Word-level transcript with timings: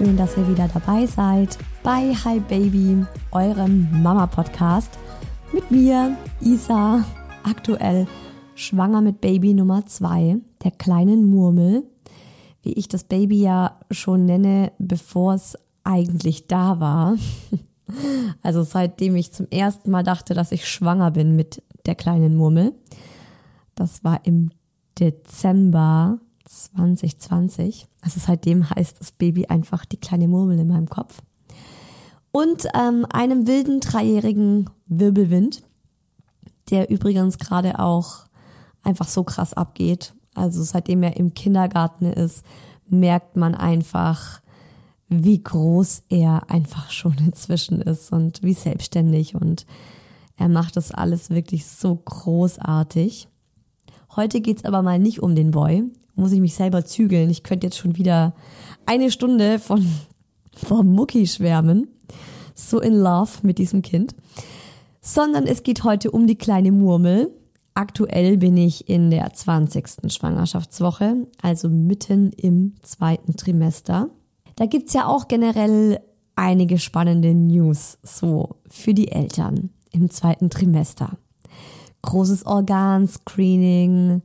Schön, 0.00 0.16
dass 0.16 0.34
ihr 0.38 0.48
wieder 0.48 0.66
dabei 0.66 1.04
seid 1.04 1.58
bei 1.82 2.14
Hi 2.24 2.40
Baby, 2.40 3.04
eurem 3.32 4.02
Mama-Podcast. 4.02 4.98
Mit 5.52 5.70
mir, 5.70 6.16
Isa, 6.40 7.04
aktuell 7.42 8.06
schwanger 8.54 9.02
mit 9.02 9.20
Baby 9.20 9.52
Nummer 9.52 9.84
2, 9.84 10.38
der 10.64 10.70
kleinen 10.70 11.28
Murmel, 11.28 11.82
wie 12.62 12.72
ich 12.72 12.88
das 12.88 13.04
Baby 13.04 13.42
ja 13.42 13.78
schon 13.90 14.24
nenne, 14.24 14.72
bevor 14.78 15.34
es 15.34 15.58
eigentlich 15.84 16.46
da 16.46 16.80
war. 16.80 17.16
Also 18.40 18.62
seitdem 18.62 19.16
ich 19.16 19.32
zum 19.32 19.48
ersten 19.50 19.90
Mal 19.90 20.04
dachte, 20.04 20.32
dass 20.32 20.52
ich 20.52 20.66
schwanger 20.66 21.10
bin 21.10 21.36
mit 21.36 21.62
der 21.84 21.96
kleinen 21.96 22.36
Murmel. 22.36 22.72
Das 23.74 24.02
war 24.04 24.24
im 24.24 24.50
Dezember 24.98 26.20
2020. 26.50 27.86
Also 28.00 28.20
seitdem 28.20 28.68
heißt 28.68 29.00
das 29.00 29.12
Baby 29.12 29.46
einfach 29.46 29.84
die 29.84 29.98
kleine 29.98 30.28
Murmel 30.28 30.58
in 30.58 30.68
meinem 30.68 30.88
Kopf. 30.88 31.22
Und 32.32 32.66
ähm, 32.74 33.06
einem 33.10 33.46
wilden 33.46 33.80
dreijährigen 33.80 34.70
Wirbelwind, 34.86 35.62
der 36.70 36.90
übrigens 36.90 37.38
gerade 37.38 37.78
auch 37.78 38.26
einfach 38.82 39.08
so 39.08 39.24
krass 39.24 39.54
abgeht. 39.54 40.14
Also 40.34 40.62
seitdem 40.62 41.02
er 41.02 41.16
im 41.16 41.34
Kindergarten 41.34 42.06
ist, 42.06 42.44
merkt 42.88 43.36
man 43.36 43.54
einfach, 43.54 44.40
wie 45.08 45.42
groß 45.42 46.04
er 46.08 46.50
einfach 46.50 46.90
schon 46.90 47.16
inzwischen 47.18 47.80
ist 47.80 48.12
und 48.12 48.42
wie 48.42 48.54
selbstständig 48.54 49.34
und 49.34 49.66
er 50.36 50.48
macht 50.48 50.76
das 50.76 50.90
alles 50.92 51.30
wirklich 51.30 51.66
so 51.66 51.96
großartig. 51.96 53.28
Heute 54.16 54.40
geht's 54.40 54.64
aber 54.64 54.82
mal 54.82 54.98
nicht 54.98 55.22
um 55.22 55.34
den 55.34 55.50
Boy, 55.50 55.84
muss 56.20 56.32
ich 56.32 56.40
mich 56.40 56.54
selber 56.54 56.84
zügeln. 56.84 57.30
Ich 57.30 57.42
könnte 57.42 57.66
jetzt 57.66 57.78
schon 57.78 57.96
wieder 57.96 58.34
eine 58.86 59.10
Stunde 59.10 59.58
von, 59.58 59.84
vom 60.54 60.92
Mucki 60.92 61.26
schwärmen. 61.26 61.88
So 62.54 62.80
in 62.80 62.94
love 62.94 63.38
mit 63.42 63.58
diesem 63.58 63.82
Kind. 63.82 64.14
Sondern 65.00 65.46
es 65.46 65.62
geht 65.62 65.82
heute 65.84 66.10
um 66.10 66.26
die 66.26 66.36
kleine 66.36 66.72
Murmel. 66.72 67.34
Aktuell 67.74 68.36
bin 68.36 68.56
ich 68.56 68.88
in 68.88 69.10
der 69.10 69.32
20. 69.32 70.12
Schwangerschaftswoche, 70.12 71.26
also 71.40 71.68
mitten 71.68 72.32
im 72.32 72.74
zweiten 72.82 73.36
Trimester. 73.36 74.10
Da 74.56 74.66
gibt's 74.66 74.92
ja 74.92 75.06
auch 75.06 75.28
generell 75.28 76.00
einige 76.34 76.78
spannende 76.78 77.34
News 77.34 77.98
so 78.02 78.56
für 78.68 78.92
die 78.92 79.10
Eltern 79.10 79.70
im 79.92 80.10
zweiten 80.10 80.50
Trimester. 80.50 81.16
Großes 82.02 82.44
Organscreening, 82.44 84.22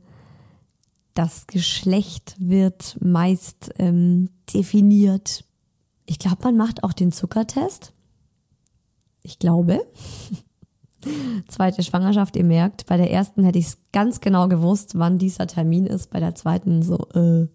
das 1.16 1.46
Geschlecht 1.46 2.36
wird 2.38 2.96
meist 3.00 3.72
ähm, 3.78 4.28
definiert. 4.52 5.44
Ich 6.04 6.18
glaube, 6.18 6.38
man 6.44 6.56
macht 6.56 6.84
auch 6.84 6.92
den 6.92 7.10
Zuckertest. 7.10 7.92
Ich 9.22 9.38
glaube. 9.38 9.84
Zweite 11.48 11.82
Schwangerschaft, 11.82 12.36
ihr 12.36 12.44
merkt, 12.44 12.86
bei 12.86 12.96
der 12.96 13.10
ersten 13.10 13.44
hätte 13.44 13.58
ich 13.58 13.66
es 13.66 13.78
ganz 13.92 14.20
genau 14.20 14.48
gewusst, 14.48 14.98
wann 14.98 15.18
dieser 15.18 15.46
Termin 15.46 15.86
ist. 15.86 16.10
Bei 16.10 16.20
der 16.20 16.34
zweiten 16.34 16.82
so, 16.82 17.08
äh, 17.14 17.46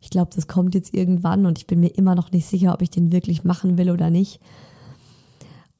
ich 0.00 0.10
glaube, 0.10 0.30
das 0.34 0.48
kommt 0.48 0.74
jetzt 0.74 0.94
irgendwann 0.94 1.46
und 1.46 1.58
ich 1.58 1.66
bin 1.66 1.80
mir 1.80 1.94
immer 1.94 2.14
noch 2.14 2.32
nicht 2.32 2.46
sicher, 2.46 2.72
ob 2.72 2.82
ich 2.82 2.90
den 2.90 3.12
wirklich 3.12 3.44
machen 3.44 3.78
will 3.78 3.90
oder 3.90 4.10
nicht. 4.10 4.40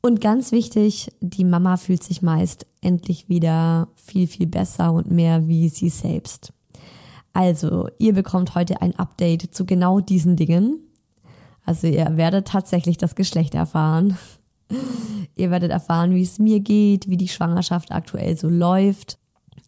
Und 0.01 0.21
ganz 0.21 0.53
wichtig, 0.53 1.11
die 1.21 1.45
Mama 1.45 1.77
fühlt 1.77 2.05
sich 2.05 2.23
meist 2.23 2.67
endlich 2.81 3.29
wieder 3.29 3.89
viel, 3.97 4.29
viel 4.29 4.47
besser 4.47 4.93
und 4.93 5.11
mehr 5.11 5.49
wie 5.49 5.69
sie 5.69 5.89
selbst. 5.89 6.53
Also, 7.37 7.91
ihr 7.99 8.15
bekommt 8.15 8.55
heute 8.55 8.81
ein 8.81 8.99
Update 8.99 9.55
zu 9.55 9.67
genau 9.67 10.01
diesen 10.01 10.37
Dingen. 10.37 10.81
Also, 11.67 11.87
ihr 11.87 12.17
werdet 12.17 12.49
tatsächlich 12.49 12.97
das 12.97 13.15
Geschlecht 13.15 13.55
erfahren. 13.55 14.17
ihr 15.37 15.51
werdet 15.51 15.71
erfahren, 15.71 16.15
wie 16.15 16.23
es 16.23 16.39
mir 16.39 16.61
geht, 16.61 17.11
wie 17.11 17.19
die 17.19 17.29
Schwangerschaft 17.29 17.93
aktuell 17.93 18.39
so 18.39 18.49
läuft. 18.49 19.19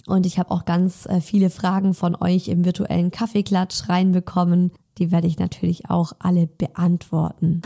Und 0.07 0.25
ich 0.25 0.39
habe 0.39 0.51
auch 0.51 0.65
ganz 0.65 1.05
äh, 1.05 1.21
viele 1.21 1.51
Fragen 1.51 1.93
von 1.93 2.17
euch 2.19 2.49
im 2.49 2.65
virtuellen 2.65 3.11
Kaffeeklatsch 3.11 3.91
reinbekommen. 3.91 4.73
Die 4.97 5.13
werde 5.13 5.27
ich 5.27 5.39
natürlich 5.39 5.91
auch 5.91 6.15
alle 6.21 6.47
beantworten. 6.47 7.61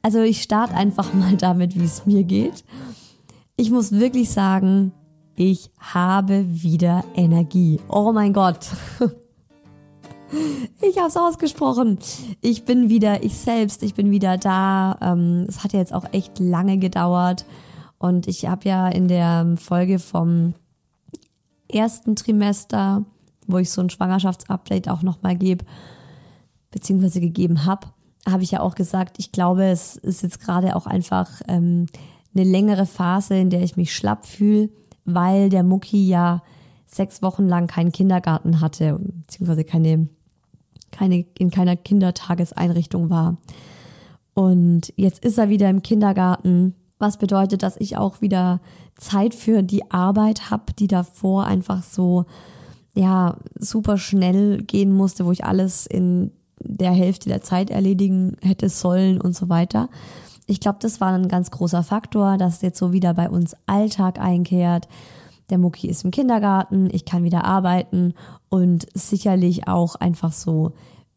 Also 0.00 0.22
ich 0.22 0.40
starte 0.40 0.72
einfach 0.72 1.12
mal 1.12 1.36
damit, 1.36 1.78
wie 1.78 1.84
es 1.84 2.06
mir 2.06 2.24
geht. 2.24 2.64
Ich 3.56 3.70
muss 3.70 3.92
wirklich 3.92 4.30
sagen, 4.30 4.92
ich 5.36 5.70
habe 5.78 6.44
wieder 6.48 7.04
Energie. 7.14 7.80
Oh 7.88 8.12
mein 8.12 8.32
Gott. 8.32 8.70
Ich 10.80 10.98
habe 10.98 11.08
es 11.08 11.16
ausgesprochen. 11.16 11.98
Ich 12.40 12.64
bin 12.64 12.88
wieder 12.88 13.22
ich 13.22 13.36
selbst. 13.36 13.82
Ich 13.82 13.94
bin 13.94 14.10
wieder 14.10 14.36
da. 14.36 14.98
Ähm, 15.00 15.46
es 15.48 15.62
hat 15.62 15.72
ja 15.72 15.78
jetzt 15.78 15.94
auch 15.94 16.12
echt 16.12 16.40
lange 16.40 16.78
gedauert. 16.78 17.46
Und 17.98 18.26
ich 18.26 18.46
habe 18.46 18.68
ja 18.68 18.88
in 18.88 19.06
der 19.06 19.54
Folge 19.56 19.98
vom 19.98 20.54
ersten 21.68 22.16
Trimester, 22.16 23.04
wo 23.46 23.58
ich 23.58 23.70
so 23.70 23.80
ein 23.80 23.90
Schwangerschaftsupdate 23.90 24.88
auch 24.88 25.02
nochmal 25.02 25.36
gebe, 25.36 25.64
beziehungsweise 26.70 27.20
gegeben 27.20 27.64
habe, 27.64 27.88
habe 28.28 28.42
ich 28.42 28.52
ja 28.52 28.60
auch 28.60 28.74
gesagt, 28.74 29.16
ich 29.18 29.32
glaube, 29.32 29.64
es 29.64 29.96
ist 29.96 30.22
jetzt 30.22 30.40
gerade 30.40 30.76
auch 30.76 30.86
einfach 30.86 31.30
ähm, 31.46 31.86
eine 32.34 32.44
längere 32.44 32.86
Phase, 32.86 33.36
in 33.36 33.50
der 33.50 33.62
ich 33.62 33.76
mich 33.76 33.94
schlapp 33.94 34.26
fühle, 34.26 34.70
weil 35.04 35.48
der 35.48 35.62
Mucki 35.62 36.06
ja 36.06 36.42
sechs 36.86 37.22
Wochen 37.22 37.46
lang 37.46 37.66
keinen 37.66 37.92
Kindergarten 37.92 38.60
hatte, 38.60 38.98
beziehungsweise 38.98 39.64
keine, 39.64 40.08
keine, 40.90 41.24
in 41.38 41.50
keiner 41.50 41.76
Kindertageseinrichtung 41.76 43.10
war. 43.10 43.36
Und 44.34 44.92
jetzt 44.96 45.24
ist 45.24 45.38
er 45.38 45.48
wieder 45.48 45.70
im 45.70 45.82
Kindergarten, 45.82 46.74
was 46.98 47.18
bedeutet, 47.18 47.62
dass 47.62 47.76
ich 47.76 47.96
auch 47.96 48.20
wieder 48.20 48.60
Zeit 48.96 49.34
für 49.34 49.62
die 49.62 49.90
Arbeit 49.90 50.50
habe, 50.50 50.72
die 50.78 50.86
davor 50.86 51.44
einfach 51.44 51.82
so, 51.82 52.26
ja, 52.94 53.36
super 53.58 53.98
schnell 53.98 54.62
gehen 54.62 54.92
musste, 54.92 55.26
wo 55.26 55.32
ich 55.32 55.44
alles 55.44 55.86
in 55.86 56.30
der 56.60 56.92
Hälfte 56.92 57.28
der 57.28 57.42
Zeit 57.42 57.70
erledigen 57.70 58.36
hätte 58.40 58.68
sollen 58.68 59.20
und 59.20 59.36
so 59.36 59.48
weiter. 59.48 59.88
Ich 60.46 60.60
glaube, 60.60 60.78
das 60.80 61.00
war 61.00 61.12
ein 61.12 61.28
ganz 61.28 61.50
großer 61.50 61.82
Faktor, 61.82 62.36
dass 62.36 62.62
jetzt 62.62 62.78
so 62.78 62.92
wieder 62.92 63.14
bei 63.14 63.30
uns 63.30 63.56
Alltag 63.66 64.20
einkehrt. 64.20 64.88
Der 65.50 65.58
Mucki 65.58 65.88
ist 65.88 66.04
im 66.04 66.10
Kindergarten, 66.10 66.88
ich 66.92 67.04
kann 67.04 67.24
wieder 67.24 67.44
arbeiten 67.44 68.14
und 68.48 68.86
sicherlich 68.94 69.68
auch 69.68 69.94
einfach 69.96 70.32
so 70.32 70.72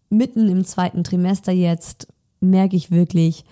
mitten 0.09 0.49
im 0.49 0.65
zweiten 0.65 1.03
Trimester 1.03 1.51
jetzt 1.51 2.07
merke 2.39 2.75
ich 2.75 2.91
wirklich, 2.91 3.45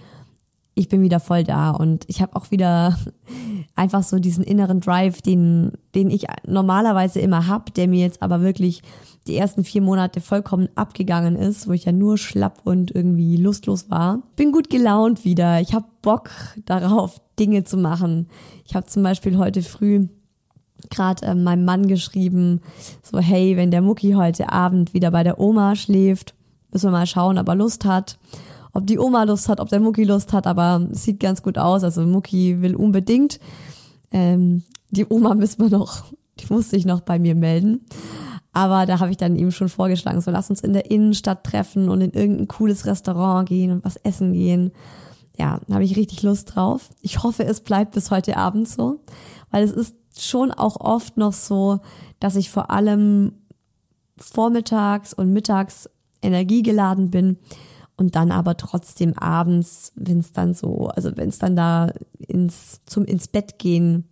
ich 0.75 0.89
bin 0.89 1.01
wieder 1.01 1.19
voll 1.19 1.44
da 1.44 1.72
und 1.72 2.04
ich 2.07 2.21
habe 2.21 2.36
auch 2.36 2.51
wieder 2.51 2.98
einfach 3.75 4.04
so 4.04 4.19
diesen 4.19 4.44
inneren 4.44 4.81
Drive, 4.81 5.21
den, 5.21 5.71
den 5.95 6.10
ich 6.10 6.28
normalerweise 6.45 7.19
immer 7.19 7.48
hab, 7.48 7.74
der 7.74 7.88
mir 7.88 8.01
jetzt 8.01 8.21
aber 8.21 8.42
wirklich 8.42 8.81
die 9.27 9.36
ersten 9.36 9.63
vier 9.63 9.81
Monate 9.81 10.22
vollkommen 10.22 10.69
abgegangen 10.75 11.36
ist, 11.36 11.68
wo 11.68 11.72
ich 11.72 11.86
ja 11.86 11.92
nur 11.92 12.18
schlapp 12.18 12.62
und 12.63 12.94
irgendwie 12.94 13.38
lustlos 13.38 13.89
war. 13.89 14.22
Bin 14.36 14.51
gut 14.51 14.69
gelaunt 14.69 15.25
wieder. 15.25 15.62
Ich 15.62 15.74
habe 15.74 15.86
Bock 16.01 16.30
darauf, 16.66 17.22
Dinge 17.39 17.63
zu 17.63 17.77
machen. 17.77 18.27
Ich 18.66 18.75
habe 18.75 18.86
zum 18.86 19.04
Beispiel 19.04 19.38
heute 19.38 19.62
früh 19.62 20.07
gerade 20.89 21.25
äh, 21.25 21.36
meinem 21.36 21.66
Mann 21.66 21.88
geschrieben, 21.88 22.62
so 23.01 23.19
hey, 23.19 23.57
wenn 23.57 23.72
der 23.72 23.81
Mucki 23.81 24.12
heute 24.13 24.51
Abend 24.51 24.94
wieder 24.94 25.10
bei 25.12 25.24
der 25.24 25.39
Oma 25.39 25.75
schläft, 25.75 26.36
müssen 26.71 26.88
wir 26.88 26.92
mal 26.92 27.07
schauen, 27.07 27.39
ob 27.39 27.48
er 27.48 27.56
Lust 27.56 27.86
hat 27.86 28.19
ob 28.75 28.86
die 28.86 29.00
Oma 29.00 29.24
Lust 29.24 29.48
hat, 29.48 29.62
ob 29.62 29.69
der 29.69 29.80
Mucki 29.80 30.04
Lust 30.04 30.33
hat, 30.33 30.45
aber 30.45 30.86
sieht 30.92 31.21
ganz 31.21 31.42
gut 31.42 31.57
aus. 31.57 31.83
Also 31.83 32.01
Mucki 32.01 32.62
will 32.62 32.75
unbedingt. 32.75 33.39
Ähm, 34.12 34.63
die 34.92 35.06
Oma 35.07 35.33
müssen 35.33 35.63
wir 35.63 35.69
noch, 35.69 36.04
die 36.39 36.54
muss 36.54 36.69
sich 36.69 36.86
noch 36.86 37.00
bei 37.00 37.18
mir 37.18 37.36
melden. 37.36 37.86
Aber 38.56 38.86
da 38.86 39.02
habe 39.02 39.12
ich 39.12 39.18
dann 39.18 39.36
ihm 39.36 39.52
schon 39.52 39.68
vorgeschlagen, 39.68 40.22
so 40.22 40.31
lass 40.31 40.50
uns 40.50 40.62
in 40.62 40.72
der 40.72 40.90
Innenstadt 40.90 41.44
treffen 41.44 41.90
und 41.90 42.00
in 42.00 42.12
irgendein 42.12 42.48
cooles 42.48 42.86
Restaurant 42.86 43.50
gehen 43.50 43.69
und 43.69 43.84
was 43.84 43.98
essen 43.98 44.31
gehen. 44.31 44.72
Ja, 45.38 45.60
da 45.68 45.74
habe 45.74 45.84
ich 45.84 45.98
richtig 45.98 46.24
Lust 46.24 46.56
drauf. 46.56 46.90
Ich 47.02 47.22
hoffe, 47.22 47.44
es 47.44 47.60
bleibt 47.60 47.92
bis 47.92 48.12
heute 48.12 48.38
Abend 48.38 48.69
so, 48.69 49.02
weil 49.52 49.66
es 49.66 49.72
ist 49.72 49.94
schon 50.18 50.54
auch 50.54 50.80
oft 50.80 51.18
noch 51.18 51.34
so, 51.34 51.81
dass 52.22 52.38
ich 52.38 52.50
vor 52.50 52.72
allem 52.72 53.34
vormittags 54.18 55.13
und 55.13 55.34
mittags 55.34 55.90
energiegeladen 56.22 57.12
bin 57.12 57.38
und 57.98 58.16
dann 58.16 58.31
aber 58.31 58.56
trotzdem 58.56 59.18
abends, 59.18 59.92
wenn 59.96 60.19
es 60.19 60.31
dann 60.31 60.54
so, 60.54 60.88
also 60.88 61.12
wenn 61.18 61.28
es 61.28 61.40
dann 61.40 61.57
da 61.57 61.92
ins 62.19 62.80
zum 62.86 63.04
ins 63.04 63.28
Bett 63.28 63.60
gehen 63.60 64.06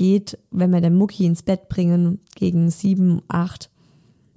geht, 0.00 0.38
wenn 0.50 0.72
wir 0.72 0.80
den 0.80 0.96
Mucki 0.96 1.26
ins 1.26 1.42
Bett 1.42 1.68
bringen 1.68 2.20
gegen 2.34 2.70
sieben, 2.70 3.20
acht, 3.28 3.68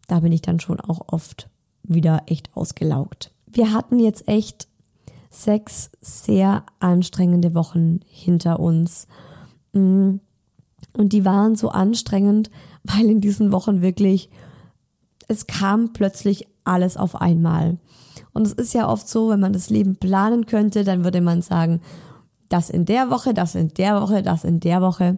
da 0.09 0.19
bin 0.19 0.33
ich 0.33 0.41
dann 0.41 0.59
schon 0.59 0.81
auch 0.81 1.07
oft 1.07 1.49
wieder 1.83 2.23
echt 2.25 2.49
ausgelaugt. 2.53 3.31
Wir 3.47 3.71
hatten 3.71 3.97
jetzt 3.97 4.27
echt 4.27 4.67
sechs 5.29 5.89
sehr 6.01 6.65
anstrengende 6.81 7.55
Wochen 7.55 8.01
hinter 8.09 8.59
uns. 8.59 9.07
Mm. 9.71 10.15
Und 10.91 11.13
die 11.13 11.23
waren 11.23 11.55
so 11.55 11.69
anstrengend, 11.69 12.51
weil 12.83 13.09
in 13.09 13.21
diesen 13.21 13.53
Wochen 13.53 13.81
wirklich, 13.81 14.29
es 15.29 15.47
kam 15.47 15.93
plötzlich 15.93 16.45
alles 16.65 16.97
auf 16.97 17.21
einmal. 17.21 17.77
Und 18.33 18.45
es 18.45 18.51
ist 18.51 18.73
ja 18.73 18.89
oft 18.89 19.07
so, 19.07 19.29
wenn 19.29 19.39
man 19.39 19.53
das 19.53 19.69
Leben 19.69 19.95
planen 19.95 20.45
könnte, 20.45 20.83
dann 20.83 21.05
würde 21.05 21.21
man 21.21 21.41
sagen, 21.41 21.79
das 22.53 22.69
in 22.69 22.85
der 22.85 23.09
Woche, 23.09 23.33
das 23.33 23.55
in 23.55 23.69
der 23.69 23.99
Woche, 23.99 24.21
das 24.21 24.43
in 24.43 24.59
der 24.59 24.81
Woche. 24.81 25.17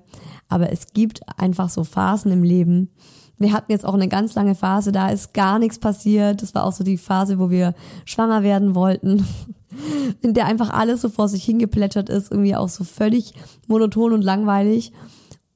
Aber 0.50 0.71
es 0.71 0.88
gibt 0.94 1.21
einfach 1.39 1.69
so 1.69 1.83
Phasen 1.83 2.31
im 2.31 2.44
Leben. 2.44 2.89
Wir 3.38 3.51
hatten 3.51 3.71
jetzt 3.71 3.86
auch 3.86 3.94
eine 3.94 4.07
ganz 4.07 4.36
lange 4.36 4.56
Phase, 4.56 4.92
da 4.92 5.09
ist 5.09 5.33
gar 5.33 5.59
nichts 5.59 5.80
passiert. 5.80 6.42
Das 6.42 6.56
war 6.56 6.63
auch 6.63 6.71
so 6.71 6.83
die 6.83 6.97
Phase, 6.97 7.38
wo 7.38 7.50
wir 7.50 7.74
schwanger 8.06 8.44
werden 8.44 8.75
wollten, 8.75 9.27
in 10.21 10.33
der 10.33 10.45
einfach 10.45 10.69
alles 10.69 11.01
so 11.01 11.09
vor 11.09 11.27
sich 11.27 11.44
hingeplätschert 11.44 12.09
ist, 12.09 12.31
irgendwie 12.31 12.56
auch 12.56 12.69
so 12.69 12.83
völlig 12.83 13.33
monoton 13.68 14.13
und 14.13 14.21
langweilig. 14.21 14.94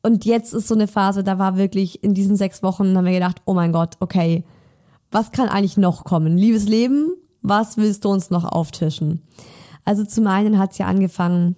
Und 0.01 0.25
jetzt 0.25 0.53
ist 0.53 0.67
so 0.67 0.75
eine 0.75 0.87
Phase, 0.87 1.23
da 1.23 1.39
war 1.39 1.57
wirklich 1.57 2.03
in 2.03 2.13
diesen 2.13 2.35
sechs 2.35 2.63
Wochen, 2.63 2.95
haben 2.97 3.05
wir 3.05 3.13
gedacht, 3.13 3.41
oh 3.45 3.53
mein 3.53 3.71
Gott, 3.71 3.95
okay, 3.99 4.43
was 5.11 5.31
kann 5.31 5.49
eigentlich 5.49 5.77
noch 5.77 6.03
kommen? 6.03 6.37
Liebes 6.37 6.67
Leben, 6.67 7.13
was 7.41 7.77
willst 7.77 8.05
du 8.05 8.09
uns 8.09 8.29
noch 8.29 8.45
auftischen? 8.45 9.23
Also 9.85 10.05
zum 10.05 10.27
einen 10.27 10.57
hat 10.57 10.71
es 10.71 10.77
ja 10.77 10.85
angefangen, 10.87 11.55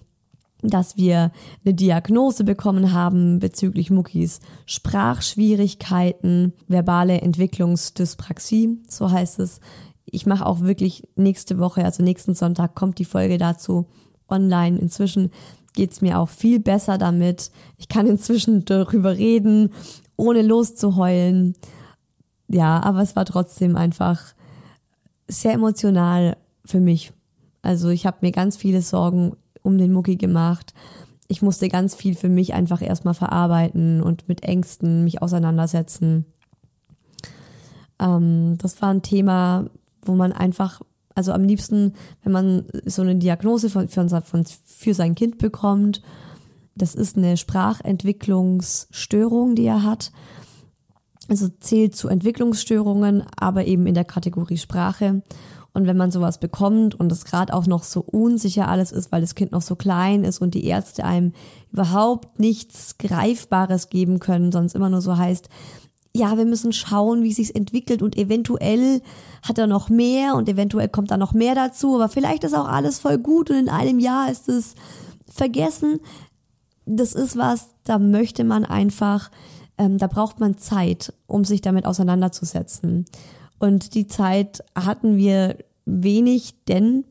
dass 0.61 0.97
wir 0.97 1.31
eine 1.65 1.73
Diagnose 1.73 2.43
bekommen 2.43 2.93
haben 2.93 3.39
bezüglich 3.39 3.89
Muckis 3.89 4.39
Sprachschwierigkeiten, 4.65 6.53
verbale 6.67 7.21
Entwicklungsdyspraxie, 7.21 8.79
so 8.87 9.11
heißt 9.11 9.39
es. 9.39 9.59
Ich 10.05 10.25
mache 10.25 10.45
auch 10.45 10.61
wirklich 10.61 11.07
nächste 11.15 11.57
Woche, 11.57 11.85
also 11.85 12.03
nächsten 12.03 12.35
Sonntag 12.35 12.75
kommt 12.75 12.99
die 12.99 13.05
Folge 13.05 13.37
dazu 13.37 13.87
online. 14.27 14.77
Inzwischen 14.77 15.31
geht's 15.73 16.01
mir 16.01 16.19
auch 16.19 16.29
viel 16.29 16.59
besser 16.59 16.97
damit. 16.97 17.51
Ich 17.77 17.87
kann 17.87 18.07
inzwischen 18.07 18.65
darüber 18.65 19.17
reden, 19.17 19.71
ohne 20.17 20.41
loszuheulen. 20.41 21.55
Ja, 22.47 22.81
aber 22.83 23.01
es 23.01 23.15
war 23.15 23.25
trotzdem 23.25 23.75
einfach 23.75 24.21
sehr 25.27 25.53
emotional 25.53 26.37
für 26.65 26.79
mich. 26.79 27.13
Also 27.61 27.89
ich 27.89 28.05
habe 28.05 28.17
mir 28.21 28.31
ganz 28.31 28.57
viele 28.57 28.81
Sorgen 28.81 29.35
um 29.63 29.77
den 29.77 29.91
Mucki 29.91 30.15
gemacht. 30.15 30.73
Ich 31.27 31.41
musste 31.41 31.69
ganz 31.69 31.95
viel 31.95 32.15
für 32.15 32.29
mich 32.29 32.53
einfach 32.53 32.81
erstmal 32.81 33.13
verarbeiten 33.13 34.01
und 34.01 34.27
mit 34.27 34.43
Ängsten 34.43 35.03
mich 35.03 35.21
auseinandersetzen. 35.21 36.25
Ähm, 37.99 38.57
das 38.57 38.81
war 38.81 38.89
ein 38.89 39.01
Thema, 39.01 39.65
wo 40.03 40.15
man 40.15 40.33
einfach, 40.33 40.81
also 41.15 41.31
am 41.31 41.43
liebsten, 41.43 41.93
wenn 42.23 42.31
man 42.31 42.65
so 42.85 43.01
eine 43.01 43.15
Diagnose 43.15 43.69
von, 43.69 43.87
für, 43.87 44.21
von, 44.21 44.45
für 44.65 44.93
sein 44.93 45.15
Kind 45.15 45.37
bekommt, 45.37 46.01
das 46.75 46.95
ist 46.95 47.17
eine 47.17 47.37
Sprachentwicklungsstörung, 47.37 49.55
die 49.55 49.65
er 49.65 49.83
hat 49.83 50.11
also 51.31 51.47
zählt 51.47 51.95
zu 51.95 52.09
Entwicklungsstörungen, 52.09 53.23
aber 53.37 53.65
eben 53.65 53.87
in 53.87 53.93
der 53.93 54.03
Kategorie 54.03 54.57
Sprache. 54.57 55.21
Und 55.73 55.87
wenn 55.87 55.97
man 55.97 56.11
sowas 56.11 56.39
bekommt 56.39 56.95
und 56.99 57.11
es 57.11 57.23
gerade 57.23 57.53
auch 57.53 57.65
noch 57.65 57.83
so 57.83 58.01
unsicher 58.01 58.67
alles 58.67 58.91
ist, 58.91 59.11
weil 59.11 59.21
das 59.21 59.35
Kind 59.35 59.53
noch 59.53 59.61
so 59.61 59.75
klein 59.75 60.23
ist 60.23 60.39
und 60.39 60.53
die 60.53 60.65
Ärzte 60.65 61.05
einem 61.05 61.33
überhaupt 61.71 62.39
nichts 62.39 62.97
Greifbares 62.97 63.89
geben 63.89 64.19
können, 64.19 64.51
sonst 64.51 64.75
immer 64.75 64.89
nur 64.89 65.01
so 65.01 65.17
heißt, 65.17 65.47
ja, 66.13 66.37
wir 66.37 66.45
müssen 66.45 66.73
schauen, 66.73 67.23
wie 67.23 67.31
sich's 67.31 67.51
entwickelt 67.51 68.01
und 68.01 68.17
eventuell 68.17 69.01
hat 69.43 69.57
er 69.57 69.67
noch 69.67 69.87
mehr 69.87 70.35
und 70.35 70.49
eventuell 70.49 70.89
kommt 70.89 71.09
da 71.09 71.15
noch 71.15 71.31
mehr 71.33 71.55
dazu, 71.55 71.95
aber 71.95 72.09
vielleicht 72.09 72.43
ist 72.43 72.53
auch 72.53 72.67
alles 72.67 72.99
voll 72.99 73.17
gut 73.17 73.49
und 73.49 73.55
in 73.55 73.69
einem 73.69 73.99
Jahr 73.99 74.29
ist 74.29 74.49
es 74.49 74.75
vergessen. 75.25 76.01
Das 76.85 77.13
ist 77.13 77.37
was, 77.37 77.69
da 77.85 77.97
möchte 77.97 78.43
man 78.43 78.65
einfach 78.65 79.31
ähm, 79.81 79.97
da 79.97 80.05
braucht 80.05 80.39
man 80.39 80.57
Zeit, 80.57 81.11
um 81.25 81.43
sich 81.43 81.61
damit 81.61 81.87
auseinanderzusetzen. 81.87 83.05
Und 83.61 83.93
die 83.93 84.07
Zeit 84.07 84.63
hatten 84.73 85.17
wir 85.17 85.55
wenig, 85.85 86.55
denn 86.67 87.05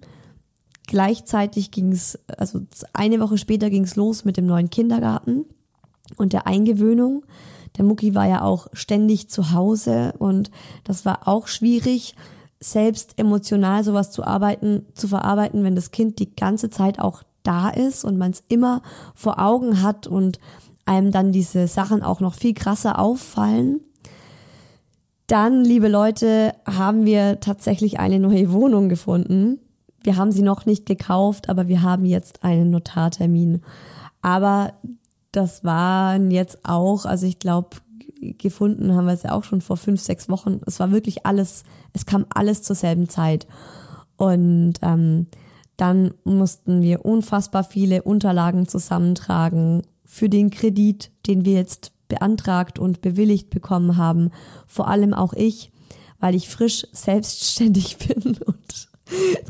gleichzeitig 0.88 1.70
ging 1.70 1.92
es, 1.92 2.18
also 2.26 2.62
eine 2.92 3.20
Woche 3.20 3.38
später 3.38 3.70
ging 3.70 3.84
es 3.84 3.94
los 3.94 4.24
mit 4.24 4.36
dem 4.36 4.46
neuen 4.46 4.68
Kindergarten 4.68 5.44
und 6.16 6.32
der 6.32 6.48
Eingewöhnung. 6.48 7.24
Der 7.78 7.84
Mucki 7.84 8.16
war 8.16 8.26
ja 8.26 8.42
auch 8.42 8.66
ständig 8.72 9.30
zu 9.30 9.52
Hause 9.52 10.12
und 10.18 10.50
das 10.82 11.04
war 11.04 11.28
auch 11.28 11.46
schwierig, 11.46 12.16
selbst 12.58 13.16
emotional 13.16 13.84
sowas 13.84 14.10
zu 14.10 14.24
arbeiten, 14.24 14.86
zu 14.94 15.06
verarbeiten, 15.06 15.62
wenn 15.62 15.76
das 15.76 15.92
Kind 15.92 16.18
die 16.18 16.34
ganze 16.34 16.68
Zeit 16.68 16.98
auch 16.98 17.22
da 17.44 17.68
ist 17.68 18.04
und 18.04 18.18
man 18.18 18.32
es 18.32 18.42
immer 18.48 18.82
vor 19.14 19.38
Augen 19.38 19.82
hat 19.82 20.08
und 20.08 20.40
einem 20.84 21.12
dann 21.12 21.30
diese 21.30 21.68
Sachen 21.68 22.02
auch 22.02 22.18
noch 22.18 22.34
viel 22.34 22.54
krasser 22.54 22.98
auffallen. 22.98 23.82
Dann, 25.30 25.64
liebe 25.64 25.86
Leute, 25.86 26.56
haben 26.66 27.06
wir 27.06 27.38
tatsächlich 27.38 28.00
eine 28.00 28.18
neue 28.18 28.52
Wohnung 28.52 28.88
gefunden. 28.88 29.60
Wir 30.02 30.16
haben 30.16 30.32
sie 30.32 30.42
noch 30.42 30.66
nicht 30.66 30.86
gekauft, 30.86 31.48
aber 31.48 31.68
wir 31.68 31.82
haben 31.82 32.04
jetzt 32.04 32.42
einen 32.42 32.70
Notartermin. 32.70 33.62
Aber 34.22 34.72
das 35.30 35.62
waren 35.62 36.32
jetzt 36.32 36.64
auch, 36.64 37.04
also 37.04 37.26
ich 37.26 37.38
glaube, 37.38 37.76
gefunden 38.38 38.96
haben 38.96 39.06
wir 39.06 39.12
es 39.12 39.22
ja 39.22 39.30
auch 39.30 39.44
schon 39.44 39.60
vor 39.60 39.76
fünf, 39.76 40.00
sechs 40.00 40.28
Wochen. 40.28 40.62
Es 40.66 40.80
war 40.80 40.90
wirklich 40.90 41.24
alles, 41.24 41.62
es 41.92 42.06
kam 42.06 42.26
alles 42.34 42.64
zur 42.64 42.74
selben 42.74 43.08
Zeit. 43.08 43.46
Und 44.16 44.74
ähm, 44.82 45.28
dann 45.76 46.12
mussten 46.24 46.82
wir 46.82 47.04
unfassbar 47.04 47.62
viele 47.62 48.02
Unterlagen 48.02 48.66
zusammentragen 48.66 49.82
für 50.04 50.28
den 50.28 50.50
Kredit, 50.50 51.12
den 51.28 51.44
wir 51.44 51.52
jetzt 51.52 51.92
beantragt 52.10 52.78
und 52.78 53.00
bewilligt 53.00 53.48
bekommen 53.48 53.96
haben. 53.96 54.30
Vor 54.66 54.88
allem 54.88 55.14
auch 55.14 55.32
ich, 55.32 55.72
weil 56.18 56.34
ich 56.34 56.50
frisch 56.50 56.86
selbstständig 56.92 57.96
bin 58.06 58.36
und 58.44 58.88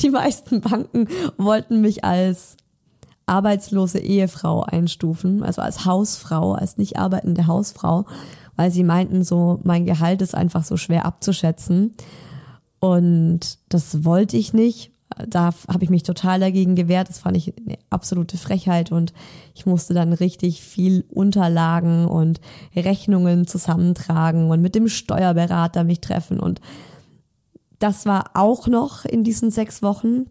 die 0.00 0.10
meisten 0.10 0.60
Banken 0.60 1.08
wollten 1.36 1.80
mich 1.80 2.04
als 2.04 2.56
arbeitslose 3.26 3.98
Ehefrau 3.98 4.62
einstufen, 4.62 5.42
also 5.42 5.62
als 5.62 5.84
Hausfrau, 5.84 6.52
als 6.52 6.78
nicht 6.78 6.98
arbeitende 6.98 7.46
Hausfrau, 7.46 8.06
weil 8.56 8.70
sie 8.70 8.84
meinten, 8.84 9.22
so 9.22 9.60
mein 9.62 9.86
Gehalt 9.86 10.22
ist 10.22 10.34
einfach 10.34 10.64
so 10.64 10.76
schwer 10.76 11.04
abzuschätzen. 11.04 11.94
Und 12.80 13.58
das 13.68 14.04
wollte 14.04 14.36
ich 14.36 14.52
nicht. 14.52 14.92
Da 15.28 15.50
habe 15.68 15.84
ich 15.84 15.90
mich 15.90 16.02
total 16.02 16.40
dagegen 16.40 16.74
gewehrt. 16.74 17.08
Das 17.08 17.18
fand 17.18 17.36
ich 17.36 17.52
eine 17.56 17.78
absolute 17.90 18.36
Frechheit 18.38 18.92
und 18.92 19.12
ich 19.54 19.66
musste 19.66 19.94
dann 19.94 20.12
richtig 20.12 20.62
viel 20.62 21.04
Unterlagen 21.08 22.06
und 22.06 22.40
Rechnungen 22.74 23.46
zusammentragen 23.46 24.50
und 24.50 24.62
mit 24.62 24.74
dem 24.74 24.88
Steuerberater 24.88 25.84
mich 25.84 26.00
treffen 26.00 26.40
und 26.40 26.60
das 27.80 28.06
war 28.06 28.30
auch 28.34 28.68
noch 28.68 29.04
in 29.04 29.24
diesen 29.24 29.50
sechs 29.50 29.82
Wochen. 29.82 30.26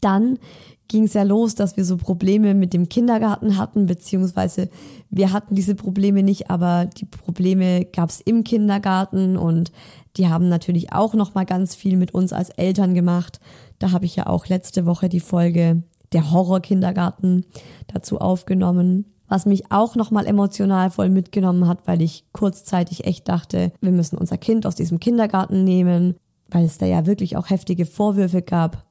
Dann 0.00 0.38
ging 0.86 1.04
es 1.04 1.14
ja 1.14 1.22
los, 1.22 1.54
dass 1.54 1.76
wir 1.76 1.84
so 1.84 1.96
Probleme 1.96 2.54
mit 2.54 2.74
dem 2.74 2.88
Kindergarten 2.88 3.56
hatten, 3.56 3.86
beziehungsweise 3.86 4.68
wir 5.10 5.32
hatten 5.32 5.54
diese 5.54 5.74
Probleme 5.74 6.22
nicht, 6.22 6.50
aber 6.50 6.84
die 6.84 7.06
Probleme 7.06 7.86
gab 7.86 8.10
es 8.10 8.20
im 8.20 8.44
Kindergarten 8.44 9.36
und 9.38 9.72
die 10.18 10.28
haben 10.28 10.48
natürlich 10.48 10.92
auch 10.92 11.14
noch 11.14 11.34
mal 11.34 11.46
ganz 11.46 11.74
viel 11.74 11.96
mit 11.96 12.12
uns 12.12 12.32
als 12.32 12.50
Eltern 12.50 12.94
gemacht. 12.94 13.40
Da 13.84 13.92
habe 13.92 14.06
ich 14.06 14.16
ja 14.16 14.26
auch 14.26 14.46
letzte 14.46 14.86
Woche 14.86 15.08
die 15.08 15.20
Folge 15.20 15.82
der 16.12 16.30
Horror-Kindergarten 16.30 17.44
dazu 17.86 18.18
aufgenommen. 18.18 19.04
Was 19.28 19.46
mich 19.46 19.70
auch 19.70 19.96
nochmal 19.96 20.26
emotional 20.26 20.90
voll 20.90 21.08
mitgenommen 21.08 21.66
hat, 21.66 21.86
weil 21.86 22.02
ich 22.02 22.24
kurzzeitig 22.32 23.04
echt 23.04 23.28
dachte, 23.28 23.72
wir 23.80 23.92
müssen 23.92 24.18
unser 24.18 24.38
Kind 24.38 24.66
aus 24.66 24.74
diesem 24.74 25.00
Kindergarten 25.00 25.64
nehmen 25.64 26.16
weil 26.50 26.64
es 26.64 26.78
da 26.78 26.86
ja 26.86 27.06
wirklich 27.06 27.36
auch 27.36 27.50
heftige 27.50 27.86
Vorwürfe 27.86 28.42
gab, 28.42 28.84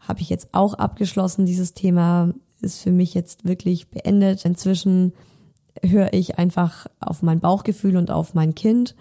habe 0.00 0.20
ich 0.20 0.30
jetzt 0.30 0.48
auch 0.52 0.74
abgeschlossen. 0.74 1.46
Dieses 1.46 1.74
Thema 1.74 2.32
ist 2.60 2.80
für 2.80 2.92
mich 2.92 3.14
jetzt 3.14 3.44
wirklich 3.44 3.90
beendet. 3.90 4.44
Inzwischen 4.44 5.12
höre 5.82 6.12
ich 6.12 6.38
einfach 6.38 6.86
auf 7.00 7.22
mein 7.22 7.40
Bauchgefühl 7.40 7.96
und 7.96 8.10
auf 8.10 8.34
mein 8.34 8.54
Kind. 8.54 8.94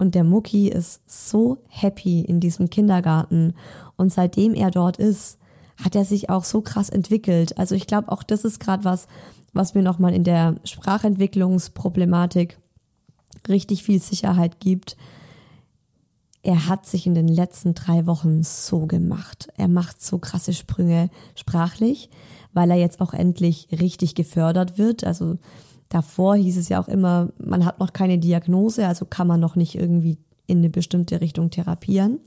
Und 0.00 0.14
der 0.14 0.24
Mucki 0.24 0.68
ist 0.68 1.02
so 1.06 1.58
happy 1.68 2.22
in 2.22 2.40
diesem 2.40 2.70
Kindergarten. 2.70 3.52
Und 3.96 4.10
seitdem 4.10 4.54
er 4.54 4.70
dort 4.70 4.96
ist, 4.96 5.38
hat 5.76 5.94
er 5.94 6.06
sich 6.06 6.30
auch 6.30 6.44
so 6.44 6.62
krass 6.62 6.88
entwickelt. 6.88 7.58
Also 7.58 7.74
ich 7.74 7.86
glaube, 7.86 8.10
auch 8.10 8.22
das 8.22 8.46
ist 8.46 8.60
gerade 8.60 8.84
was, 8.84 9.08
was 9.52 9.74
mir 9.74 9.82
nochmal 9.82 10.14
in 10.14 10.24
der 10.24 10.54
Sprachentwicklungsproblematik 10.64 12.58
richtig 13.46 13.82
viel 13.82 14.00
Sicherheit 14.00 14.58
gibt, 14.58 14.96
er 16.42 16.66
hat 16.66 16.86
sich 16.86 17.06
in 17.06 17.14
den 17.14 17.28
letzten 17.28 17.74
drei 17.74 18.06
Wochen 18.06 18.42
so 18.42 18.86
gemacht. 18.86 19.48
Er 19.58 19.68
macht 19.68 20.00
so 20.00 20.18
krasse 20.18 20.54
Sprünge 20.54 21.10
sprachlich, 21.34 22.08
weil 22.54 22.70
er 22.70 22.78
jetzt 22.78 23.02
auch 23.02 23.12
endlich 23.12 23.68
richtig 23.70 24.14
gefördert 24.14 24.78
wird. 24.78 25.04
Also 25.04 25.36
davor 25.90 26.36
hieß 26.36 26.56
es 26.56 26.70
ja 26.70 26.80
auch 26.80 26.88
immer, 26.88 27.28
man 27.38 27.66
hat 27.66 27.78
noch 27.78 27.92
keine 27.92 28.18
Diagnose, 28.18 28.86
also 28.86 29.04
kann 29.04 29.26
man 29.26 29.40
noch 29.40 29.56
nicht 29.56 29.74
irgendwie 29.74 30.16
in 30.46 30.58
eine 30.58 30.70
bestimmte 30.70 31.20
Richtung 31.20 31.50
therapieren. 31.50 32.20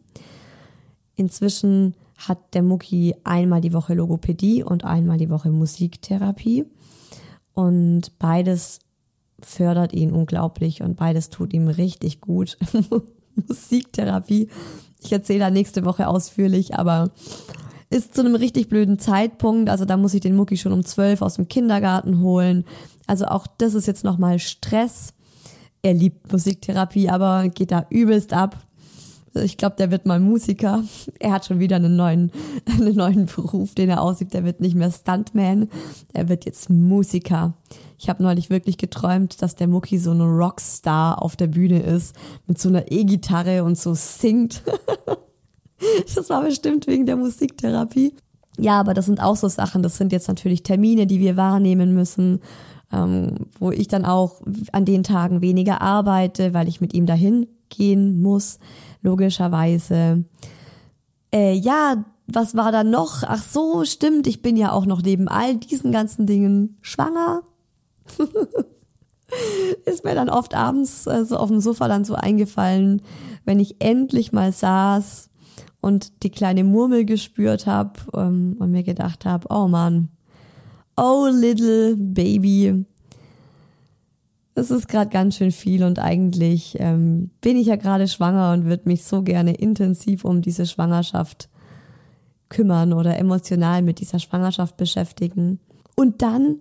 Inzwischen 1.16 1.96
hat 2.18 2.54
der 2.54 2.62
Mucki 2.62 3.16
einmal 3.24 3.62
die 3.62 3.74
Woche 3.74 3.96
Logopädie 3.96 4.64
und 4.64 4.86
einmal 4.86 5.18
die 5.18 5.30
Woche 5.30 5.50
Musiktherapie. 5.50 6.66
Und 7.54 8.18
beides 8.20 8.80
fördert 9.42 9.94
ihn 9.94 10.12
unglaublich 10.12 10.82
und 10.82 10.96
beides 10.96 11.30
tut 11.30 11.54
ihm 11.54 11.68
richtig 11.68 12.22
gut. 12.22 12.58
Musiktherapie. 13.48 14.50
Ich 15.02 15.12
erzähle 15.12 15.40
da 15.40 15.50
nächste 15.50 15.86
Woche 15.86 16.08
ausführlich, 16.08 16.76
aber 16.76 17.12
ist 17.90 18.16
zu 18.16 18.22
einem 18.22 18.36
richtig 18.36 18.70
blöden 18.70 19.00
Zeitpunkt. 19.00 19.70
Also 19.70 19.86
da 19.86 19.98
muss 19.98 20.14
ich 20.14 20.22
den 20.22 20.36
Mucki 20.36 20.58
schon 20.58 20.74
um 20.74 20.84
zwölf 20.84 21.22
aus 21.22 21.36
dem 21.36 21.48
Kindergarten 21.48 22.22
holen. 22.22 22.66
Also 23.08 23.26
auch 23.26 23.48
das 23.58 23.74
ist 23.74 23.88
jetzt 23.88 24.04
nochmal 24.04 24.40
Stress. 24.40 25.14
Er 25.82 25.94
liebt 25.94 26.32
Musiktherapie, 26.32 27.10
aber 27.10 27.50
geht 27.50 27.72
da 27.72 27.86
übelst 27.90 28.34
ab. 28.34 28.58
Ich 29.36 29.58
glaube, 29.58 29.76
der 29.78 29.90
wird 29.90 30.06
mal 30.06 30.20
Musiker. 30.20 30.84
Er 31.20 31.32
hat 31.32 31.46
schon 31.46 31.60
wieder 31.60 31.78
einen 31.78 31.96
neuen, 31.96 32.32
einen 32.66 32.96
neuen 32.96 33.26
Beruf, 33.26 33.74
den 33.74 33.90
er 33.90 34.02
aussieht. 34.02 34.34
Der 34.34 34.46
wird 34.46 34.62
nicht 34.62 34.76
mehr 34.76 34.92
Stuntman, 34.92 35.70
er 36.14 36.30
wird 36.30 36.46
jetzt 36.46 36.70
Musiker. 36.70 37.54
Ich 37.98 38.10
habe 38.10 38.22
neulich 38.22 38.50
wirklich 38.50 38.78
geträumt, 38.78 39.42
dass 39.42 39.56
der 39.56 39.68
Mucki 39.68 39.98
so 39.98 40.12
ein 40.12 40.22
Rockstar 40.22 41.22
auf 41.22 41.36
der 41.36 41.48
Bühne 41.48 41.82
ist, 41.82 42.16
mit 42.48 42.60
so 42.60 42.70
einer 42.70 42.92
E-Gitarre 42.92 43.64
und 43.64 43.78
so 43.78 43.94
singt. 43.94 44.62
das 46.16 46.30
war 46.30 46.44
bestimmt 46.44 46.86
wegen 46.88 47.06
der 47.06 47.16
Musiktherapie. 47.16 48.14
Ja, 48.60 48.80
aber 48.80 48.94
das 48.94 49.08
sind 49.08 49.22
auch 49.22 49.36
so 49.36 49.48
Sachen. 49.48 49.82
Das 49.82 49.98
sind 49.98 50.12
jetzt 50.12 50.28
natürlich 50.28 50.64
Termine, 50.64 51.08
die 51.08 51.20
wir 51.20 51.38
wahrnehmen 51.38 51.94
müssen, 51.94 52.40
ähm, 52.94 53.48
wo 53.60 53.72
ich 53.72 53.88
dann 53.88 54.06
auch 54.06 54.42
an 54.72 54.86
den 54.86 55.04
Tagen 55.04 55.42
weniger 55.42 55.82
arbeite, 55.82 56.54
weil 56.54 56.68
ich 56.68 56.80
mit 56.80 56.94
ihm 56.94 57.06
dahin 57.06 57.48
gehen 57.70 58.22
muss 58.22 58.60
logischerweise. 59.02 60.24
Äh, 61.34 61.54
ja, 61.54 62.06
was 62.28 62.56
war 62.56 62.72
da 62.72 62.84
noch? 62.84 63.24
Ach 63.24 63.44
so, 63.44 63.84
stimmt, 63.84 64.28
ich 64.28 64.42
bin 64.42 64.56
ja 64.56 64.72
auch 64.72 64.86
noch 64.86 65.02
neben 65.02 65.28
all 65.28 65.58
diesen 65.58 65.92
ganzen 65.92 66.26
Dingen 66.26 66.78
schwanger. 66.82 67.42
Ist 69.86 70.04
mir 70.04 70.14
dann 70.14 70.30
oft 70.30 70.54
abends 70.54 71.08
äh, 71.08 71.26
so 71.26 71.38
auf 71.38 71.50
dem 71.50 71.60
Sofa 71.60 71.88
dann 71.88 72.06
so 72.06 72.14
eingefallen, 72.14 73.02
wenn 73.46 73.60
ich 73.60 73.82
endlich 73.82 74.32
mal 74.32 74.52
saß 74.52 75.32
und 75.82 76.24
die 76.24 76.30
kleine 76.30 76.64
Murmel 76.64 77.04
gespürt 77.04 77.66
habe 77.66 77.94
ähm, 78.14 78.56
und 78.60 78.72
mir 78.72 78.84
gedacht 78.84 79.26
habe, 79.26 79.48
oh 79.50 79.68
Mann, 79.68 80.10
oh 80.96 81.28
little 81.32 81.96
baby, 81.98 82.86
es 84.56 84.72
ist 84.72 84.88
gerade 84.88 85.10
ganz 85.10 85.38
schön 85.38 85.52
viel 85.52 85.84
und 85.84 86.00
eigentlich 86.00 86.78
ähm, 86.80 87.32
bin 87.42 87.58
ich 87.58 87.68
ja 87.68 87.76
gerade 87.76 88.08
schwanger 88.08 88.54
und 88.54 88.66
würde 88.66 88.88
mich 88.88 89.04
so 89.04 89.24
gerne 89.24 89.56
intensiv 89.56 90.26
um 90.26 90.42
diese 90.42 90.66
Schwangerschaft 90.66 91.50
kümmern 92.50 92.94
oder 92.94 93.18
emotional 93.18 93.82
mit 93.82 94.00
dieser 94.00 94.20
Schwangerschaft 94.20 94.78
beschäftigen. 94.78 95.60
Und 95.96 96.22
dann 96.22 96.58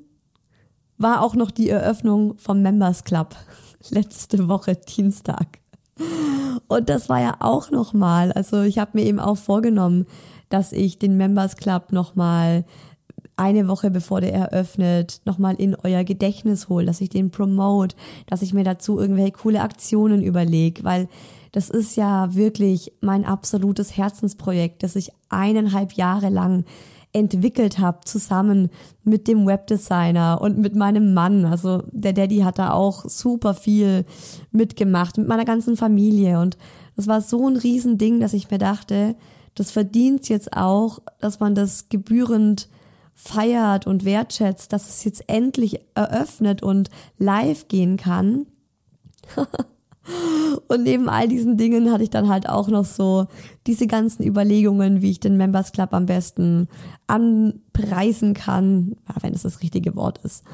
war 0.96 1.22
auch 1.22 1.34
noch 1.34 1.50
die 1.50 1.68
Eröffnung 1.68 2.38
vom 2.38 2.62
Members 2.62 3.04
Club 3.04 3.36
letzte 3.90 4.48
Woche 4.48 4.76
Dienstag. 4.76 5.58
Und 6.68 6.88
das 6.88 7.08
war 7.10 7.20
ja 7.20 7.36
auch 7.40 7.70
noch 7.70 7.92
mal, 7.92 8.32
also 8.32 8.62
ich 8.62 8.78
habe 8.78 8.92
mir 8.94 9.04
eben 9.04 9.20
auch 9.20 9.36
vorgenommen, 9.36 10.06
dass 10.48 10.72
ich 10.72 10.98
den 10.98 11.16
Members 11.16 11.56
Club 11.56 11.92
noch 11.92 12.14
mal 12.14 12.64
eine 13.36 13.68
Woche 13.68 13.90
bevor 13.90 14.20
der 14.20 14.34
eröffnet, 14.34 15.20
nochmal 15.24 15.54
in 15.56 15.74
euer 15.74 16.04
Gedächtnis 16.04 16.68
hole, 16.68 16.86
dass 16.86 17.00
ich 17.00 17.08
den 17.08 17.30
promote, 17.30 17.96
dass 18.26 18.42
ich 18.42 18.52
mir 18.54 18.64
dazu 18.64 18.98
irgendwelche 18.98 19.32
coole 19.32 19.62
Aktionen 19.62 20.22
überlege, 20.22 20.84
weil 20.84 21.08
das 21.52 21.68
ist 21.68 21.96
ja 21.96 22.34
wirklich 22.34 22.92
mein 23.00 23.24
absolutes 23.24 23.96
Herzensprojekt, 23.96 24.82
das 24.82 24.96
ich 24.96 25.10
eineinhalb 25.28 25.92
Jahre 25.92 26.30
lang 26.30 26.64
entwickelt 27.12 27.78
habe, 27.78 28.00
zusammen 28.04 28.70
mit 29.04 29.28
dem 29.28 29.46
Webdesigner 29.46 30.40
und 30.40 30.58
mit 30.58 30.74
meinem 30.74 31.12
Mann. 31.12 31.44
Also 31.44 31.82
der 31.92 32.14
Daddy 32.14 32.38
hat 32.38 32.58
da 32.58 32.72
auch 32.72 33.04
super 33.06 33.52
viel 33.54 34.06
mitgemacht, 34.50 35.18
mit 35.18 35.28
meiner 35.28 35.44
ganzen 35.44 35.76
Familie. 35.76 36.40
Und 36.40 36.56
das 36.96 37.06
war 37.06 37.20
so 37.20 37.48
ein 37.48 37.56
Riesending, 37.56 38.20
dass 38.20 38.32
ich 38.32 38.50
mir 38.50 38.58
dachte, 38.58 39.14
das 39.54 39.70
verdient 39.70 40.30
jetzt 40.30 40.56
auch, 40.56 41.00
dass 41.20 41.38
man 41.38 41.54
das 41.54 41.90
gebührend 41.90 42.70
feiert 43.14 43.86
und 43.86 44.04
wertschätzt, 44.04 44.72
dass 44.72 44.88
es 44.88 45.04
jetzt 45.04 45.24
endlich 45.28 45.80
eröffnet 45.94 46.62
und 46.62 46.90
live 47.18 47.68
gehen 47.68 47.96
kann. 47.96 48.46
und 50.68 50.82
neben 50.82 51.08
all 51.08 51.28
diesen 51.28 51.56
Dingen 51.56 51.92
hatte 51.92 52.02
ich 52.02 52.10
dann 52.10 52.28
halt 52.28 52.48
auch 52.48 52.68
noch 52.68 52.84
so 52.84 53.26
diese 53.66 53.86
ganzen 53.86 54.24
Überlegungen, 54.24 55.02
wie 55.02 55.10
ich 55.10 55.20
den 55.20 55.36
Members 55.36 55.72
Club 55.72 55.92
am 55.92 56.06
besten 56.06 56.68
anpreisen 57.06 58.34
kann, 58.34 58.96
wenn 59.20 59.34
es 59.34 59.42
das 59.42 59.60
richtige 59.62 59.94
Wort 59.94 60.18
ist. 60.24 60.44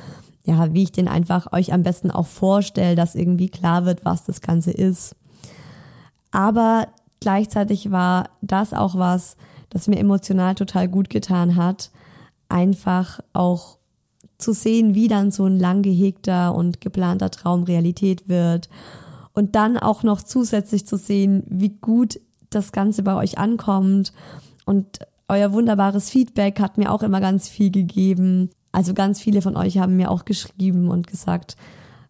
Ja, 0.44 0.72
wie 0.72 0.82
ich 0.82 0.92
den 0.92 1.08
einfach 1.08 1.52
euch 1.52 1.72
am 1.72 1.82
besten 1.82 2.10
auch 2.10 2.26
vorstelle, 2.26 2.96
dass 2.96 3.14
irgendwie 3.14 3.48
klar 3.48 3.84
wird, 3.84 4.04
was 4.04 4.24
das 4.24 4.40
Ganze 4.40 4.70
ist. 4.70 5.14
Aber 6.30 6.88
gleichzeitig 7.20 7.90
war 7.90 8.30
das 8.40 8.72
auch 8.72 8.94
was, 8.96 9.36
das 9.70 9.88
mir 9.88 9.98
emotional 9.98 10.54
total 10.54 10.88
gut 10.88 11.10
getan 11.10 11.56
hat, 11.56 11.90
einfach 12.48 13.20
auch 13.32 13.78
zu 14.38 14.52
sehen, 14.52 14.94
wie 14.94 15.08
dann 15.08 15.30
so 15.30 15.46
ein 15.46 15.58
lang 15.58 15.82
gehegter 15.82 16.54
und 16.54 16.80
geplanter 16.80 17.30
Traum 17.30 17.64
Realität 17.64 18.28
wird. 18.28 18.68
Und 19.32 19.54
dann 19.54 19.76
auch 19.76 20.02
noch 20.02 20.22
zusätzlich 20.22 20.86
zu 20.86 20.96
sehen, 20.96 21.44
wie 21.48 21.70
gut 21.70 22.20
das 22.50 22.72
Ganze 22.72 23.02
bei 23.02 23.14
euch 23.14 23.38
ankommt 23.38 24.12
und 24.64 25.00
Euer 25.30 25.52
wunderbares 25.52 26.08
Feedback 26.08 26.58
hat 26.58 26.78
mir 26.78 26.90
auch 26.90 27.02
immer 27.02 27.20
ganz 27.20 27.48
viel 27.48 27.70
gegeben. 27.70 28.48
Also 28.72 28.94
ganz 28.94 29.20
viele 29.20 29.42
von 29.42 29.56
euch 29.56 29.76
haben 29.76 29.96
mir 29.96 30.10
auch 30.10 30.24
geschrieben 30.24 30.88
und 30.88 31.06
gesagt, 31.06 31.56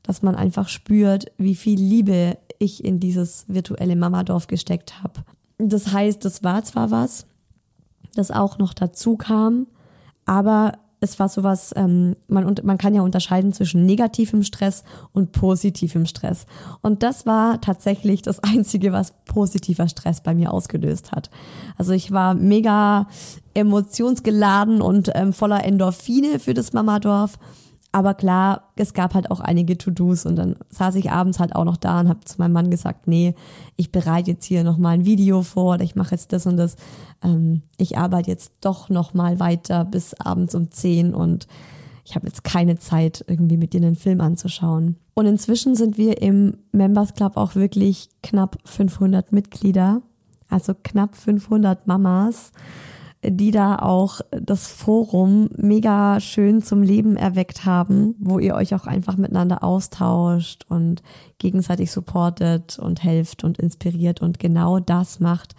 dass 0.04 0.23
man 0.23 0.37
einfach 0.37 0.68
spürt, 0.68 1.26
wie 1.37 1.57
viel 1.57 1.80
Liebe 1.80 2.38
ich 2.61 2.85
in 2.85 3.00
dieses 3.00 3.45
virtuelle 3.49 3.97
Mamadorf 3.97 4.47
gesteckt 4.47 5.02
habe. 5.02 5.25
Das 5.59 5.92
heißt, 5.92 6.25
das 6.25 6.45
war 6.45 6.62
zwar 6.62 6.92
was, 6.92 7.26
das 8.14 8.30
auch 8.30 8.59
noch 8.59 8.73
dazu 8.73 9.16
kam, 9.16 9.66
aber 10.28 10.73
es 11.00 11.18
war 11.18 11.28
sowas, 11.28 11.73
ähm, 11.76 12.16
man, 12.26 12.54
man 12.62 12.76
kann 12.76 12.94
ja 12.94 13.02
unterscheiden 13.02 13.52
zwischen 13.52 13.87
negativem 13.87 14.42
Stress 14.42 14.85
und 15.12 15.32
positivem 15.32 16.06
Stress. 16.06 16.47
Und 16.82 17.02
das 17.02 17.25
war 17.25 17.61
tatsächlich 17.61 18.20
das 18.23 18.40
Einzige, 18.42 18.92
was 18.92 19.14
positiver 19.25 19.88
Stress 19.88 20.20
bei 20.20 20.35
mir 20.35 20.52
ausgelöst 20.52 21.12
hat. 21.12 21.30
Also 21.76 21.92
ich 21.92 22.12
war 22.12 22.35
mega 22.35 23.06
emotionsgeladen 23.54 24.82
und 24.82 25.11
ähm, 25.14 25.32
voller 25.32 25.64
Endorphine 25.64 26.38
für 26.40 26.54
das 26.54 26.73
Mamadorf. 26.73 27.38
Aber 27.90 28.14
klar, 28.14 28.71
es 28.76 28.92
gab 28.92 29.14
halt 29.14 29.30
auch 29.30 29.40
einige 29.40 29.78
To-Dos 29.78 30.26
und 30.26 30.37
dann 30.37 30.57
saß 30.68 30.95
ich 30.97 31.11
abends 31.11 31.40
halt 31.40 31.57
auch 31.57 31.64
noch 31.64 31.78
da 31.78 32.00
und 32.00 32.09
habe 32.09 32.21
zu 32.21 32.37
meinem 32.38 32.52
Mann 32.52 32.71
gesagt, 32.71 33.09
nee, 33.09 33.35
ich 33.76 33.90
bereite 33.90 34.33
jetzt 34.33 34.45
hier 34.45 34.62
nochmal 34.62 34.95
ein 34.95 35.07
Video 35.07 35.42
vor 35.42 35.75
oder 35.75 35.85
ich 35.85 35.97
mache 35.97 36.14
jetzt 36.14 36.33
das 36.33 36.47
und 36.47 36.59
das. 36.59 36.76
Ähm, 37.25 37.62
ich 37.78 37.97
arbeite 37.97 38.30
jetzt 38.30 38.52
doch 38.61 38.90
nochmal 38.90 39.40
weiter 39.40 39.87
bis 39.87 40.12
abends 40.14 40.54
um 40.54 40.71
10 40.71 41.14
und 41.14 41.47
ich 42.04 42.14
habe 42.14 42.26
jetzt 42.26 42.45
keine 42.45 42.78
Zeit, 42.78 43.25
irgendwie 43.26 43.57
mit 43.57 43.73
dir 43.73 43.83
einen 43.83 43.97
Film 43.97 44.21
anzuschauen. 44.21 44.97
Und 45.14 45.26
inzwischen 45.26 45.75
sind 45.75 45.99
wir 45.99 46.23
im 46.23 46.59
Members 46.73 47.14
Club 47.14 47.37
auch 47.37 47.54
wirklich 47.54 48.09
knapp 48.23 48.59
500 48.64 49.33
Mitglieder, 49.33 50.02
also 50.49 50.75
knapp 50.83 51.16
500 51.16 51.87
Mamas 51.87 52.52
die 53.25 53.51
da 53.51 53.77
auch 53.77 54.21
das 54.31 54.69
Forum 54.69 55.49
mega 55.57 56.21
schön 56.21 56.63
zum 56.63 56.83
Leben 56.83 57.17
erweckt 57.17 57.65
haben, 57.65 58.15
wo 58.19 58.39
ihr 58.39 58.55
euch 58.55 58.75
auch 58.75 58.87
einfach 58.87 59.17
miteinander 59.17 59.65
austauscht 59.65 60.65
und 60.69 61.03
gegenseitig 61.39 61.91
supportet 61.91 62.79
und 62.79 63.03
helft 63.03 63.43
und 63.43 63.59
inspiriert 63.59 64.23
und 64.23 64.39
genau 64.39 64.79
das 64.79 65.19
macht, 65.19 65.57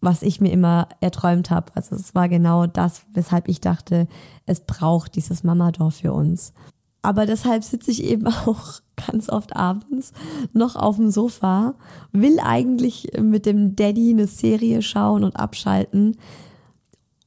was 0.00 0.22
ich 0.22 0.40
mir 0.40 0.52
immer 0.52 0.88
erträumt 1.00 1.50
habe. 1.50 1.72
Also 1.74 1.96
es 1.96 2.14
war 2.14 2.28
genau 2.28 2.66
das, 2.66 3.02
weshalb 3.12 3.48
ich 3.48 3.60
dachte, 3.60 4.06
es 4.46 4.60
braucht 4.60 5.16
dieses 5.16 5.44
Mamadorf 5.44 5.96
für 5.96 6.12
uns. 6.12 6.54
Aber 7.02 7.26
deshalb 7.26 7.64
sitze 7.64 7.90
ich 7.90 8.02
eben 8.04 8.26
auch 8.46 8.80
ganz 8.96 9.28
oft 9.28 9.54
abends 9.54 10.12
noch 10.54 10.76
auf 10.76 10.96
dem 10.96 11.10
Sofa, 11.10 11.74
will 12.12 12.38
eigentlich 12.42 13.08
mit 13.20 13.44
dem 13.44 13.76
Daddy 13.76 14.10
eine 14.10 14.26
Serie 14.26 14.80
schauen 14.80 15.24
und 15.24 15.36
abschalten, 15.36 16.16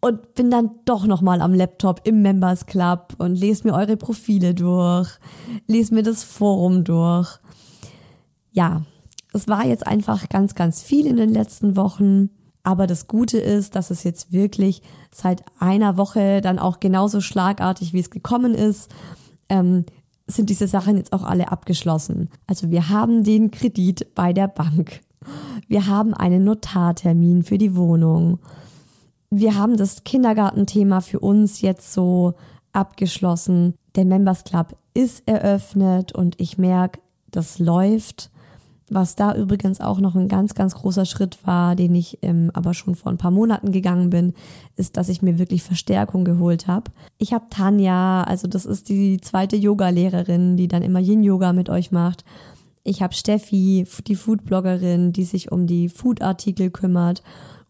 und 0.07 0.35
bin 0.35 0.49
dann 0.49 0.71
doch 0.85 1.05
nochmal 1.05 1.41
am 1.41 1.53
Laptop 1.53 2.01
im 2.05 2.21
Members 2.21 2.65
Club 2.65 3.13
und 3.17 3.35
lese 3.35 3.67
mir 3.67 3.73
eure 3.73 3.97
Profile 3.97 4.53
durch, 4.53 5.09
lese 5.67 5.93
mir 5.93 6.03
das 6.03 6.23
Forum 6.23 6.83
durch. 6.83 7.39
Ja, 8.51 8.83
es 9.33 9.47
war 9.47 9.65
jetzt 9.65 9.85
einfach 9.85 10.29
ganz, 10.29 10.55
ganz 10.55 10.81
viel 10.81 11.05
in 11.05 11.17
den 11.17 11.29
letzten 11.29 11.75
Wochen. 11.75 12.29
Aber 12.63 12.87
das 12.87 13.07
Gute 13.07 13.37
ist, 13.37 13.75
dass 13.75 13.91
es 13.91 14.03
jetzt 14.03 14.33
wirklich 14.33 14.81
seit 15.11 15.43
einer 15.59 15.97
Woche 15.97 16.41
dann 16.41 16.59
auch 16.59 16.79
genauso 16.79 17.21
schlagartig, 17.21 17.93
wie 17.93 17.99
es 17.99 18.09
gekommen 18.09 18.53
ist, 18.53 18.89
ähm, 19.47 19.85
sind 20.25 20.49
diese 20.49 20.67
Sachen 20.67 20.97
jetzt 20.97 21.13
auch 21.13 21.23
alle 21.23 21.51
abgeschlossen. 21.51 22.29
Also 22.45 22.69
wir 22.69 22.89
haben 22.89 23.23
den 23.23 23.51
Kredit 23.51 24.13
bei 24.15 24.33
der 24.33 24.47
Bank. 24.47 25.01
Wir 25.67 25.87
haben 25.87 26.13
einen 26.13 26.43
Notartermin 26.43 27.43
für 27.43 27.57
die 27.57 27.75
Wohnung 27.75 28.39
wir 29.29 29.55
haben 29.55 29.77
das 29.77 30.03
Kindergartenthema 30.03 31.01
für 31.01 31.19
uns 31.19 31.61
jetzt 31.61 31.93
so 31.93 32.33
abgeschlossen. 32.71 33.75
Der 33.95 34.05
Members 34.05 34.43
Club 34.43 34.77
ist 34.93 35.27
eröffnet 35.27 36.13
und 36.13 36.39
ich 36.39 36.57
merke, 36.57 36.99
das 37.31 37.59
läuft. 37.59 38.31
Was 38.89 39.17
da 39.17 39.35
übrigens 39.35 39.81
auch 39.81 39.99
noch 39.99 40.15
ein 40.15 40.29
ganz, 40.29 40.55
ganz 40.55 40.73
großer 40.75 41.03
Schritt 41.03 41.45
war, 41.45 41.75
den 41.75 41.93
ich 41.93 42.19
ähm, 42.21 42.51
aber 42.53 42.73
schon 42.73 42.95
vor 42.95 43.11
ein 43.11 43.17
paar 43.17 43.31
Monaten 43.31 43.73
gegangen 43.73 44.09
bin, 44.09 44.33
ist, 44.77 44.95
dass 44.95 45.09
ich 45.09 45.21
mir 45.21 45.37
wirklich 45.37 45.61
Verstärkung 45.61 46.23
geholt 46.23 46.67
habe. 46.67 46.89
Ich 47.17 47.33
habe 47.33 47.47
Tanja, 47.49 48.23
also 48.23 48.47
das 48.47 48.65
ist 48.65 48.87
die 48.87 49.19
zweite 49.19 49.57
Yoga-Lehrerin, 49.57 50.55
die 50.55 50.69
dann 50.69 50.83
immer 50.83 50.99
Yin-Yoga 50.99 51.51
mit 51.51 51.69
euch 51.69 51.91
macht. 51.91 52.23
Ich 52.85 53.01
habe 53.01 53.13
Steffi, 53.13 53.85
die 54.07 54.15
Food-Bloggerin, 54.15 55.11
die 55.11 55.25
sich 55.25 55.51
um 55.51 55.67
die 55.67 55.89
Food-Artikel 55.89 56.69
kümmert. 56.69 57.21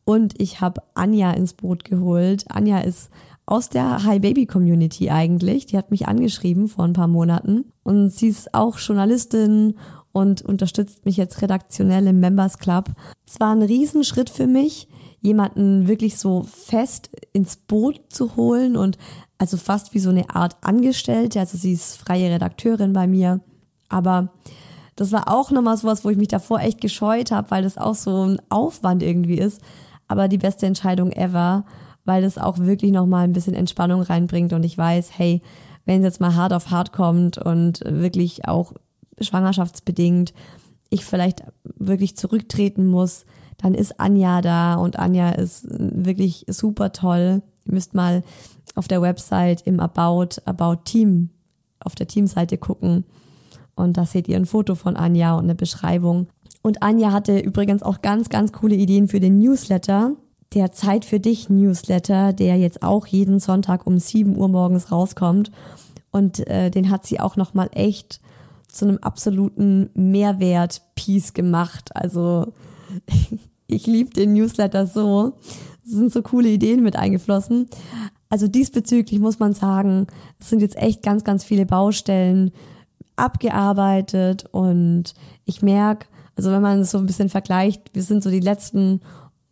Und 0.07 0.39
ich 0.39 0.61
habe 0.61 0.83
Anja 0.93 1.31
ins 1.31 1.53
Boot 1.53 1.83
geholt. 1.83 2.45
Anja 2.47 2.79
ist 2.79 3.09
aus 3.45 3.67
der 3.67 4.05
Hi 4.05 4.19
Baby 4.19 4.45
Community 4.45 5.09
eigentlich. 5.09 5.65
Die 5.65 5.77
hat 5.77 5.91
mich 5.91 6.07
angeschrieben 6.07 6.69
vor 6.69 6.85
ein 6.85 6.93
paar 6.93 7.09
Monaten. 7.09 7.65
Und 7.83 8.11
sie 8.11 8.29
ist 8.29 8.53
auch 8.53 8.79
Journalistin 8.79 9.75
und 10.13 10.43
unterstützt 10.43 11.03
mich 11.03 11.17
jetzt 11.17 11.41
redaktionell 11.41 12.07
im 12.07 12.21
Members 12.21 12.57
Club. 12.57 12.91
Es 13.27 13.41
war 13.41 13.53
ein 13.53 13.61
Riesenschritt 13.61 14.29
für 14.29 14.47
mich, 14.47 14.87
jemanden 15.19 15.89
wirklich 15.89 16.17
so 16.17 16.43
fest 16.43 17.09
ins 17.33 17.57
Boot 17.57 17.99
zu 18.07 18.37
holen 18.37 18.77
und 18.77 18.97
also 19.37 19.57
fast 19.57 19.93
wie 19.93 19.99
so 19.99 20.09
eine 20.09 20.29
Art 20.29 20.55
Angestellte. 20.61 21.41
Also 21.41 21.57
sie 21.57 21.73
ist 21.73 21.97
freie 21.97 22.31
Redakteurin 22.31 22.93
bei 22.93 23.07
mir. 23.07 23.41
Aber 23.89 24.31
das 24.95 25.11
war 25.11 25.29
auch 25.29 25.51
nochmal 25.51 25.75
sowas, 25.75 26.05
wo 26.05 26.09
ich 26.09 26.17
mich 26.17 26.29
davor 26.29 26.61
echt 26.61 26.79
gescheut 26.79 27.31
habe, 27.31 27.51
weil 27.51 27.63
das 27.63 27.77
auch 27.77 27.95
so 27.95 28.25
ein 28.25 28.41
Aufwand 28.47 29.03
irgendwie 29.03 29.37
ist 29.37 29.61
aber 30.07 30.27
die 30.27 30.37
beste 30.37 30.65
Entscheidung 30.65 31.11
ever, 31.11 31.65
weil 32.05 32.21
das 32.21 32.37
auch 32.37 32.59
wirklich 32.59 32.91
nochmal 32.91 33.25
ein 33.25 33.33
bisschen 33.33 33.53
Entspannung 33.53 34.01
reinbringt 34.01 34.53
und 34.53 34.63
ich 34.63 34.77
weiß, 34.77 35.11
hey, 35.17 35.41
wenn 35.85 35.99
es 35.99 36.05
jetzt 36.05 36.21
mal 36.21 36.35
hart 36.35 36.53
auf 36.53 36.69
hart 36.69 36.91
kommt 36.91 37.37
und 37.37 37.81
wirklich 37.85 38.47
auch 38.47 38.73
schwangerschaftsbedingt 39.19 40.33
ich 40.89 41.05
vielleicht 41.05 41.43
wirklich 41.63 42.15
zurücktreten 42.17 42.87
muss, 42.87 43.25
dann 43.57 43.73
ist 43.73 43.99
Anja 43.99 44.41
da 44.41 44.75
und 44.75 44.99
Anja 44.99 45.31
ist 45.31 45.65
wirklich 45.69 46.45
super 46.47 46.91
toll. 46.91 47.41
Ihr 47.65 47.73
müsst 47.73 47.93
mal 47.93 48.23
auf 48.75 48.87
der 48.87 49.01
Website 49.01 49.61
im 49.61 49.79
About, 49.79 50.41
About 50.45 50.83
Team, 50.85 51.29
auf 51.79 51.95
der 51.95 52.07
Teamseite 52.07 52.57
gucken. 52.57 53.05
Und 53.75 53.97
da 53.97 54.05
seht 54.05 54.27
ihr 54.27 54.37
ein 54.37 54.45
Foto 54.45 54.75
von 54.75 54.95
Anja 54.95 55.35
und 55.35 55.45
eine 55.45 55.55
Beschreibung. 55.55 56.27
Und 56.67 56.83
Anja 56.83 57.13
hatte 57.13 57.39
übrigens 57.39 57.81
auch 57.81 58.01
ganz, 58.01 58.27
ganz 58.27 58.51
coole 58.51 58.75
Ideen 58.75 59.07
für 59.07 59.21
den 59.21 59.39
Newsletter. 59.39 60.17
Der 60.53 60.73
Zeit 60.73 61.05
für 61.05 61.17
dich 61.17 61.49
Newsletter, 61.49 62.33
der 62.33 62.57
jetzt 62.57 62.83
auch 62.83 63.07
jeden 63.07 63.39
Sonntag 63.39 63.87
um 63.87 63.97
7 63.97 64.35
Uhr 64.35 64.49
morgens 64.49 64.91
rauskommt. 64.91 65.49
Und 66.11 66.45
äh, 66.45 66.69
den 66.69 66.89
hat 66.91 67.05
sie 67.05 67.21
auch 67.21 67.37
nochmal 67.37 67.69
echt 67.71 68.19
zu 68.67 68.83
einem 68.83 68.97
absoluten 68.97 69.91
Mehrwert-Piece 69.93 71.33
gemacht. 71.33 71.95
Also 71.95 72.51
ich 73.67 73.87
liebe 73.87 74.09
den 74.09 74.33
Newsletter 74.33 74.87
so. 74.87 75.37
Es 75.85 75.93
sind 75.93 76.11
so 76.11 76.21
coole 76.21 76.49
Ideen 76.49 76.83
mit 76.83 76.97
eingeflossen. 76.97 77.69
Also 78.27 78.49
diesbezüglich 78.49 79.21
muss 79.21 79.39
man 79.39 79.53
sagen, 79.53 80.07
es 80.37 80.49
sind 80.49 80.61
jetzt 80.61 80.75
echt 80.75 81.01
ganz, 81.01 81.23
ganz 81.23 81.45
viele 81.45 81.65
Baustellen 81.65 82.51
abgearbeitet 83.15 84.49
und 84.51 85.13
ich 85.45 85.61
merke, 85.61 86.07
also 86.37 86.51
wenn 86.51 86.61
man 86.61 86.81
es 86.81 86.91
so 86.91 86.99
ein 86.99 87.07
bisschen 87.07 87.29
vergleicht, 87.29 87.81
wir 87.93 88.03
sind 88.03 88.23
so 88.23 88.29
die 88.29 88.39
letzten 88.39 89.01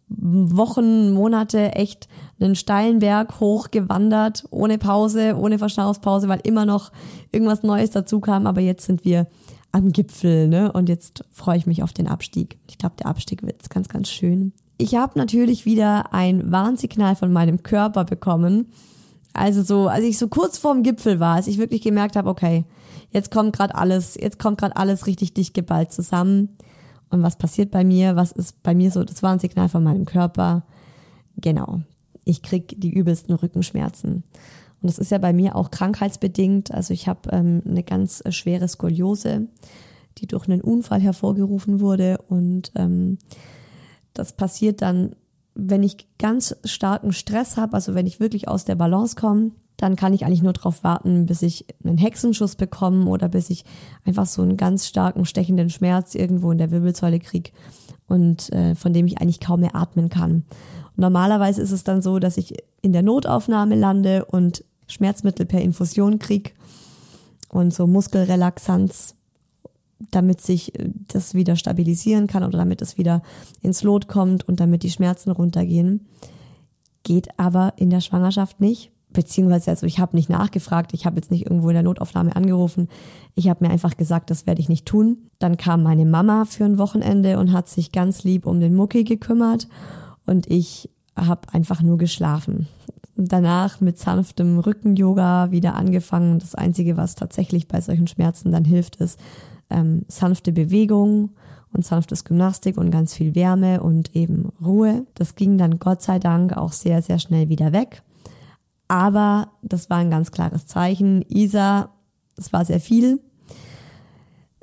Wochen, 0.07 1.13
Monate 1.13 1.73
echt 1.73 2.07
einen 2.39 2.55
steilen 2.55 2.99
Berg 2.99 3.39
hochgewandert, 3.39 4.45
ohne 4.51 4.77
Pause, 4.77 5.35
ohne 5.35 5.57
Verschnaufspause, 5.57 6.27
weil 6.27 6.41
immer 6.43 6.65
noch 6.65 6.91
irgendwas 7.31 7.63
Neues 7.63 7.89
dazu 7.89 8.19
kam. 8.19 8.45
Aber 8.45 8.61
jetzt 8.61 8.85
sind 8.85 9.03
wir 9.03 9.27
am 9.71 9.91
Gipfel, 9.91 10.47
ne? 10.47 10.71
Und 10.71 10.89
jetzt 10.89 11.25
freue 11.31 11.57
ich 11.57 11.65
mich 11.65 11.81
auf 11.81 11.91
den 11.91 12.07
Abstieg. 12.07 12.59
Ich 12.69 12.77
glaube, 12.77 12.95
der 12.99 13.07
Abstieg 13.07 13.41
wird 13.41 13.67
ganz, 13.69 13.89
ganz 13.89 14.09
schön. 14.09 14.53
Ich 14.77 14.93
habe 14.95 15.17
natürlich 15.17 15.65
wieder 15.65 16.13
ein 16.13 16.51
Warnsignal 16.51 17.15
von 17.15 17.33
meinem 17.33 17.63
Körper 17.63 18.05
bekommen. 18.05 18.67
Also 19.33 19.63
so, 19.63 19.87
als 19.87 20.03
ich 20.03 20.19
so 20.19 20.27
kurz 20.27 20.59
vorm 20.59 20.83
Gipfel 20.83 21.19
war, 21.19 21.35
als 21.35 21.47
ich 21.47 21.57
wirklich 21.57 21.81
gemerkt 21.81 22.15
habe, 22.15 22.29
okay, 22.29 22.63
jetzt 23.09 23.31
kommt 23.31 23.53
gerade 23.53 23.73
alles, 23.73 24.15
jetzt 24.15 24.37
kommt 24.37 24.59
gerade 24.59 24.77
alles 24.77 25.07
richtig 25.07 25.33
dicht 25.33 25.53
geballt 25.53 25.91
zusammen 25.91 26.49
und 27.15 27.23
was 27.23 27.37
passiert 27.37 27.71
bei 27.71 27.83
mir, 27.83 28.15
was 28.15 28.31
ist 28.31 28.61
bei 28.61 28.75
mir 28.75 28.91
so 28.91 29.03
das 29.03 29.23
Warnsignal 29.23 29.69
von 29.69 29.83
meinem 29.83 30.05
Körper. 30.05 30.63
Genau, 31.37 31.81
ich 32.23 32.41
krieg 32.41 32.75
die 32.77 32.93
übelsten 32.93 33.33
Rückenschmerzen. 33.33 34.23
Und 34.81 34.89
das 34.89 34.99
ist 34.99 35.11
ja 35.11 35.17
bei 35.17 35.33
mir 35.33 35.55
auch 35.55 35.71
krankheitsbedingt. 35.71 36.71
Also 36.71 36.93
ich 36.93 37.07
habe 37.07 37.29
ähm, 37.31 37.63
eine 37.65 37.83
ganz 37.83 38.23
schwere 38.29 38.67
Skoliose, 38.67 39.47
die 40.17 40.27
durch 40.27 40.47
einen 40.47 40.61
Unfall 40.61 41.01
hervorgerufen 41.01 41.79
wurde. 41.79 42.19
Und 42.27 42.71
ähm, 42.75 43.17
das 44.13 44.33
passiert 44.33 44.81
dann, 44.81 45.15
wenn 45.55 45.83
ich 45.83 46.07
ganz 46.19 46.55
starken 46.65 47.13
Stress 47.13 47.57
habe, 47.57 47.73
also 47.73 47.95
wenn 47.95 48.07
ich 48.07 48.19
wirklich 48.19 48.47
aus 48.47 48.65
der 48.65 48.75
Balance 48.75 49.15
komme, 49.15 49.51
dann 49.77 49.95
kann 49.95 50.13
ich 50.13 50.25
eigentlich 50.25 50.41
nur 50.41 50.53
darauf 50.53 50.83
warten, 50.83 51.25
bis 51.25 51.41
ich 51.41 51.65
einen 51.83 51.97
Hexenschuss 51.97 52.55
bekomme 52.55 53.09
oder 53.09 53.27
bis 53.27 53.49
ich 53.49 53.65
einfach 54.05 54.25
so 54.25 54.41
einen 54.41 54.57
ganz 54.57 54.87
starken 54.87 55.25
stechenden 55.25 55.69
Schmerz 55.69 56.15
irgendwo 56.15 56.51
in 56.51 56.57
der 56.57 56.71
Wirbelsäule 56.71 57.19
kriege 57.19 57.51
und 58.07 58.51
äh, 58.53 58.75
von 58.75 58.93
dem 58.93 59.07
ich 59.07 59.19
eigentlich 59.19 59.39
kaum 59.39 59.61
mehr 59.61 59.75
atmen 59.75 60.09
kann. 60.09 60.45
Und 60.95 60.97
normalerweise 60.97 61.61
ist 61.61 61.71
es 61.71 61.83
dann 61.83 62.01
so, 62.01 62.19
dass 62.19 62.37
ich 62.37 62.53
in 62.81 62.93
der 62.93 63.03
Notaufnahme 63.03 63.75
lande 63.75 64.25
und 64.25 64.63
Schmerzmittel 64.87 65.45
per 65.45 65.61
Infusion 65.61 66.19
krieg 66.19 66.55
und 67.49 67.73
so 67.73 67.87
Muskelrelaxanz, 67.87 69.15
damit 70.11 70.41
sich 70.41 70.79
äh, 70.79 70.89
das 71.07 71.33
wieder 71.33 71.55
stabilisieren 71.55 72.27
kann 72.27 72.43
oder 72.43 72.59
damit 72.59 72.81
es 72.81 72.97
wieder 72.97 73.21
ins 73.61 73.83
Lot 73.83 74.07
kommt 74.07 74.47
und 74.47 74.59
damit 74.59 74.83
die 74.83 74.91
Schmerzen 74.91 75.31
runtergehen. 75.31 76.07
Geht 77.03 77.37
aber 77.37 77.73
in 77.77 77.89
der 77.89 78.01
Schwangerschaft 78.01 78.61
nicht. 78.61 78.91
Beziehungsweise, 79.15 79.71
also 79.71 79.85
ich 79.85 79.99
habe 79.99 80.15
nicht 80.15 80.29
nachgefragt, 80.29 80.93
ich 80.93 81.05
habe 81.05 81.15
jetzt 81.15 81.31
nicht 81.31 81.45
irgendwo 81.45 81.69
in 81.69 81.73
der 81.73 81.83
Notaufnahme 81.83 82.35
angerufen. 82.35 82.89
Ich 83.33 83.47
habe 83.47 83.65
mir 83.65 83.71
einfach 83.71 83.95
gesagt, 83.95 84.29
das 84.29 84.45
werde 84.45 84.59
ich 84.59 84.67
nicht 84.67 84.85
tun. 84.85 85.29
Dann 85.39 85.55
kam 85.55 85.83
meine 85.83 86.05
Mama 86.05 86.43
für 86.43 86.65
ein 86.65 86.77
Wochenende 86.77 87.39
und 87.39 87.53
hat 87.53 87.69
sich 87.69 87.93
ganz 87.93 88.25
lieb 88.25 88.45
um 88.45 88.59
den 88.59 88.75
Mucki 88.75 89.05
gekümmert 89.05 89.69
und 90.25 90.51
ich 90.51 90.89
habe 91.15 91.53
einfach 91.53 91.81
nur 91.81 91.97
geschlafen. 91.97 92.67
Danach 93.15 93.79
mit 93.79 93.97
sanftem 93.97 94.59
Rücken-Yoga 94.59 95.49
wieder 95.51 95.75
angefangen. 95.75 96.39
Das 96.39 96.53
Einzige, 96.53 96.97
was 96.97 97.15
tatsächlich 97.15 97.69
bei 97.69 97.79
solchen 97.79 98.07
Schmerzen 98.07 98.51
dann 98.51 98.65
hilft, 98.65 98.97
ist 98.97 99.17
ähm, 99.69 100.03
sanfte 100.09 100.51
Bewegung 100.51 101.29
und 101.71 101.85
sanftes 101.85 102.25
Gymnastik 102.25 102.77
und 102.77 102.91
ganz 102.91 103.13
viel 103.13 103.33
Wärme 103.33 103.81
und 103.81 104.13
eben 104.13 104.51
Ruhe. 104.61 105.05
Das 105.13 105.35
ging 105.35 105.57
dann 105.57 105.79
Gott 105.79 106.01
sei 106.01 106.19
Dank 106.19 106.57
auch 106.57 106.73
sehr, 106.73 107.01
sehr 107.01 107.19
schnell 107.19 107.47
wieder 107.47 107.71
weg. 107.71 108.03
Aber 108.87 109.51
das 109.61 109.89
war 109.89 109.97
ein 109.97 110.11
ganz 110.11 110.31
klares 110.31 110.67
Zeichen. 110.67 111.23
Isa, 111.27 111.89
es 112.37 112.53
war 112.53 112.65
sehr 112.65 112.79
viel. 112.79 113.19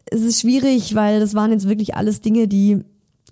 Es 0.04 0.20
ist 0.20 0.40
schwierig, 0.40 0.94
weil 0.94 1.20
das 1.20 1.34
waren 1.34 1.52
jetzt 1.52 1.68
wirklich 1.68 1.96
alles 1.96 2.20
Dinge, 2.20 2.46
die 2.46 2.84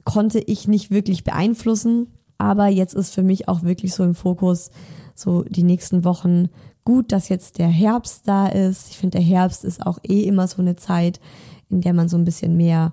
konnte 0.05 0.41
ich 0.41 0.67
nicht 0.67 0.91
wirklich 0.91 1.25
beeinflussen. 1.25 2.09
Aber 2.39 2.69
jetzt 2.69 2.95
ist 2.95 3.15
für 3.15 3.23
mich 3.23 3.49
auch 3.49 3.63
wirklich 3.63 3.95
so 3.95 4.03
im 4.03 4.15
Fokus, 4.15 4.71
so 5.15 5.43
die 5.43 5.63
nächsten 5.63 6.05
Wochen 6.05 6.49
gut, 6.85 7.13
dass 7.13 7.29
jetzt 7.29 7.59
der 7.59 7.69
Herbst 7.69 8.27
da 8.27 8.47
ist. 8.47 8.89
Ich 8.91 8.99
finde, 8.99 9.19
der 9.19 9.27
Herbst 9.27 9.65
ist 9.65 9.87
auch 9.87 9.99
eh 10.03 10.23
immer 10.23 10.49
so 10.49 10.63
eine 10.63 10.77
Zeit, 10.77 11.21
in 11.69 11.83
der 11.83 11.93
man 11.93 12.09
so 12.09 12.17
ein 12.17 12.25
bisschen 12.25 12.57
mehr 12.57 12.93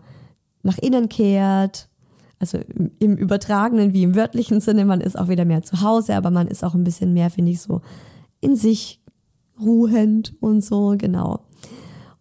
nach 0.64 0.78
innen 0.78 1.08
kehrt. 1.10 1.87
Also 2.39 2.60
im 3.00 3.17
übertragenen 3.17 3.93
wie 3.93 4.04
im 4.04 4.15
wörtlichen 4.15 4.60
Sinne, 4.60 4.86
man 4.86 5.02
ist 5.02 5.17
auch 5.17 5.28
wieder 5.28 5.45
mehr 5.45 5.63
zu 5.63 5.82
Hause, 5.82 6.15
aber 6.15 6.30
man 6.30 6.47
ist 6.47 6.63
auch 6.63 6.76
ein 6.76 6.84
bisschen 6.84 7.13
mehr, 7.13 7.30
finde 7.30 7.52
ich, 7.52 7.62
so 7.62 7.82
in 8.41 8.56
sich 8.56 9.02
ruhend 9.60 10.36
und 10.39 10.63
so, 10.63 10.95
genau. 10.97 11.39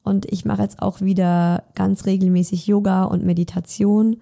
Und 0.02 0.30
ich 0.32 0.44
mache 0.44 0.62
jetzt 0.62 0.80
auch 0.80 1.00
wieder 1.00 1.64
ganz 1.74 2.06
regelmäßig 2.06 2.66
Yoga 2.66 3.04
und 3.04 3.24
Meditation 3.24 4.16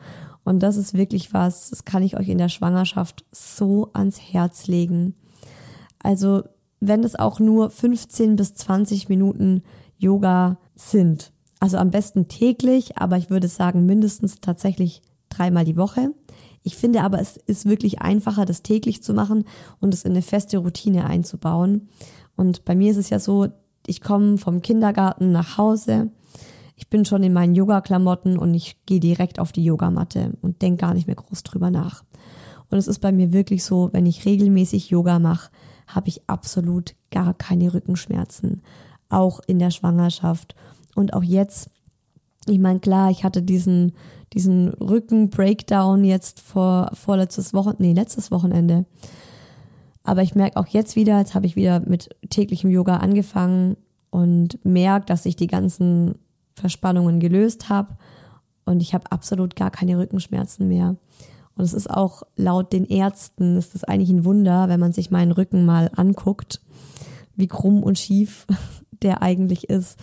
und 0.45 0.63
das 0.63 0.77
ist 0.77 0.95
wirklich 0.95 1.33
was, 1.33 1.71
das 1.71 1.85
kann 1.85 2.03
ich 2.03 2.17
euch 2.17 2.29
in 2.29 2.39
der 2.39 2.51
Schwangerschaft 2.51 3.25
so 3.33 3.91
ans 3.95 4.21
Herz 4.21 4.67
legen. 4.67 5.15
Also, 6.03 6.43
wenn 6.81 7.03
es 7.03 7.17
auch 7.17 7.41
nur 7.41 7.71
15 7.71 8.37
bis 8.37 8.55
20 8.55 9.09
Minuten 9.09 9.63
Yoga 9.97 10.59
sind. 10.75 11.33
Also 11.61 11.79
am 11.79 11.91
besten 11.91 12.29
täglich, 12.29 12.99
aber 12.99 13.17
ich 13.17 13.31
würde 13.31 13.49
sagen 13.49 13.87
mindestens 13.87 14.41
tatsächlich 14.43 15.01
dreimal 15.37 15.65
die 15.65 15.77
Woche. 15.77 16.11
Ich 16.63 16.77
finde 16.77 17.03
aber, 17.03 17.21
es 17.21 17.37
ist 17.37 17.67
wirklich 17.67 18.01
einfacher, 18.01 18.45
das 18.45 18.63
täglich 18.63 19.03
zu 19.03 19.13
machen 19.15 19.45
und 19.81 19.93
es 19.93 20.05
in 20.05 20.13
eine 20.13 20.23
feste 20.23 20.59
Routine 20.59 21.05
einzubauen. 21.05 21.89
Und 22.37 22.65
bei 22.65 22.75
mir 22.75 22.91
ist 22.91 22.97
es 22.97 23.11
ja 23.11 23.19
so, 23.19 23.49
ich 23.87 24.01
komme 24.01 24.39
vom 24.39 24.63
Kindergarten 24.63 25.31
nach 25.31 25.59
Hause, 25.59 26.11
ich 26.77 26.89
bin 26.89 27.05
schon 27.05 27.23
in 27.23 27.33
meinen 27.33 27.55
Yoga-Klamotten 27.55 28.39
und 28.39 28.55
ich 28.55 28.85
gehe 28.87 29.01
direkt 29.01 29.39
auf 29.39 29.53
die 29.53 29.65
Yogamatte 29.65 30.33
und 30.43 30.63
denke 30.63 30.81
gar 30.81 30.95
nicht 30.95 31.07
mehr 31.07 31.17
groß 31.17 31.45
drüber 31.45 31.71
nach. 31.71 32.03
Und 32.71 32.79
es 32.79 32.89
ist 32.89 32.99
bei 32.99 33.13
mir 33.13 33.33
wirklich 33.33 33.63
so, 33.63 33.91
wenn 33.93 34.07
ich 34.07 34.25
regelmäßig 34.25 34.91
Yoga 34.91 35.19
mache, 35.19 35.51
habe 35.87 36.09
ich 36.09 36.29
absolut 36.29 36.95
gar 37.11 37.35
keine 37.35 37.73
Rückenschmerzen. 37.73 38.63
Auch 39.09 39.41
in 39.47 39.59
der 39.59 39.71
Schwangerschaft. 39.71 40.57
Und 40.95 41.13
auch 41.15 41.23
jetzt, 41.23 41.71
ich 42.49 42.59
meine, 42.59 42.81
klar, 42.81 43.11
ich 43.11 43.23
hatte 43.23 43.43
diesen, 43.43 43.93
diesen 44.35 44.69
Rücken-Breakdown 44.69 46.05
jetzt 46.05 46.41
vor, 46.41 46.91
vorletztes 46.93 47.55
Wochenende, 47.55 47.83
nee, 47.83 47.93
letztes 47.93 48.31
Wochenende. 48.31 48.85
Aber 50.03 50.23
ich 50.23 50.35
merke 50.35 50.59
auch 50.59 50.67
jetzt 50.67 50.97
wieder, 50.97 51.19
jetzt 51.19 51.35
habe 51.35 51.47
ich 51.47 51.57
wieder 51.57 51.81
mit 51.81 52.11
täglichem 52.29 52.71
Yoga 52.71 52.99
angefangen 52.99 53.77
und 54.11 54.65
merke, 54.65 55.07
dass 55.07 55.25
ich 55.25 55.37
die 55.37 55.47
ganzen 55.47 56.17
Verspannungen 56.55 57.21
gelöst 57.21 57.69
habe 57.69 57.97
und 58.65 58.81
ich 58.81 58.95
habe 58.95 59.11
absolut 59.11 59.57
gar 59.57 59.71
keine 59.71 59.99
Rückenschmerzen 59.99 60.69
mehr. 60.69 60.97
Und 61.57 61.65
es 61.65 61.73
ist 61.73 61.89
auch 61.89 62.23
laut 62.37 62.73
den 62.73 62.85
Ärzten, 62.85 63.57
ist 63.57 63.75
das 63.75 63.85
eigentlich 63.85 64.11
ein 64.11 64.25
Wunder, 64.25 64.69
wenn 64.69 64.81
man 64.81 64.93
sich 64.93 65.11
meinen 65.11 65.33
Rücken 65.33 65.65
mal 65.65 65.91
anguckt, 65.95 66.61
wie 67.37 67.47
krumm 67.47 67.83
und 67.83 67.99
schief 67.99 68.47
der 69.03 69.23
eigentlich 69.23 69.69
ist, 69.69 69.99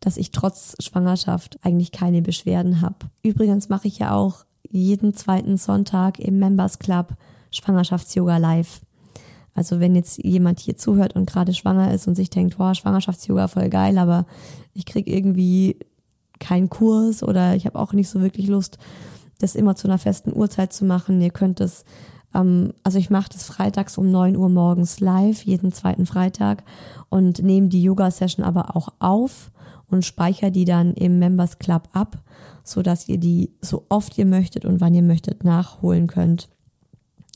dass 0.00 0.16
ich 0.16 0.30
trotz 0.30 0.76
Schwangerschaft 0.80 1.58
eigentlich 1.62 1.92
keine 1.92 2.22
Beschwerden 2.22 2.80
habe. 2.80 2.96
Übrigens 3.22 3.68
mache 3.68 3.88
ich 3.88 3.98
ja 3.98 4.14
auch 4.14 4.44
jeden 4.70 5.14
zweiten 5.14 5.56
Sonntag 5.56 6.18
im 6.18 6.38
Members 6.38 6.78
Club 6.78 7.14
Schwangerschafts-Yoga 7.50 8.38
live. 8.38 8.80
Also 9.54 9.78
wenn 9.78 9.94
jetzt 9.94 10.18
jemand 10.22 10.58
hier 10.58 10.76
zuhört 10.76 11.14
und 11.14 11.26
gerade 11.26 11.54
schwanger 11.54 11.94
ist 11.94 12.08
und 12.08 12.16
sich 12.16 12.28
denkt, 12.28 12.58
boah, 12.58 12.74
Schwangerschafts-Yoga 12.74 13.48
voll 13.48 13.68
geil, 13.68 13.98
aber 13.98 14.26
ich 14.74 14.84
krieg 14.84 15.06
irgendwie 15.06 15.78
keinen 16.40 16.68
Kurs 16.68 17.22
oder 17.22 17.54
ich 17.54 17.64
habe 17.64 17.78
auch 17.78 17.92
nicht 17.92 18.08
so 18.08 18.20
wirklich 18.20 18.48
Lust, 18.48 18.78
das 19.38 19.54
immer 19.54 19.76
zu 19.76 19.86
einer 19.86 19.98
festen 19.98 20.32
Uhrzeit 20.34 20.72
zu 20.72 20.84
machen. 20.84 21.20
Ihr 21.20 21.30
könnt 21.30 21.60
es, 21.60 21.84
ähm, 22.34 22.72
also 22.82 22.98
ich 22.98 23.10
mache 23.10 23.30
das 23.32 23.44
freitags 23.44 23.96
um 23.96 24.10
neun 24.10 24.36
Uhr 24.36 24.48
morgens 24.48 24.98
live, 24.98 25.44
jeden 25.44 25.72
zweiten 25.72 26.06
Freitag 26.06 26.64
und 27.08 27.42
nehme 27.42 27.68
die 27.68 27.82
Yoga-Session 27.82 28.44
aber 28.44 28.76
auch 28.76 28.88
auf 28.98 29.52
und 29.94 30.04
speichere 30.04 30.50
die 30.50 30.64
dann 30.64 30.92
im 30.94 31.18
Members 31.18 31.58
Club 31.58 31.88
ab, 31.92 32.18
so 32.62 32.82
dass 32.82 33.08
ihr 33.08 33.18
die 33.18 33.50
so 33.60 33.86
oft 33.88 34.18
ihr 34.18 34.26
möchtet 34.26 34.64
und 34.64 34.80
wann 34.80 34.94
ihr 34.94 35.02
möchtet 35.02 35.44
nachholen 35.44 36.06
könnt. 36.06 36.48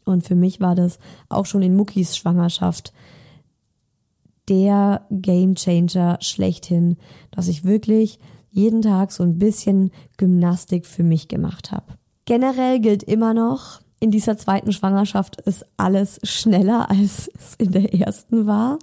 Und 0.04 0.24
für 0.24 0.34
mich 0.34 0.60
war 0.60 0.74
das 0.74 0.98
auch 1.28 1.46
schon 1.46 1.62
in 1.62 1.76
Muckis 1.76 2.16
Schwangerschaft 2.16 2.92
der 4.48 5.06
Game 5.10 5.54
Changer 5.54 6.18
schlechthin, 6.20 6.96
dass 7.30 7.48
ich 7.48 7.64
wirklich 7.64 8.18
jeden 8.50 8.82
Tag 8.82 9.12
so 9.12 9.22
ein 9.22 9.38
bisschen 9.38 9.90
Gymnastik 10.16 10.86
für 10.86 11.02
mich 11.02 11.28
gemacht 11.28 11.70
habe. 11.70 11.94
Generell 12.24 12.80
gilt 12.80 13.02
immer 13.02 13.34
noch, 13.34 13.80
in 14.00 14.10
dieser 14.10 14.36
zweiten 14.38 14.72
Schwangerschaft 14.72 15.40
ist 15.42 15.66
alles 15.76 16.20
schneller, 16.22 16.90
als 16.90 17.30
es 17.34 17.54
in 17.56 17.72
der 17.72 17.94
ersten 17.94 18.46
war. 18.46 18.78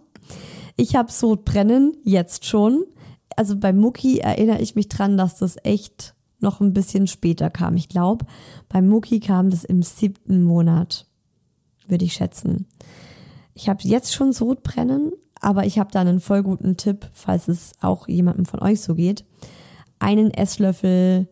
Ich 0.78 0.96
habe 0.96 1.12
so 1.12 1.38
brennen 1.38 1.96
jetzt 2.04 2.46
schon. 2.46 2.84
Also 3.36 3.58
bei 3.58 3.74
Mucki 3.74 4.20
erinnere 4.20 4.62
ich 4.62 4.76
mich 4.76 4.88
dran, 4.88 5.18
dass 5.18 5.38
das 5.38 5.58
echt 5.64 6.16
noch 6.40 6.62
ein 6.62 6.74
bisschen 6.74 7.08
später 7.08 7.50
kam. 7.50 7.76
Ich 7.76 7.90
glaube, 7.90 8.26
bei 8.70 8.82
Mucki 8.82 9.20
kam 9.20 9.50
das 9.50 9.64
im 9.64 9.82
siebten 9.82 10.44
Monat, 10.44 11.08
würde 11.88 12.06
ich 12.06 12.14
schätzen. 12.14 12.68
Ich 13.54 13.70
habe 13.70 13.80
jetzt 13.84 14.14
schon 14.14 14.34
Sodbrennen, 14.34 15.14
aber 15.40 15.66
ich 15.66 15.80
habe 15.80 15.92
da 15.92 16.02
einen 16.02 16.20
voll 16.20 16.44
guten 16.44 16.78
Tipp, 16.78 17.10
falls 17.14 17.48
es 17.48 17.74
auch 17.82 18.08
jemandem 18.08 18.46
von 18.46 18.62
euch 18.62 18.82
so 18.82 18.96
geht. 18.96 19.26
Einen 20.00 20.32
Esslöffel 20.32 21.28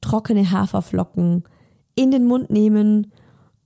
trockene 0.00 0.50
Haferflocken 0.50 1.44
in 1.94 2.10
den 2.10 2.26
Mund 2.26 2.50
nehmen, 2.50 3.12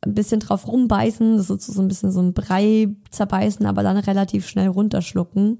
ein 0.03 0.14
bisschen 0.14 0.40
drauf 0.40 0.66
rumbeißen, 0.66 1.37
das 1.37 1.51
ist 1.51 1.66
so 1.66 1.83
ein 1.83 1.88
bisschen 1.88 2.11
so 2.11 2.21
ein 2.21 2.33
Brei 2.33 2.88
zerbeißen, 3.11 3.66
aber 3.66 3.83
dann 3.83 3.99
relativ 3.99 4.47
schnell 4.47 4.69
runterschlucken. 4.69 5.59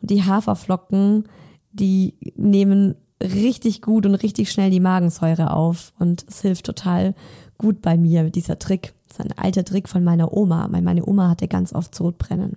Und 0.00 0.10
die 0.10 0.22
Haferflocken, 0.22 1.24
die 1.74 2.14
nehmen 2.36 2.94
richtig 3.22 3.82
gut 3.82 4.06
und 4.06 4.14
richtig 4.14 4.50
schnell 4.50 4.70
die 4.70 4.80
Magensäure 4.80 5.52
auf. 5.52 5.92
Und 5.98 6.24
es 6.28 6.40
hilft 6.40 6.66
total 6.66 7.14
gut 7.58 7.82
bei 7.82 7.96
mir, 7.96 8.30
dieser 8.30 8.58
Trick. 8.58 8.94
Das 9.08 9.18
ist 9.18 9.24
ein 9.24 9.38
alter 9.38 9.64
Trick 9.64 9.88
von 9.88 10.04
meiner 10.04 10.32
Oma. 10.32 10.68
Meine 10.68 11.06
Oma 11.06 11.28
hatte 11.28 11.48
ganz 11.48 11.72
oft 11.72 11.94
Sodbrennen. 11.94 12.56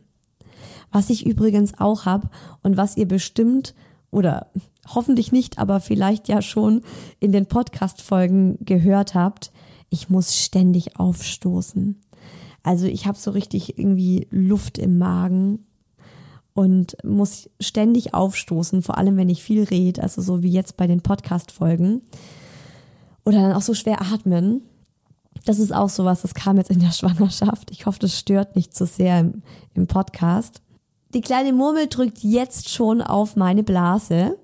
Was 0.91 1.09
ich 1.09 1.25
übrigens 1.25 1.77
auch 1.79 2.05
habe 2.05 2.29
und 2.63 2.77
was 2.77 2.97
ihr 2.97 3.07
bestimmt 3.07 3.75
oder 4.09 4.47
hoffentlich 4.87 5.31
nicht, 5.31 5.59
aber 5.59 5.79
vielleicht 5.79 6.29
ja 6.29 6.41
schon 6.41 6.81
in 7.19 7.31
den 7.31 7.45
Podcast-Folgen 7.45 8.57
gehört 8.61 9.13
habt, 9.13 9.51
ich 9.89 10.09
muss 10.09 10.37
ständig 10.37 10.97
aufstoßen. 10.97 12.01
Also 12.63 12.87
ich 12.87 13.05
habe 13.05 13.17
so 13.17 13.31
richtig 13.31 13.77
irgendwie 13.77 14.27
Luft 14.31 14.77
im 14.77 14.97
Magen 14.97 15.66
und 16.57 16.97
muss 17.03 17.51
ständig 17.59 18.15
aufstoßen, 18.15 18.81
vor 18.81 18.97
allem 18.97 19.15
wenn 19.15 19.29
ich 19.29 19.43
viel 19.43 19.63
rede, 19.63 20.01
also 20.01 20.23
so 20.23 20.41
wie 20.41 20.49
jetzt 20.49 20.75
bei 20.75 20.87
den 20.87 21.01
Podcast-Folgen. 21.01 22.01
Oder 23.25 23.43
dann 23.43 23.53
auch 23.53 23.61
so 23.61 23.75
schwer 23.75 24.01
atmen. 24.01 24.63
Das 25.45 25.59
ist 25.59 25.71
auch 25.71 25.89
sowas, 25.89 26.23
das 26.23 26.33
kam 26.33 26.57
jetzt 26.57 26.71
in 26.71 26.79
der 26.79 26.91
Schwangerschaft. 26.93 27.69
Ich 27.69 27.85
hoffe, 27.85 27.99
das 27.99 28.17
stört 28.17 28.55
nicht 28.55 28.75
so 28.75 28.85
sehr 28.85 29.19
im, 29.19 29.43
im 29.75 29.85
Podcast. 29.85 30.63
Die 31.13 31.21
kleine 31.21 31.53
Murmel 31.53 31.85
drückt 31.85 32.23
jetzt 32.23 32.69
schon 32.69 33.03
auf 33.03 33.35
meine 33.35 33.61
Blase. 33.61 34.35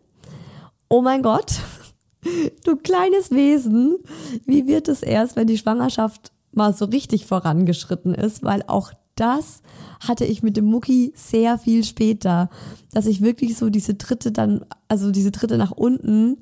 Oh 0.89 1.01
mein 1.01 1.23
Gott, 1.23 1.61
du 2.63 2.75
kleines 2.75 3.31
Wesen, 3.31 3.97
wie 4.45 4.67
wird 4.67 4.87
es 4.87 5.01
erst, 5.01 5.35
wenn 5.35 5.47
die 5.47 5.57
Schwangerschaft 5.57 6.31
mal 6.51 6.75
so 6.75 6.85
richtig 6.85 7.25
vorangeschritten 7.25 8.13
ist, 8.13 8.43
weil 8.43 8.63
auch 8.67 8.93
das 9.15 9.61
hatte 9.99 10.25
ich 10.25 10.43
mit 10.43 10.57
dem 10.57 10.65
Mucki 10.65 11.13
sehr 11.15 11.57
viel 11.57 11.83
später, 11.83 12.49
dass 12.91 13.05
ich 13.05 13.21
wirklich 13.21 13.57
so 13.57 13.69
diese 13.69 13.93
dritte 13.93 14.31
dann, 14.31 14.65
also 14.87 15.11
diese 15.11 15.31
dritte 15.31 15.57
nach 15.57 15.71
unten 15.71 16.37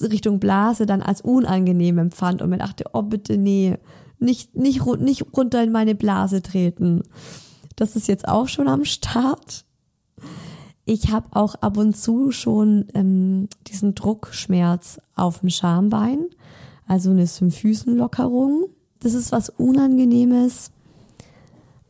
Richtung 0.00 0.38
Blase 0.38 0.86
dann 0.86 1.02
als 1.02 1.20
unangenehm 1.20 1.98
empfand 1.98 2.42
und 2.42 2.50
mir 2.50 2.58
dachte, 2.58 2.84
oh 2.92 3.02
bitte 3.02 3.36
nee, 3.36 3.76
nicht, 4.18 4.54
nicht, 4.54 4.84
nicht 4.84 5.24
runter 5.36 5.62
in 5.62 5.72
meine 5.72 5.94
Blase 5.94 6.42
treten. 6.42 7.02
Das 7.76 7.96
ist 7.96 8.08
jetzt 8.08 8.28
auch 8.28 8.48
schon 8.48 8.68
am 8.68 8.84
Start. 8.84 9.64
Ich 10.84 11.10
habe 11.10 11.28
auch 11.32 11.54
ab 11.56 11.76
und 11.76 11.96
zu 11.96 12.30
schon 12.30 12.86
ähm, 12.94 13.48
diesen 13.66 13.94
Druckschmerz 13.94 15.00
auf 15.14 15.40
dem 15.40 15.50
Schambein, 15.50 16.26
also 16.86 17.10
eine 17.10 17.26
Symphysenlockerung. 17.26 18.66
Das 19.00 19.14
ist 19.14 19.32
was 19.32 19.50
Unangenehmes, 19.50 20.72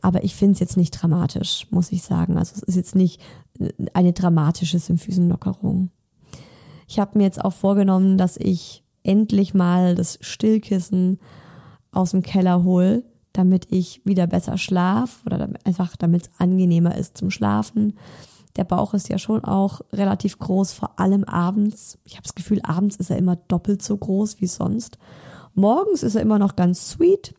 aber 0.01 0.23
ich 0.23 0.35
finde 0.35 0.53
es 0.53 0.59
jetzt 0.59 0.77
nicht 0.77 0.91
dramatisch, 0.91 1.67
muss 1.69 1.91
ich 1.91 2.03
sagen. 2.03 2.37
Also 2.37 2.53
es 2.55 2.63
ist 2.63 2.75
jetzt 2.75 2.95
nicht 2.95 3.21
eine 3.93 4.13
dramatische 4.13 4.79
Symphysenlockerung. 4.79 5.89
Ich 6.87 6.99
habe 6.99 7.17
mir 7.17 7.23
jetzt 7.23 7.43
auch 7.43 7.53
vorgenommen, 7.53 8.17
dass 8.17 8.37
ich 8.37 8.83
endlich 9.03 9.53
mal 9.53 9.95
das 9.95 10.17
Stillkissen 10.21 11.19
aus 11.91 12.11
dem 12.11 12.21
Keller 12.21 12.63
hole, 12.63 13.03
damit 13.33 13.67
ich 13.69 14.01
wieder 14.05 14.27
besser 14.27 14.57
schlaf 14.57 15.21
oder 15.25 15.49
einfach 15.63 15.95
damit 15.95 16.23
es 16.23 16.31
angenehmer 16.39 16.97
ist 16.97 17.17
zum 17.17 17.31
Schlafen. 17.31 17.97
Der 18.57 18.65
Bauch 18.65 18.93
ist 18.93 19.07
ja 19.07 19.17
schon 19.17 19.45
auch 19.45 19.81
relativ 19.93 20.37
groß, 20.37 20.73
vor 20.73 20.99
allem 20.99 21.23
abends. 21.23 21.97
Ich 22.03 22.13
habe 22.13 22.23
das 22.23 22.35
Gefühl, 22.35 22.61
abends 22.63 22.97
ist 22.97 23.09
er 23.09 23.17
immer 23.17 23.37
doppelt 23.37 23.81
so 23.81 23.95
groß 23.95 24.41
wie 24.41 24.47
sonst. 24.47 24.97
Morgens 25.53 26.03
ist 26.03 26.15
er 26.15 26.21
immer 26.21 26.39
noch 26.39 26.55
ganz 26.55 26.89
sweet 26.89 27.33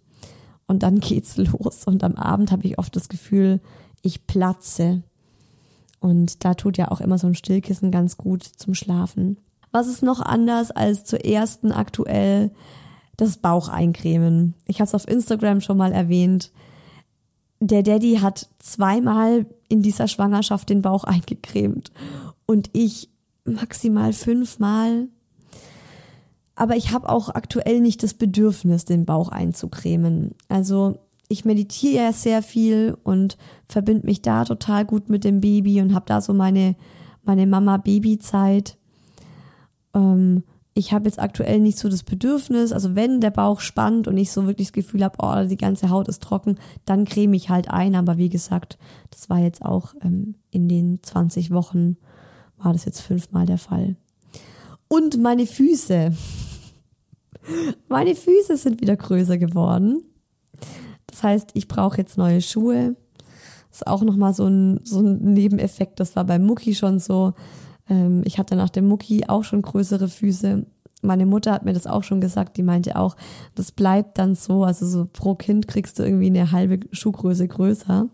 und 0.72 0.82
dann 0.82 1.00
geht's 1.00 1.36
los. 1.36 1.84
Und 1.84 2.02
am 2.02 2.14
Abend 2.14 2.50
habe 2.50 2.66
ich 2.66 2.78
oft 2.78 2.96
das 2.96 3.10
Gefühl, 3.10 3.60
ich 4.00 4.26
platze. 4.26 5.02
Und 6.00 6.46
da 6.46 6.54
tut 6.54 6.78
ja 6.78 6.90
auch 6.90 7.02
immer 7.02 7.18
so 7.18 7.26
ein 7.26 7.34
Stillkissen 7.34 7.90
ganz 7.90 8.16
gut 8.16 8.42
zum 8.42 8.74
Schlafen. 8.74 9.36
Was 9.70 9.86
ist 9.86 10.02
noch 10.02 10.20
anders 10.20 10.70
als 10.70 11.04
zur 11.04 11.24
ersten 11.26 11.72
aktuell? 11.72 12.50
Das 13.18 13.36
Baucheincremen. 13.36 14.54
Ich 14.66 14.80
habe 14.80 14.88
es 14.88 14.94
auf 14.94 15.06
Instagram 15.06 15.60
schon 15.60 15.76
mal 15.76 15.92
erwähnt. 15.92 16.50
Der 17.60 17.82
Daddy 17.82 18.16
hat 18.16 18.48
zweimal 18.58 19.44
in 19.68 19.82
dieser 19.82 20.08
Schwangerschaft 20.08 20.70
den 20.70 20.80
Bauch 20.80 21.04
eingecremt 21.04 21.92
und 22.46 22.70
ich 22.72 23.10
maximal 23.44 24.14
fünfmal. 24.14 25.08
Aber 26.54 26.76
ich 26.76 26.92
habe 26.92 27.08
auch 27.08 27.30
aktuell 27.30 27.80
nicht 27.80 28.02
das 28.02 28.14
Bedürfnis, 28.14 28.84
den 28.84 29.06
Bauch 29.06 29.28
einzucremen. 29.28 30.34
Also 30.48 30.98
ich 31.28 31.44
meditiere 31.44 32.04
ja 32.04 32.12
sehr 32.12 32.42
viel 32.42 32.96
und 33.04 33.38
verbinde 33.66 34.06
mich 34.06 34.20
da 34.20 34.44
total 34.44 34.84
gut 34.84 35.08
mit 35.08 35.24
dem 35.24 35.40
Baby 35.40 35.80
und 35.80 35.94
habe 35.94 36.04
da 36.06 36.20
so 36.20 36.34
meine, 36.34 36.76
meine 37.22 37.46
Mama-Baby-Zeit. 37.46 38.76
Ähm, 39.94 40.44
ich 40.74 40.92
habe 40.92 41.06
jetzt 41.06 41.18
aktuell 41.18 41.60
nicht 41.60 41.78
so 41.78 41.88
das 41.88 42.02
Bedürfnis, 42.02 42.72
also 42.72 42.94
wenn 42.94 43.20
der 43.20 43.30
Bauch 43.30 43.60
spannt 43.60 44.08
und 44.08 44.16
ich 44.16 44.32
so 44.32 44.46
wirklich 44.46 44.68
das 44.68 44.72
Gefühl 44.72 45.04
habe, 45.04 45.16
oh, 45.20 45.46
die 45.46 45.58
ganze 45.58 45.90
Haut 45.90 46.08
ist 46.08 46.22
trocken, 46.22 46.58
dann 46.86 47.04
creme 47.04 47.34
ich 47.34 47.50
halt 47.50 47.70
ein. 47.70 47.94
Aber 47.94 48.16
wie 48.16 48.30
gesagt, 48.30 48.78
das 49.10 49.28
war 49.28 49.38
jetzt 49.38 49.62
auch 49.62 49.94
ähm, 50.02 50.34
in 50.50 50.68
den 50.68 51.00
20 51.02 51.50
Wochen, 51.50 51.96
war 52.56 52.72
das 52.72 52.84
jetzt 52.84 53.00
fünfmal 53.00 53.44
der 53.44 53.58
Fall. 53.58 53.96
Und 54.92 55.18
meine 55.18 55.46
Füße. 55.46 56.12
Meine 57.88 58.14
Füße 58.14 58.58
sind 58.58 58.82
wieder 58.82 58.94
größer 58.94 59.38
geworden. 59.38 60.02
Das 61.06 61.22
heißt, 61.22 61.52
ich 61.54 61.66
brauche 61.66 61.96
jetzt 61.96 62.18
neue 62.18 62.42
Schuhe. 62.42 62.94
Das 63.70 63.78
ist 63.78 63.86
auch 63.86 64.02
nochmal 64.02 64.34
so 64.34 64.46
ein, 64.46 64.80
so 64.84 65.00
ein 65.00 65.32
Nebeneffekt. 65.32 65.98
Das 65.98 66.14
war 66.14 66.24
bei 66.24 66.38
Mucki 66.38 66.74
schon 66.74 66.98
so. 66.98 67.32
Ähm, 67.88 68.20
ich 68.26 68.36
hatte 68.36 68.54
nach 68.54 68.68
dem 68.68 68.86
Mucki 68.86 69.24
auch 69.28 69.44
schon 69.44 69.62
größere 69.62 70.08
Füße. 70.08 70.66
Meine 71.00 71.24
Mutter 71.24 71.52
hat 71.52 71.64
mir 71.64 71.72
das 71.72 71.86
auch 71.86 72.04
schon 72.04 72.20
gesagt. 72.20 72.58
Die 72.58 72.62
meinte 72.62 72.96
auch, 72.96 73.16
das 73.54 73.72
bleibt 73.72 74.18
dann 74.18 74.34
so. 74.34 74.62
Also 74.62 74.86
so 74.86 75.08
pro 75.10 75.36
Kind 75.36 75.68
kriegst 75.68 75.98
du 75.98 76.02
irgendwie 76.02 76.26
eine 76.26 76.52
halbe 76.52 76.80
Schuhgröße 76.92 77.48
größer. 77.48 78.10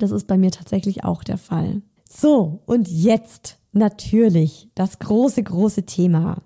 Das 0.00 0.10
ist 0.10 0.26
bei 0.26 0.36
mir 0.36 0.50
tatsächlich 0.50 1.04
auch 1.04 1.22
der 1.22 1.38
Fall. 1.38 1.82
So, 2.08 2.60
und 2.66 2.88
jetzt 2.88 3.57
natürlich 3.72 4.68
das 4.74 4.98
große, 4.98 5.42
große 5.42 5.84
Thema. 5.84 6.42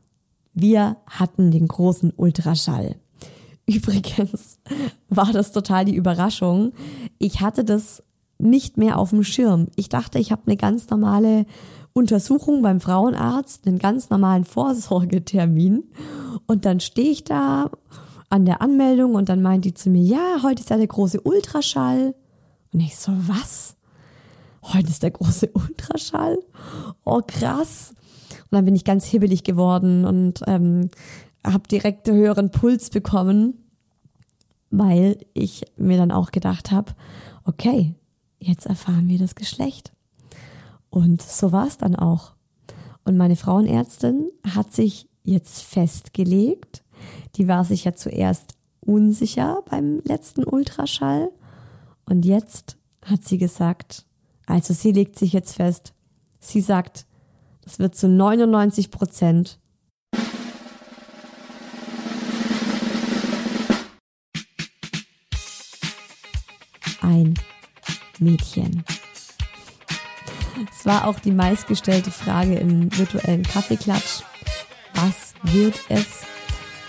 Wir 0.54 0.96
hatten 1.06 1.50
den 1.50 1.68
großen 1.68 2.12
Ultraschall. 2.16 2.96
Übrigens 3.66 4.58
war 5.08 5.32
das 5.32 5.52
total 5.52 5.84
die 5.84 5.94
Überraschung. 5.94 6.72
Ich 7.18 7.40
hatte 7.40 7.64
das 7.64 8.02
nicht 8.38 8.76
mehr 8.76 8.98
auf 8.98 9.10
dem 9.10 9.24
Schirm. 9.24 9.68
Ich 9.76 9.88
dachte, 9.88 10.18
ich 10.18 10.32
habe 10.32 10.42
eine 10.46 10.56
ganz 10.56 10.90
normale 10.90 11.46
Untersuchung 11.92 12.62
beim 12.62 12.80
Frauenarzt, 12.80 13.66
einen 13.66 13.78
ganz 13.78 14.10
normalen 14.10 14.44
Vorsorgetermin. 14.44 15.84
Und 16.46 16.64
dann 16.64 16.80
stehe 16.80 17.10
ich 17.10 17.24
da 17.24 17.70
an 18.30 18.44
der 18.44 18.62
Anmeldung 18.62 19.14
und 19.14 19.28
dann 19.28 19.42
meint 19.42 19.64
die 19.64 19.74
zu 19.74 19.90
mir, 19.90 20.02
ja, 20.02 20.42
heute 20.42 20.62
ist 20.62 20.70
ja 20.70 20.76
der 20.76 20.86
große 20.86 21.20
Ultraschall. 21.20 22.14
Und 22.72 22.80
ich 22.80 22.96
so, 22.96 23.12
was? 23.26 23.76
Heute 24.62 24.88
ist 24.88 25.02
der 25.02 25.10
große 25.10 25.50
Ultraschall? 25.54 26.38
Oh, 27.04 27.20
krass. 27.26 27.94
Und 28.30 28.52
dann 28.52 28.64
bin 28.64 28.76
ich 28.76 28.84
ganz 28.84 29.04
hibbelig 29.04 29.44
geworden 29.44 30.04
und 30.04 30.40
ähm, 30.46 30.90
habe 31.44 31.68
direkt 31.68 32.08
höheren 32.08 32.50
Puls 32.50 32.90
bekommen, 32.90 33.54
weil 34.70 35.18
ich 35.34 35.64
mir 35.76 35.98
dann 35.98 36.12
auch 36.12 36.30
gedacht 36.30 36.70
habe, 36.70 36.92
okay, 37.44 37.94
jetzt 38.38 38.66
erfahren 38.66 39.08
wir 39.08 39.18
das 39.18 39.34
Geschlecht. 39.34 39.92
Und 40.90 41.22
so 41.22 41.52
war 41.52 41.66
es 41.66 41.78
dann 41.78 41.96
auch. 41.96 42.32
Und 43.04 43.16
meine 43.16 43.36
Frauenärztin 43.36 44.30
hat 44.54 44.72
sich 44.72 45.08
jetzt 45.24 45.62
festgelegt. 45.62 46.84
Die 47.36 47.48
war 47.48 47.64
sich 47.64 47.84
ja 47.84 47.94
zuerst 47.94 48.54
unsicher 48.80 49.62
beim 49.68 50.00
letzten 50.04 50.44
Ultraschall. 50.44 51.30
Und 52.04 52.24
jetzt 52.24 52.76
hat 53.04 53.24
sie 53.24 53.38
gesagt, 53.38 54.04
also 54.52 54.74
sie 54.74 54.92
legt 54.92 55.18
sich 55.18 55.32
jetzt 55.32 55.56
fest. 55.56 55.94
Sie 56.38 56.60
sagt, 56.60 57.06
das 57.62 57.78
wird 57.78 57.96
zu 57.96 58.06
99 58.06 58.90
Prozent 58.90 59.58
ein 67.00 67.32
Mädchen. 68.18 68.84
Es 70.70 70.84
war 70.84 71.08
auch 71.08 71.18
die 71.18 71.32
meistgestellte 71.32 72.10
Frage 72.10 72.56
im 72.56 72.94
virtuellen 72.94 73.44
Kaffeeklatsch. 73.44 74.20
Was 74.92 75.32
wird 75.44 75.80
es? 75.88 76.24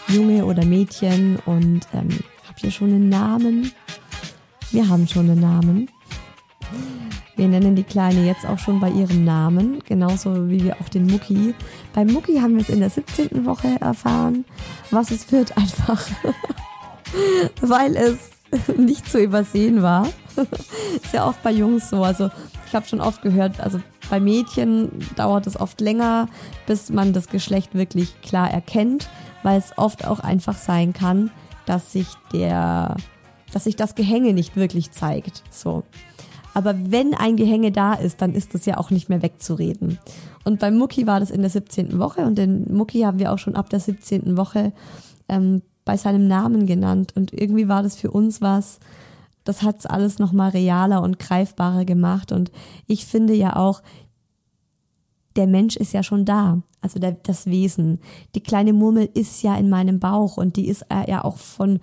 Junge 0.10 0.46
oder 0.46 0.66
Mädchen? 0.66 1.38
Und 1.46 1.88
ähm, 1.94 2.10
habt 2.46 2.62
ihr 2.62 2.72
schon 2.72 2.90
einen 2.90 3.08
Namen? 3.08 3.72
Wir 4.72 4.90
haben 4.90 5.08
schon 5.08 5.30
einen 5.30 5.40
Namen. 5.40 5.90
Wir 7.36 7.48
nennen 7.48 7.76
die 7.76 7.84
Kleine 7.84 8.26
jetzt 8.26 8.46
auch 8.46 8.60
schon 8.60 8.80
bei 8.80 8.90
ihrem 8.90 9.26
Namen, 9.26 9.82
genauso 9.86 10.50
wie 10.50 10.64
wir 10.64 10.76
auch 10.80 10.90
den 10.90 11.08
Mucki. 11.08 11.56
Beim 11.94 12.08
Mucki 12.08 12.38
haben 12.38 12.56
wir 12.56 12.62
es 12.62 12.70
in 12.70 12.80
der 12.80 12.92
17. 12.92 13.46
Woche 13.46 13.70
erfahren. 13.82 14.46
Was 14.92 15.10
es 15.10 15.32
wird, 15.32 15.58
einfach, 15.58 16.06
weil 17.62 17.96
es 17.96 18.30
nicht 18.78 19.10
zu 19.10 19.20
übersehen 19.20 19.82
war. 19.82 20.08
Ist 21.04 21.14
ja 21.14 21.28
oft 21.28 21.42
bei 21.42 21.52
Jungs 21.52 21.90
so. 21.90 22.04
Also 22.04 22.30
ich 22.68 22.76
habe 22.76 22.88
schon 22.88 23.02
oft 23.02 23.22
gehört, 23.22 23.60
also 23.60 23.80
bei 24.10 24.20
Mädchen 24.20 24.92
dauert 25.16 25.48
es 25.48 25.60
oft 25.60 25.82
länger, 25.82 26.28
bis 26.68 26.90
man 26.90 27.14
das 27.14 27.28
Geschlecht 27.30 27.74
wirklich 27.74 28.22
klar 28.22 28.52
erkennt, 28.52 29.10
weil 29.42 29.58
es 29.58 29.78
oft 29.78 30.06
auch 30.06 30.20
einfach 30.20 30.58
sein 30.58 30.94
kann, 30.94 31.32
dass 31.66 31.92
sich 31.92 32.08
der, 32.32 32.96
dass 33.52 33.64
sich 33.64 33.76
das 33.76 33.96
Gehänge 33.96 34.34
nicht 34.34 34.56
wirklich 34.56 34.92
zeigt. 34.92 35.44
So. 35.50 35.84
Aber 36.54 36.76
wenn 36.92 37.14
ein 37.14 37.36
Gehänge 37.36 37.72
da 37.72 37.94
ist, 37.94 38.22
dann 38.22 38.34
ist 38.34 38.54
das 38.54 38.66
ja 38.66 38.78
auch 38.78 38.92
nicht 38.92 39.10
mehr 39.10 39.22
wegzureden. 39.22 39.98
Und 40.44 40.60
beim 40.60 40.78
Mucki 40.78 41.08
war 41.08 41.20
das 41.20 41.32
in 41.32 41.42
der 41.42 41.50
17. 41.50 42.00
Woche 42.00 42.22
und 42.22 42.38
den 42.38 42.74
Mucki 42.74 43.02
haben 43.02 43.20
wir 43.20 43.32
auch 43.32 43.40
schon 43.40 43.56
ab 43.56 43.70
der 43.70 43.80
17. 43.80 44.38
Woche 44.38 44.72
ähm, 45.30 45.62
bei 45.86 45.98
seinem 45.98 46.28
Namen 46.28 46.66
genannt. 46.66 47.14
Und 47.16 47.34
irgendwie 47.34 47.68
war 47.68 47.82
das 47.84 47.96
für 47.96 48.12
uns 48.12 48.42
was, 48.42 48.80
das 49.44 49.62
hat's 49.62 49.86
alles 49.86 50.20
nochmal 50.20 50.52
realer 50.52 51.02
und 51.02 51.20
greifbarer 51.20 51.86
gemacht. 51.86 52.32
Und 52.32 52.52
ich 52.88 53.06
finde 53.06 53.34
ja 53.34 53.56
auch, 53.56 53.82
der 55.36 55.48
Mensch 55.48 55.76
ist 55.76 55.94
ja 55.94 56.04
schon 56.04 56.26
da, 56.26 56.62
also 56.82 57.00
der, 57.00 57.14
das 57.14 57.48
Wesen. 57.48 58.00
Die 58.36 58.42
kleine 58.42 58.74
Murmel 58.74 59.10
ist 59.14 59.42
ja 59.42 59.56
in 59.56 59.70
meinem 59.70 60.00
Bauch 60.00 60.38
und 60.38 60.56
die 60.56 60.68
ist 60.68 60.86
ja 61.08 61.24
auch 61.24 61.38
von 61.38 61.80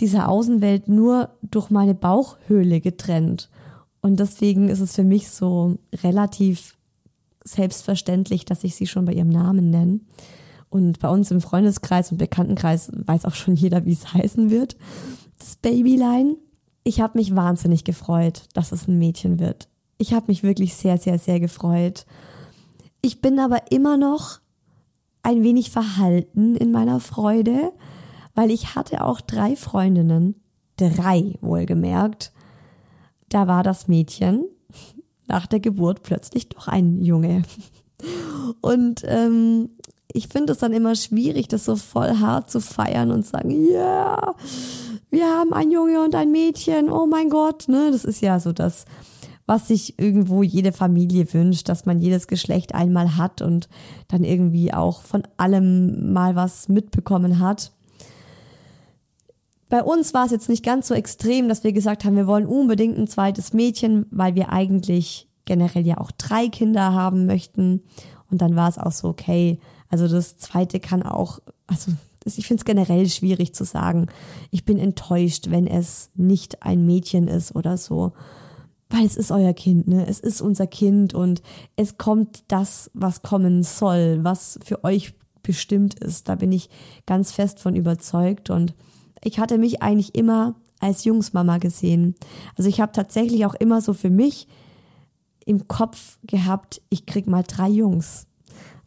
dieser 0.00 0.28
Außenwelt 0.28 0.88
nur 0.88 1.28
durch 1.42 1.70
meine 1.70 1.94
Bauchhöhle 1.94 2.80
getrennt. 2.80 3.50
Und 4.02 4.20
deswegen 4.20 4.68
ist 4.68 4.80
es 4.80 4.94
für 4.94 5.04
mich 5.04 5.30
so 5.30 5.78
relativ 6.02 6.76
selbstverständlich, 7.44 8.44
dass 8.44 8.64
ich 8.64 8.74
sie 8.74 8.86
schon 8.86 9.04
bei 9.04 9.12
ihrem 9.12 9.28
Namen 9.28 9.70
nenne. 9.70 10.00
Und 10.68 11.00
bei 11.00 11.08
uns 11.08 11.30
im 11.30 11.40
Freundeskreis 11.40 12.12
und 12.12 12.18
Bekanntenkreis 12.18 12.90
weiß 12.94 13.24
auch 13.24 13.34
schon 13.34 13.56
jeder, 13.56 13.84
wie 13.84 13.92
es 13.92 14.14
heißen 14.14 14.50
wird. 14.50 14.76
Das 15.38 15.56
Babyline. 15.56 16.36
Ich 16.82 17.00
habe 17.00 17.18
mich 17.18 17.34
wahnsinnig 17.34 17.84
gefreut, 17.84 18.44
dass 18.54 18.72
es 18.72 18.88
ein 18.88 18.98
Mädchen 18.98 19.38
wird. 19.38 19.68
Ich 19.98 20.14
habe 20.14 20.26
mich 20.28 20.42
wirklich 20.42 20.74
sehr, 20.74 20.96
sehr, 20.96 21.18
sehr 21.18 21.40
gefreut. 21.40 22.06
Ich 23.02 23.20
bin 23.20 23.38
aber 23.38 23.70
immer 23.70 23.96
noch 23.96 24.40
ein 25.22 25.42
wenig 25.42 25.70
verhalten 25.70 26.56
in 26.56 26.72
meiner 26.72 27.00
Freude, 27.00 27.72
weil 28.34 28.50
ich 28.50 28.74
hatte 28.74 29.04
auch 29.04 29.20
drei 29.20 29.56
Freundinnen, 29.56 30.36
drei 30.76 31.34
wohlgemerkt. 31.42 32.32
Da 33.30 33.46
war 33.46 33.62
das 33.62 33.88
Mädchen 33.88 34.44
nach 35.26 35.46
der 35.46 35.60
Geburt 35.60 36.02
plötzlich 36.02 36.48
doch 36.48 36.68
ein 36.68 37.02
Junge. 37.02 37.42
Und 38.60 39.02
ähm, 39.04 39.70
ich 40.12 40.28
finde 40.28 40.52
es 40.52 40.58
dann 40.58 40.72
immer 40.72 40.94
schwierig, 40.96 41.48
das 41.48 41.64
so 41.64 41.76
voll 41.76 42.18
hart 42.18 42.50
zu 42.50 42.60
feiern 42.60 43.10
und 43.10 43.26
sagen, 43.26 43.50
ja, 43.50 44.16
yeah, 44.16 44.34
wir 45.10 45.26
haben 45.26 45.52
ein 45.52 45.70
Junge 45.70 46.02
und 46.02 46.14
ein 46.14 46.32
Mädchen, 46.32 46.90
oh 46.90 47.06
mein 47.06 47.30
Gott, 47.30 47.68
ne? 47.68 47.90
Das 47.92 48.04
ist 48.04 48.20
ja 48.20 48.40
so 48.40 48.52
das, 48.52 48.84
was 49.46 49.68
sich 49.68 49.98
irgendwo 49.98 50.42
jede 50.42 50.72
Familie 50.72 51.32
wünscht, 51.32 51.68
dass 51.68 51.86
man 51.86 52.00
jedes 52.00 52.26
Geschlecht 52.28 52.74
einmal 52.74 53.16
hat 53.16 53.42
und 53.42 53.68
dann 54.08 54.24
irgendwie 54.24 54.72
auch 54.72 55.02
von 55.02 55.22
allem 55.36 56.12
mal 56.12 56.36
was 56.36 56.68
mitbekommen 56.68 57.40
hat. 57.40 57.72
Bei 59.70 59.84
uns 59.84 60.12
war 60.12 60.26
es 60.26 60.32
jetzt 60.32 60.48
nicht 60.48 60.64
ganz 60.64 60.88
so 60.88 60.94
extrem, 60.94 61.48
dass 61.48 61.62
wir 61.62 61.72
gesagt 61.72 62.04
haben, 62.04 62.16
wir 62.16 62.26
wollen 62.26 62.44
unbedingt 62.44 62.98
ein 62.98 63.06
zweites 63.06 63.52
Mädchen, 63.52 64.04
weil 64.10 64.34
wir 64.34 64.50
eigentlich 64.50 65.28
generell 65.44 65.86
ja 65.86 65.98
auch 65.98 66.10
drei 66.10 66.48
Kinder 66.48 66.92
haben 66.92 67.24
möchten. 67.24 67.84
Und 68.30 68.42
dann 68.42 68.56
war 68.56 68.68
es 68.68 68.78
auch 68.78 68.90
so, 68.90 69.08
okay, 69.08 69.60
also 69.88 70.08
das 70.08 70.36
zweite 70.38 70.80
kann 70.80 71.04
auch, 71.04 71.38
also 71.68 71.92
ich 72.24 72.48
finde 72.48 72.60
es 72.60 72.64
generell 72.64 73.08
schwierig 73.08 73.54
zu 73.54 73.64
sagen. 73.64 74.08
Ich 74.50 74.64
bin 74.64 74.76
enttäuscht, 74.76 75.50
wenn 75.50 75.68
es 75.68 76.10
nicht 76.16 76.62
ein 76.64 76.84
Mädchen 76.84 77.28
ist 77.28 77.54
oder 77.54 77.76
so. 77.76 78.12
Weil 78.88 79.06
es 79.06 79.16
ist 79.16 79.30
euer 79.30 79.54
Kind, 79.54 79.86
ne? 79.86 80.04
Es 80.08 80.18
ist 80.18 80.40
unser 80.40 80.66
Kind 80.66 81.14
und 81.14 81.42
es 81.76 81.96
kommt 81.96 82.42
das, 82.48 82.90
was 82.92 83.22
kommen 83.22 83.62
soll, 83.62 84.18
was 84.22 84.58
für 84.64 84.82
euch 84.82 85.14
bestimmt 85.44 85.94
ist. 85.94 86.28
Da 86.28 86.34
bin 86.34 86.50
ich 86.50 86.68
ganz 87.06 87.30
fest 87.30 87.60
von 87.60 87.76
überzeugt 87.76 88.50
und 88.50 88.74
ich 89.22 89.38
hatte 89.38 89.58
mich 89.58 89.82
eigentlich 89.82 90.14
immer 90.14 90.54
als 90.80 91.04
Jungsmama 91.04 91.58
gesehen. 91.58 92.14
Also 92.56 92.68
ich 92.68 92.80
habe 92.80 92.92
tatsächlich 92.92 93.44
auch 93.46 93.54
immer 93.54 93.80
so 93.80 93.92
für 93.92 94.10
mich 94.10 94.48
im 95.44 95.68
Kopf 95.68 96.18
gehabt, 96.24 96.80
ich 96.88 97.06
krieg 97.06 97.26
mal 97.26 97.44
drei 97.46 97.68
Jungs. 97.68 98.26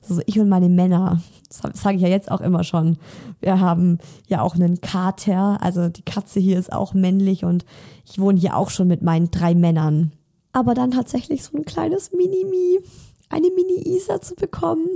Also 0.02 0.22
ich 0.26 0.39
und 0.39 0.50
meine 0.50 0.69
Männer. 0.69 1.22
Das 1.50 1.82
sage 1.82 1.98
ich 1.98 2.02
ja 2.04 2.10
jetzt 2.10 2.30
auch 2.32 2.41
immer 2.41 2.63
schon. 2.63 2.98
Wir 3.39 3.60
haben 3.60 4.00
ja 4.28 4.41
auch 4.41 4.56
einen 4.56 4.82
Kater, 4.82 5.62
also 5.62 5.88
die 5.88 6.04
Katze 6.04 6.39
hier 6.39 6.60
ist 6.60 6.74
auch 6.74 6.93
männlich 6.93 7.46
und 7.46 7.63
ich 8.06 8.19
wohne 8.19 8.39
hier 8.39 8.58
auch 8.58 8.69
schon 8.69 8.88
mit 8.88 9.02
meinen 9.02 9.32
drei 9.32 9.56
Männern. 9.56 10.12
Aber 10.52 10.74
dann 10.74 10.91
tatsächlich 10.91 11.43
so 11.43 11.58
ein 11.58 11.65
kleines 11.65 12.12
Mini-Mi, 12.12 12.80
eine 13.30 13.50
Mini-Isa 13.50 14.22
zu 14.22 14.36
bekommen. 14.36 14.88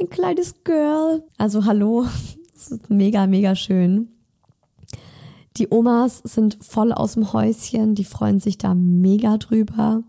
Ein 0.00 0.08
kleines 0.08 0.62
Girl. 0.62 1.24
Also 1.36 1.64
hallo, 1.64 2.06
das 2.54 2.70
ist 2.70 2.90
mega, 2.90 3.26
mega 3.26 3.56
schön. 3.56 4.15
Die 5.56 5.68
Omas 5.70 6.18
sind 6.24 6.58
voll 6.60 6.92
aus 6.92 7.14
dem 7.14 7.32
Häuschen, 7.32 7.94
die 7.94 8.04
freuen 8.04 8.40
sich 8.40 8.58
da 8.58 8.74
mega 8.74 9.38
drüber. 9.38 10.02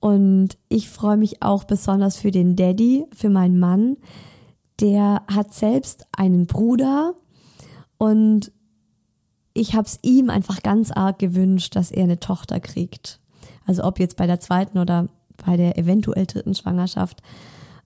Und 0.00 0.58
ich 0.68 0.90
freue 0.90 1.16
mich 1.16 1.42
auch 1.42 1.64
besonders 1.64 2.16
für 2.16 2.30
den 2.30 2.54
Daddy, 2.54 3.06
für 3.14 3.30
meinen 3.30 3.58
Mann. 3.58 3.96
Der 4.80 5.22
hat 5.26 5.54
selbst 5.54 6.06
einen 6.12 6.46
Bruder 6.46 7.14
und 7.96 8.52
ich 9.54 9.74
habe 9.74 9.86
es 9.86 9.98
ihm 10.02 10.30
einfach 10.30 10.62
ganz 10.62 10.92
arg 10.92 11.18
gewünscht, 11.18 11.74
dass 11.74 11.90
er 11.90 12.04
eine 12.04 12.20
Tochter 12.20 12.60
kriegt. 12.60 13.20
Also 13.66 13.82
ob 13.84 13.98
jetzt 13.98 14.16
bei 14.16 14.26
der 14.26 14.38
zweiten 14.38 14.78
oder 14.78 15.08
bei 15.44 15.56
der 15.56 15.78
eventuell 15.78 16.26
dritten 16.26 16.54
Schwangerschaft. 16.54 17.22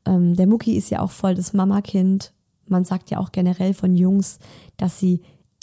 Ähm, 0.04 0.36
der 0.36 0.46
Mucki 0.46 0.76
ist 0.76 0.90
ja 0.90 1.00
auch 1.00 1.10
voll 1.10 1.34
das 1.34 1.52
Mamakind. 1.52 2.32
Man 2.66 2.84
sagt 2.84 3.10
ja 3.10 3.18
auch 3.18 3.32
generell 3.32 3.72
von 3.72 3.96
Jungs, 3.96 4.38
dass 4.76 4.98
sie 4.98 5.22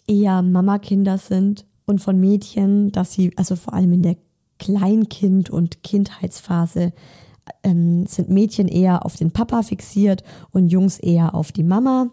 eher 0.10 0.42
Mamakinder 0.42 1.18
sind 1.18 1.66
und 1.86 2.00
von 2.00 2.20
Mädchen, 2.20 2.92
dass 2.92 3.14
sie, 3.14 3.32
also 3.38 3.56
vor 3.56 3.74
allem 3.74 3.94
in 3.94 4.02
der 4.02 4.18
Kleinkind- 4.58 5.50
und 5.50 5.84
Kindheitsphase, 5.84 6.92
ähm, 7.64 8.06
sind 8.06 8.30
Mädchen 8.30 8.68
eher 8.68 9.06
auf 9.06 9.16
den 9.16 9.32
Papa 9.32 9.64
fixiert 9.64 10.24
und 10.52 10.70
Jungs 10.70 11.00
eher 11.00 11.34
auf 11.36 11.52
die 11.52 11.64
Mama. 11.64 12.10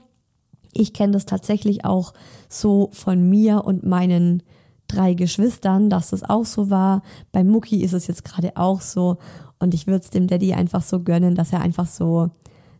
Ich 0.72 0.92
kenne 0.92 1.12
das 1.12 1.26
tatsächlich 1.26 1.84
auch 1.84 2.12
so 2.48 2.90
von 2.92 3.28
mir 3.28 3.64
und 3.64 3.84
meinen 3.84 4.42
drei 4.88 5.14
Geschwistern, 5.14 5.90
dass 5.90 6.10
das 6.10 6.22
auch 6.22 6.44
so 6.44 6.70
war. 6.70 7.02
Bei 7.32 7.42
Mucki 7.44 7.82
ist 7.82 7.92
es 7.92 8.06
jetzt 8.06 8.24
gerade 8.24 8.56
auch 8.56 8.80
so. 8.80 9.18
Und 9.58 9.74
ich 9.74 9.86
würde 9.86 10.04
es 10.04 10.10
dem 10.10 10.26
Daddy 10.26 10.52
einfach 10.52 10.82
so 10.82 11.00
gönnen, 11.00 11.34
dass 11.34 11.52
er 11.52 11.60
einfach 11.60 11.86
so 11.86 12.30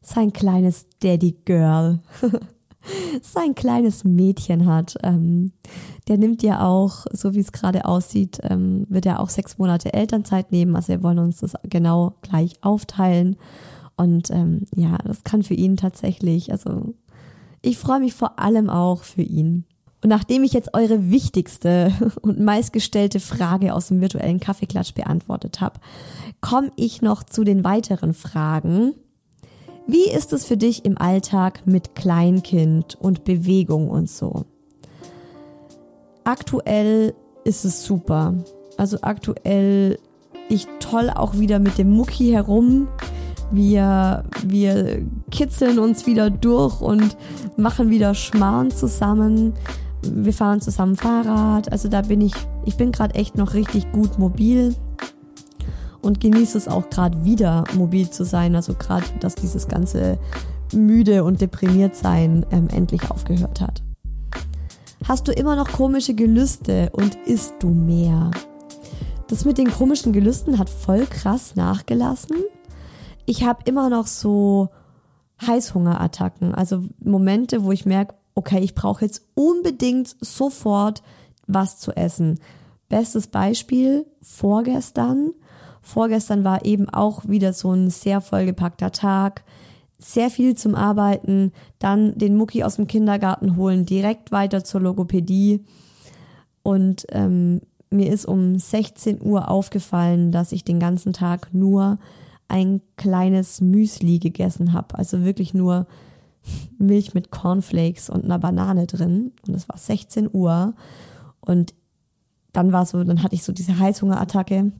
sein 0.02 0.32
kleines 0.32 0.86
Daddy 1.00 1.36
Girl 1.44 2.00
sein 3.22 3.54
kleines 3.54 4.04
Mädchen 4.04 4.66
hat. 4.66 4.96
Ähm, 5.02 5.52
der 6.08 6.18
nimmt 6.18 6.42
ja 6.42 6.66
auch, 6.66 7.06
so 7.12 7.34
wie 7.34 7.40
es 7.40 7.52
gerade 7.52 7.84
aussieht, 7.84 8.38
ähm, 8.42 8.86
wird 8.88 9.06
er 9.06 9.20
auch 9.20 9.28
sechs 9.28 9.58
Monate 9.58 9.92
Elternzeit 9.92 10.52
nehmen. 10.52 10.76
Also 10.76 10.88
wir 10.88 11.02
wollen 11.02 11.18
uns 11.18 11.38
das 11.38 11.54
genau 11.64 12.14
gleich 12.22 12.62
aufteilen. 12.62 13.36
Und 13.96 14.30
ähm, 14.30 14.66
ja, 14.74 14.98
das 15.04 15.24
kann 15.24 15.42
für 15.42 15.54
ihn 15.54 15.76
tatsächlich, 15.76 16.52
also 16.52 16.94
ich 17.62 17.78
freue 17.78 18.00
mich 18.00 18.14
vor 18.14 18.38
allem 18.38 18.70
auch 18.70 19.02
für 19.02 19.22
ihn. 19.22 19.64
Und 20.02 20.10
nachdem 20.10 20.44
ich 20.44 20.52
jetzt 20.52 20.74
eure 20.74 21.10
wichtigste 21.10 21.92
und 22.22 22.38
meistgestellte 22.38 23.20
Frage 23.20 23.74
aus 23.74 23.88
dem 23.88 24.00
virtuellen 24.00 24.40
Kaffeeklatsch 24.40 24.94
beantwortet 24.94 25.60
habe, 25.60 25.80
komme 26.40 26.70
ich 26.76 27.02
noch 27.02 27.22
zu 27.24 27.42
den 27.42 27.64
weiteren 27.64 28.14
Fragen. 28.14 28.94
Wie 29.88 30.10
ist 30.10 30.32
es 30.32 30.44
für 30.44 30.56
dich 30.56 30.84
im 30.84 30.98
Alltag 30.98 31.62
mit 31.64 31.94
Kleinkind 31.94 32.96
und 33.00 33.22
Bewegung 33.22 33.88
und 33.88 34.10
so? 34.10 34.44
Aktuell 36.24 37.14
ist 37.44 37.64
es 37.64 37.84
super. 37.84 38.34
Also 38.76 38.98
aktuell 39.02 39.98
ich 40.48 40.66
toll 40.80 41.10
auch 41.10 41.38
wieder 41.38 41.60
mit 41.60 41.78
dem 41.78 41.90
Mucki 41.90 42.30
herum. 42.30 42.88
Wir, 43.52 44.24
wir 44.44 45.02
kitzeln 45.30 45.78
uns 45.78 46.04
wieder 46.06 46.30
durch 46.30 46.80
und 46.80 47.16
machen 47.56 47.88
wieder 47.88 48.14
Schmarrn 48.14 48.72
zusammen. 48.72 49.54
Wir 50.02 50.32
fahren 50.32 50.60
zusammen 50.60 50.96
Fahrrad. 50.96 51.70
Also 51.70 51.88
da 51.88 52.02
bin 52.02 52.20
ich, 52.20 52.34
ich 52.64 52.76
bin 52.76 52.90
gerade 52.90 53.14
echt 53.14 53.36
noch 53.36 53.54
richtig 53.54 53.92
gut 53.92 54.18
mobil 54.18 54.74
und 56.06 56.20
genieße 56.20 56.56
es 56.56 56.68
auch 56.68 56.88
gerade 56.88 57.24
wieder 57.24 57.64
mobil 57.74 58.08
zu 58.08 58.24
sein. 58.24 58.54
Also 58.54 58.74
gerade, 58.74 59.06
dass 59.20 59.34
dieses 59.34 59.68
ganze 59.68 60.18
müde 60.72 61.24
und 61.24 61.40
deprimiert 61.40 61.96
sein 61.96 62.46
ähm, 62.50 62.68
endlich 62.68 63.10
aufgehört 63.10 63.60
hat. 63.60 63.82
Hast 65.06 65.28
du 65.28 65.32
immer 65.32 65.56
noch 65.56 65.70
komische 65.70 66.14
Gelüste 66.14 66.90
und 66.92 67.16
isst 67.26 67.54
du 67.58 67.68
mehr? 67.68 68.30
Das 69.28 69.44
mit 69.44 69.58
den 69.58 69.70
komischen 69.70 70.12
Gelüsten 70.12 70.58
hat 70.58 70.70
voll 70.70 71.06
krass 71.06 71.56
nachgelassen. 71.56 72.36
Ich 73.26 73.44
habe 73.44 73.60
immer 73.64 73.90
noch 73.90 74.06
so 74.06 74.70
Heißhungerattacken, 75.44 76.54
also 76.54 76.84
Momente, 77.00 77.64
wo 77.64 77.72
ich 77.72 77.84
merke, 77.84 78.14
okay, 78.34 78.60
ich 78.60 78.74
brauche 78.74 79.04
jetzt 79.04 79.22
unbedingt 79.34 80.16
sofort 80.20 81.02
was 81.46 81.78
zu 81.78 81.92
essen. 81.92 82.38
Bestes 82.88 83.26
Beispiel, 83.26 84.06
vorgestern 84.22 85.32
Vorgestern 85.86 86.42
war 86.42 86.64
eben 86.64 86.88
auch 86.88 87.28
wieder 87.28 87.52
so 87.52 87.70
ein 87.70 87.90
sehr 87.90 88.20
vollgepackter 88.20 88.90
Tag. 88.90 89.44
Sehr 90.00 90.30
viel 90.30 90.56
zum 90.56 90.74
Arbeiten, 90.74 91.52
dann 91.78 92.18
den 92.18 92.36
Mucki 92.36 92.64
aus 92.64 92.74
dem 92.74 92.88
Kindergarten 92.88 93.54
holen, 93.56 93.86
direkt 93.86 94.32
weiter 94.32 94.64
zur 94.64 94.80
Logopädie. 94.80 95.64
Und 96.64 97.06
ähm, 97.10 97.60
mir 97.88 98.12
ist 98.12 98.26
um 98.26 98.58
16 98.58 99.22
Uhr 99.22 99.48
aufgefallen, 99.48 100.32
dass 100.32 100.50
ich 100.50 100.64
den 100.64 100.80
ganzen 100.80 101.12
Tag 101.12 101.54
nur 101.54 102.00
ein 102.48 102.80
kleines 102.96 103.60
Müsli 103.60 104.18
gegessen 104.18 104.72
habe. 104.72 104.98
Also 104.98 105.24
wirklich 105.24 105.54
nur 105.54 105.86
Milch 106.78 107.14
mit 107.14 107.30
Cornflakes 107.30 108.10
und 108.10 108.24
einer 108.24 108.40
Banane 108.40 108.88
drin. 108.88 109.34
Und 109.46 109.54
es 109.54 109.68
war 109.68 109.78
16 109.78 110.30
Uhr. 110.32 110.74
Und 111.38 111.74
dann 112.52 112.72
war 112.72 112.86
so, 112.86 113.04
dann 113.04 113.22
hatte 113.22 113.36
ich 113.36 113.44
so 113.44 113.52
diese 113.52 113.78
Heißhungerattacke 113.78 114.72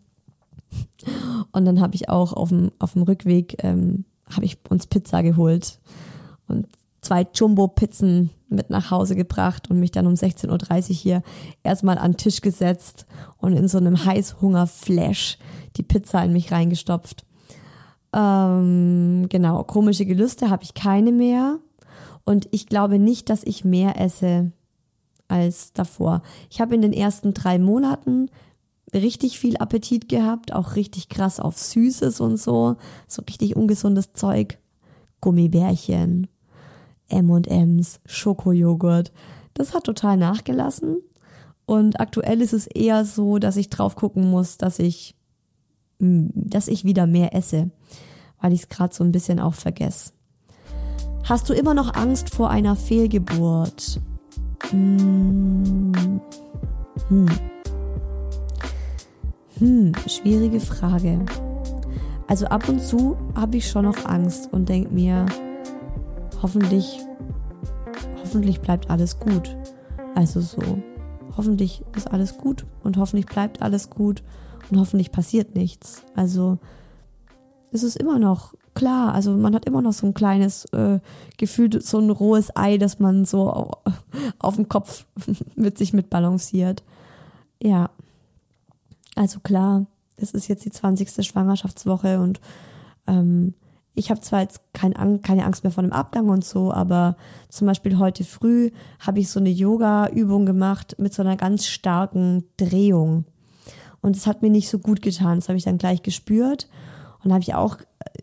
und 1.53 1.65
dann 1.65 1.81
habe 1.81 1.95
ich 1.95 2.09
auch 2.09 2.33
auf 2.33 2.51
dem, 2.51 2.71
auf 2.79 2.95
dem 2.95 3.03
Rückweg, 3.03 3.63
ähm, 3.65 4.05
habe 4.31 4.45
ich 4.45 4.59
uns 4.69 4.87
Pizza 4.87 5.23
geholt 5.23 5.79
und 6.49 6.67
zwei 7.01 7.27
Jumbo-Pizzen 7.33 8.31
mit 8.49 8.71
nach 8.71 8.91
Hause 8.91 9.17
gebracht 9.17 9.71
und 9.71 9.81
mich 9.81 9.93
dann 9.93 10.07
um 10.07 10.15
16.30 10.15 10.91
Uhr 10.91 10.95
hier 10.95 11.23
erstmal 11.63 11.99
an 11.99 12.13
den 12.13 12.17
Tisch 12.17 12.41
gesetzt 12.41 13.07
und 13.39 13.53
in 13.55 13.69
so 13.69 13.79
einem 13.79 14.05
Heißhunger-Flash 14.05 15.39
die 15.77 15.83
Pizza 15.83 16.25
in 16.25 16.33
mich 16.33 16.53
reingestopft. 16.53 17.25
Ähm, 18.13 19.27
genau, 19.29 19.63
komische 19.65 20.07
Gelüste 20.07 20.51
habe 20.51 20.65
ich 20.65 20.75
keine 20.75 21.13
mehr. 21.13 21.59
Und 22.25 22.49
ich 22.51 22.67
glaube 22.67 22.99
nicht, 22.99 23.31
dass 23.31 23.45
ich 23.45 23.65
mehr 23.65 24.01
esse 24.01 24.53
als 25.29 25.73
davor. 25.73 26.23
Ich 26.51 26.61
habe 26.61 26.75
in 26.75 26.83
den 26.83 26.93
ersten 26.93 27.35
drei 27.35 27.59
Monaten 27.59 28.31
richtig 28.95 29.39
viel 29.39 29.57
Appetit 29.57 30.09
gehabt, 30.09 30.53
auch 30.53 30.77
richtig 30.77 31.09
krass 31.09 31.41
auf 31.41 31.59
Süßes 31.59 32.21
und 32.21 32.37
so, 32.37 32.77
so 33.07 33.23
richtig 33.23 33.57
ungesundes 33.57 34.13
Zeug. 34.13 34.59
Gummibärchen, 35.21 36.29
M&Ms, 37.09 38.01
Schokojoghurt. 38.07 39.13
Das 39.55 39.75
hat 39.75 39.85
total 39.85 40.17
nachgelassen. 40.17 40.99
Und 41.65 41.99
aktuell 42.01 42.41
ist 42.43 42.53
es 42.53 42.67
eher 42.67 43.05
so, 43.05 43.39
dass 43.39 43.57
ich 43.57 43.71
drauf 43.71 43.97
gucken 43.97 44.31
muss, 44.31 44.57
dass 44.57 44.79
ich, 44.79 45.17
hm, 45.99 46.31
dass 46.35 46.69
ich 46.69 46.85
wieder 46.85 47.07
mehr 47.07 47.35
esse, 47.35 47.71
weil 48.41 48.53
ich 48.53 48.63
es 48.63 48.69
gerade 48.69 48.95
so 48.95 49.03
ein 49.03 49.13
bisschen 49.13 49.41
auch 49.41 49.55
vergesse. 49.55 50.13
Hast 51.25 51.49
du 51.49 51.55
immer 51.55 51.75
noch 51.75 51.95
Angst 51.95 52.31
vor 52.31 52.51
einer 52.51 52.77
Fehlgeburt? 52.77 54.01
Hm. 54.71 56.21
Hm. 57.09 57.27
Hm, 59.59 59.93
schwierige 60.07 60.61
Frage. 60.61 61.25
Also 62.27 62.47
ab 62.47 62.69
und 62.69 62.83
zu 62.83 63.17
habe 63.35 63.57
ich 63.57 63.71
schon 63.71 63.85
noch 63.85 64.05
Angst 64.05 64.53
und 64.53 64.69
denke 64.69 64.93
mir, 64.93 65.25
hoffentlich, 66.43 67.01
hoffentlich 68.21 68.61
bleibt 68.61 68.91
alles 68.91 69.19
gut. 69.19 69.57
Also 70.15 70.41
so, 70.41 70.61
hoffentlich 71.37 71.83
ist 71.97 72.11
alles 72.11 72.37
gut 72.37 72.67
und 72.83 72.99
hoffentlich 72.99 73.27
bleibt 73.27 73.63
alles 73.63 73.89
gut 73.89 74.23
und 74.71 74.79
hoffentlich 74.79 75.11
passiert 75.11 75.55
nichts. 75.55 76.03
Also 76.15 76.59
es 77.71 77.83
ist 77.83 77.97
immer 77.97 78.19
noch 78.19 78.55
klar, 78.75 79.15
also 79.15 79.33
man 79.33 79.55
hat 79.55 79.65
immer 79.65 79.81
noch 79.81 79.95
so 79.95 80.07
ein 80.07 80.15
kleines 80.15 80.67
äh, 80.67 81.01
Gefühl, 81.39 81.81
so 81.81 81.99
ein 81.99 82.11
rohes 82.11 82.55
Ei, 82.55 82.77
das 82.77 82.99
man 82.99 83.25
so 83.25 83.73
auf 84.39 84.57
dem 84.57 84.69
Kopf 84.69 85.07
mit 85.55 85.79
sich 85.79 85.95
mitbalanciert. 85.95 86.83
Ja. 87.63 87.91
Also 89.17 89.41
klar, 89.41 89.87
es 90.17 90.31
ist 90.31 90.47
jetzt 90.47 90.65
die 90.65 90.71
20. 90.71 91.27
Schwangerschaftswoche 91.27 92.21
und 92.21 92.41
ähm, 93.09 93.55
ich 93.95 94.11
habe 94.11 94.21
zwar 94.21 94.43
jetzt 94.43 94.61
kein, 94.75 95.23
keine 95.23 95.45
Angst 95.45 95.65
mehr 95.65 95.73
vor 95.73 95.83
dem 95.83 95.93
Abgang 95.93 96.29
und 96.29 96.45
so, 96.45 96.71
aber 96.71 97.17
zum 97.49 97.67
Beispiel 97.67 97.99
heute 97.99 98.25
früh 98.25 98.71
habe 99.01 99.21
ich 99.21 99.31
so 99.31 99.41
eine 99.41 99.49
Yoga-Übung 99.49 100.45
gemacht 100.45 100.97
mit 100.99 101.15
so 101.15 101.23
einer 101.23 101.37
ganz 101.37 101.67
starken 101.67 102.45
Drehung. 102.59 103.25
Und 104.03 104.15
es 104.15 104.27
hat 104.27 104.43
mir 104.43 104.51
nicht 104.51 104.69
so 104.69 104.79
gut 104.79 105.01
getan. 105.01 105.39
Das 105.39 105.49
habe 105.49 105.57
ich 105.57 105.65
dann 105.65 105.79
gleich 105.79 106.03
gespürt. 106.03 106.69
Und 107.25 107.33
habe 107.33 107.43
ich 107.43 107.55
auch 107.55 107.79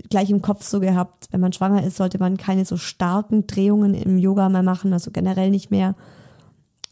gleich 0.09 0.29
im 0.29 0.41
Kopf 0.41 0.63
so 0.63 0.79
gehabt, 0.79 1.27
wenn 1.31 1.41
man 1.41 1.51
schwanger 1.51 1.83
ist, 1.83 1.97
sollte 1.97 2.19
man 2.19 2.37
keine 2.37 2.65
so 2.65 2.77
starken 2.77 3.47
Drehungen 3.47 3.95
im 3.95 4.17
Yoga 4.17 4.47
mehr 4.49 4.63
machen, 4.63 4.93
also 4.93 5.11
generell 5.11 5.49
nicht 5.49 5.71
mehr 5.71 5.95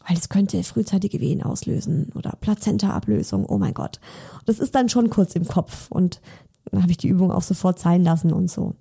weil 0.06 0.16
es 0.16 0.28
könnte 0.28 0.62
frühzeitige 0.62 1.20
Wehen 1.20 1.42
auslösen 1.42 2.10
oder 2.14 2.36
Plazenta-Ablösung, 2.40 3.44
oh 3.46 3.58
mein 3.58 3.74
Gott. 3.74 4.00
Das 4.46 4.58
ist 4.58 4.74
dann 4.74 4.88
schon 4.88 5.10
kurz 5.10 5.34
im 5.34 5.46
Kopf 5.46 5.90
und 5.90 6.20
dann 6.70 6.82
habe 6.82 6.90
ich 6.90 6.98
die 6.98 7.08
Übung 7.08 7.30
auch 7.30 7.42
sofort 7.42 7.78
sein 7.78 8.02
lassen 8.02 8.32
und 8.32 8.50
so. 8.50 8.74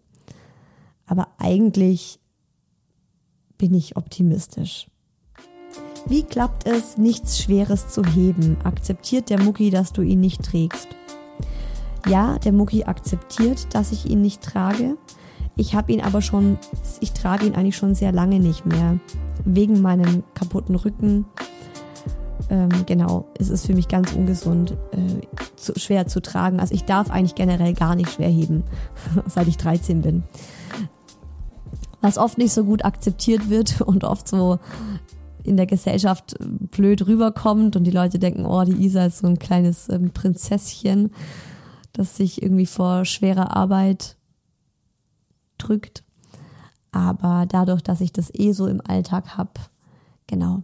Aber 1.06 1.28
eigentlich 1.38 2.20
bin 3.58 3.74
ich 3.74 3.98
optimistisch. 3.98 4.88
Wie 6.08 6.24
klappt 6.24 6.66
es, 6.66 6.98
nichts 6.98 7.40
Schweres 7.40 7.90
zu 7.90 8.04
heben? 8.04 8.58
Akzeptiert 8.64 9.30
der 9.30 9.40
Mucki, 9.42 9.70
dass 9.70 9.94
du 9.94 10.02
ihn 10.02 10.20
nicht 10.20 10.44
trägst? 10.44 10.88
Ja, 12.08 12.40
der 12.40 12.52
Mucki 12.52 12.86
akzeptiert, 12.86 13.74
dass 13.76 13.92
ich 13.92 14.10
ihn 14.10 14.22
nicht 14.22 14.42
trage. 14.42 14.98
Ich 15.56 15.76
habe 15.76 15.91
ihn 15.91 16.02
aber 16.02 16.22
schon, 16.22 16.58
ich 16.99 17.12
trage 17.14 17.45
ihn 17.45 17.56
eigentlich 17.56 17.76
schon 17.76 17.95
sehr 17.95 18.12
lange 18.12 18.39
nicht 18.39 18.66
mehr 18.66 18.99
wegen 19.45 19.82
meinem 19.82 20.24
kaputten 20.34 20.76
Rücken. 20.76 21.26
Ähm, 22.49 22.70
genau, 22.86 23.26
es 23.38 23.49
ist 23.49 23.66
für 23.66 23.74
mich 23.74 23.88
ganz 23.88 24.14
ungesund, 24.14 24.78
äh, 24.91 25.22
zu, 25.56 25.74
schwer 25.78 26.08
zu 26.08 26.22
tragen. 26.22 26.60
Also 26.60 26.74
ich 26.74 26.86
darf 26.86 27.10
eigentlich 27.10 27.36
generell 27.36 27.74
gar 27.74 27.95
nicht 27.95 28.12
schwer 28.12 28.30
heben, 28.30 28.64
seit 29.28 29.47
ich 29.47 29.58
13 29.58 30.02
bin. 30.02 30.24
Was 32.02 32.18
oft 32.18 32.38
nicht 32.38 32.52
so 32.52 32.64
gut 32.64 32.84
akzeptiert 32.84 33.49
wird 33.49 33.82
und 33.86 34.04
oft 34.04 34.28
so 34.28 34.60
in 35.43 35.58
der 35.58 35.66
Gesellschaft 35.66 36.36
blöd 36.39 37.08
rüberkommt 37.08 37.76
und 37.76 37.84
die 37.84 37.91
Leute 37.91 38.20
denken, 38.20 38.45
oh, 38.45 38.64
die 38.64 38.84
Isa 38.86 39.06
ist 39.06 39.20
so 39.20 39.28
ein 39.28 39.39
kleines 39.39 39.89
ähm, 39.89 40.12
Prinzesschen, 40.12 41.12
das 41.93 42.16
sich 42.16 42.41
irgendwie 42.41 42.68
vor 42.68 43.06
schwerer 43.06 43.56
Arbeit 43.56 44.18
drückt. 45.68 46.03
Aber 46.91 47.45
dadurch, 47.47 47.82
dass 47.82 48.01
ich 48.01 48.12
das 48.12 48.34
eh 48.34 48.51
so 48.51 48.68
im 48.68 48.82
Alltag 48.86 49.38
habe, 49.38 49.51
genau, 50.28 50.64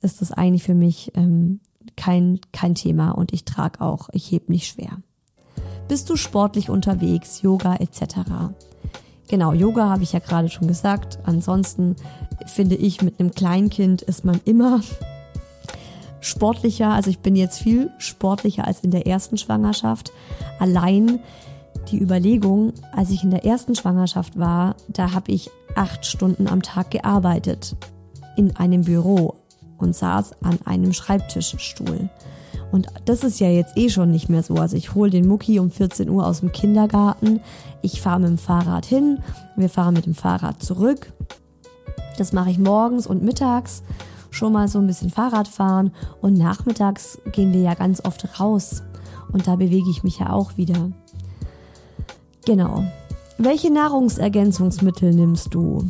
ist 0.00 0.20
das 0.20 0.32
eigentlich 0.32 0.62
für 0.62 0.74
mich 0.74 1.12
ähm, 1.14 1.60
kein, 1.96 2.40
kein 2.52 2.74
Thema 2.74 3.10
und 3.10 3.32
ich 3.32 3.44
trage 3.44 3.80
auch, 3.80 4.08
ich 4.12 4.30
heb 4.30 4.48
nicht 4.48 4.68
schwer. 4.68 4.98
Bist 5.88 6.10
du 6.10 6.16
sportlich 6.16 6.70
unterwegs, 6.70 7.42
Yoga 7.42 7.76
etc.? 7.76 8.16
Genau, 9.28 9.52
Yoga 9.52 9.88
habe 9.88 10.02
ich 10.02 10.12
ja 10.12 10.20
gerade 10.20 10.48
schon 10.48 10.68
gesagt. 10.68 11.18
Ansonsten 11.24 11.96
finde 12.46 12.76
ich, 12.76 13.02
mit 13.02 13.18
einem 13.18 13.32
Kleinkind 13.32 14.02
ist 14.02 14.24
man 14.24 14.40
immer 14.44 14.80
sportlicher. 16.20 16.90
Also 16.90 17.10
ich 17.10 17.20
bin 17.20 17.34
jetzt 17.34 17.58
viel 17.58 17.90
sportlicher 17.98 18.66
als 18.66 18.80
in 18.80 18.90
der 18.90 19.06
ersten 19.06 19.36
Schwangerschaft. 19.36 20.12
Allein 20.58 21.20
die 21.90 22.00
Überlegung, 22.00 22.72
als 22.92 23.10
ich 23.10 23.22
in 23.22 23.30
der 23.30 23.44
ersten 23.44 23.74
Schwangerschaft 23.74 24.38
war, 24.38 24.76
da 24.88 25.12
habe 25.12 25.32
ich 25.32 25.50
acht 25.74 26.06
Stunden 26.06 26.48
am 26.48 26.62
Tag 26.62 26.90
gearbeitet 26.90 27.76
in 28.36 28.56
einem 28.56 28.82
Büro 28.82 29.34
und 29.78 29.94
saß 29.94 30.42
an 30.42 30.58
einem 30.64 30.92
Schreibtischstuhl. 30.92 32.08
Und 32.72 32.88
das 33.04 33.22
ist 33.24 33.40
ja 33.40 33.48
jetzt 33.48 33.76
eh 33.76 33.88
schon 33.88 34.10
nicht 34.10 34.28
mehr 34.28 34.42
so. 34.42 34.54
Also 34.54 34.76
ich 34.76 34.94
hole 34.94 35.10
den 35.10 35.28
Mucki 35.28 35.58
um 35.58 35.70
14 35.70 36.08
Uhr 36.08 36.26
aus 36.26 36.40
dem 36.40 36.52
Kindergarten. 36.52 37.40
Ich 37.82 38.00
fahre 38.02 38.20
mit 38.20 38.28
dem 38.28 38.38
Fahrrad 38.38 38.84
hin. 38.84 39.20
Wir 39.56 39.68
fahren 39.68 39.94
mit 39.94 40.06
dem 40.06 40.14
Fahrrad 40.14 40.62
zurück. 40.62 41.12
Das 42.18 42.32
mache 42.32 42.50
ich 42.50 42.58
morgens 42.58 43.06
und 43.06 43.22
mittags. 43.22 43.82
Schon 44.30 44.52
mal 44.52 44.68
so 44.68 44.78
ein 44.78 44.86
bisschen 44.86 45.10
Fahrrad 45.10 45.48
fahren. 45.48 45.92
Und 46.20 46.34
nachmittags 46.34 47.18
gehen 47.32 47.52
wir 47.52 47.60
ja 47.60 47.74
ganz 47.74 48.04
oft 48.04 48.40
raus. 48.40 48.82
Und 49.32 49.46
da 49.46 49.56
bewege 49.56 49.90
ich 49.90 50.02
mich 50.02 50.18
ja 50.18 50.30
auch 50.30 50.56
wieder. 50.56 50.90
Genau. 52.46 52.84
Welche 53.38 53.72
Nahrungsergänzungsmittel 53.72 55.12
nimmst 55.12 55.52
du? 55.52 55.84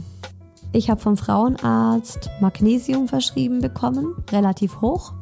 Ich 0.72 0.88
habe 0.88 1.00
vom 1.00 1.18
Frauenarzt 1.18 2.30
Magnesium 2.40 3.08
verschrieben 3.08 3.60
bekommen, 3.60 4.16
relativ 4.32 4.80
hoch, 4.80 5.12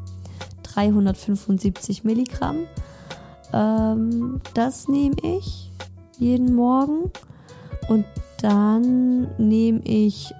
375 0.62 2.04
Milligramm. 2.04 2.60
Ähm, 3.52 4.40
das 4.54 4.86
nehme 4.86 5.16
ich 5.22 5.72
jeden 6.18 6.54
Morgen 6.54 7.10
und 7.88 8.04
dann 8.40 9.28
nehme 9.36 9.80
ich, 9.80 10.32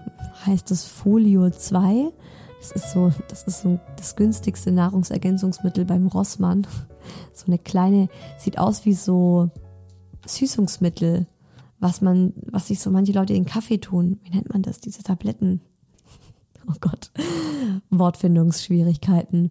heißt 0.46 0.70
das 0.70 0.84
Folio 0.84 1.50
2. 1.50 2.12
Das 2.60 2.70
ist 2.70 2.92
so, 2.92 3.10
das 3.28 3.42
ist 3.48 3.62
so 3.62 3.80
das 3.96 4.14
günstigste 4.14 4.70
Nahrungsergänzungsmittel 4.70 5.84
beim 5.84 6.06
Rossmann. 6.06 6.66
So 7.34 7.48
eine 7.48 7.58
kleine, 7.58 8.08
sieht 8.38 8.58
aus 8.58 8.86
wie 8.86 8.94
so 8.94 9.50
Süßungsmittel, 10.26 11.26
was 11.80 12.00
man, 12.00 12.32
was 12.50 12.68
sich 12.68 12.80
so 12.80 12.90
manche 12.90 13.12
Leute 13.12 13.34
in 13.34 13.44
Kaffee 13.44 13.78
tun. 13.78 14.20
Wie 14.22 14.30
nennt 14.30 14.52
man 14.52 14.62
das? 14.62 14.80
Diese 14.80 15.02
Tabletten. 15.02 15.60
Oh 16.66 16.76
Gott. 16.80 17.10
Wortfindungsschwierigkeiten. 17.90 19.50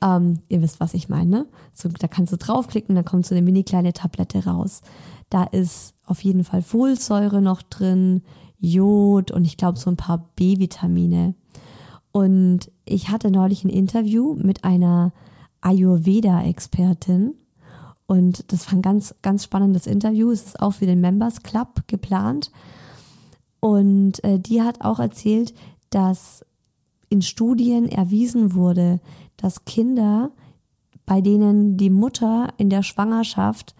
Ähm, 0.00 0.38
ihr 0.48 0.62
wisst, 0.62 0.80
was 0.80 0.94
ich 0.94 1.10
meine. 1.10 1.46
So, 1.74 1.90
da 1.90 2.08
kannst 2.08 2.32
du 2.32 2.38
draufklicken, 2.38 2.94
dann 2.94 3.04
kommt 3.04 3.26
so 3.26 3.34
eine 3.34 3.42
mini 3.42 3.64
kleine 3.64 3.92
Tablette 3.92 4.46
raus. 4.46 4.80
Da 5.28 5.44
ist 5.44 5.94
auf 6.06 6.24
jeden 6.24 6.42
Fall 6.42 6.62
Folsäure 6.62 7.42
noch 7.42 7.60
drin, 7.60 8.22
Jod 8.58 9.30
und 9.30 9.44
ich 9.44 9.58
glaube 9.58 9.78
so 9.78 9.90
ein 9.90 9.98
paar 9.98 10.30
B-Vitamine. 10.36 11.34
Und 12.12 12.70
ich 12.84 13.10
hatte 13.10 13.30
neulich 13.30 13.64
ein 13.64 13.70
Interview 13.70 14.34
mit 14.34 14.64
einer 14.64 15.12
Ayurveda-Expertin 15.60 17.34
und 18.06 18.52
das 18.52 18.66
war 18.66 18.74
ein 18.74 18.82
ganz, 18.82 19.14
ganz 19.22 19.44
spannendes 19.44 19.86
Interview. 19.86 20.30
Es 20.30 20.46
ist 20.46 20.60
auch 20.60 20.72
für 20.72 20.86
den 20.86 21.00
Members 21.00 21.42
Club 21.42 21.84
geplant. 21.86 22.50
Und 23.60 24.22
äh, 24.24 24.38
die 24.38 24.62
hat 24.62 24.82
auch 24.82 24.98
erzählt, 24.98 25.54
dass 25.90 26.44
in 27.08 27.22
Studien 27.22 27.88
erwiesen 27.88 28.54
wurde, 28.54 29.00
dass 29.36 29.64
Kinder, 29.64 30.32
bei 31.06 31.20
denen 31.20 31.76
die 31.76 31.90
Mutter 31.90 32.48
in 32.58 32.68
der 32.68 32.82
Schwangerschaft 32.82 33.74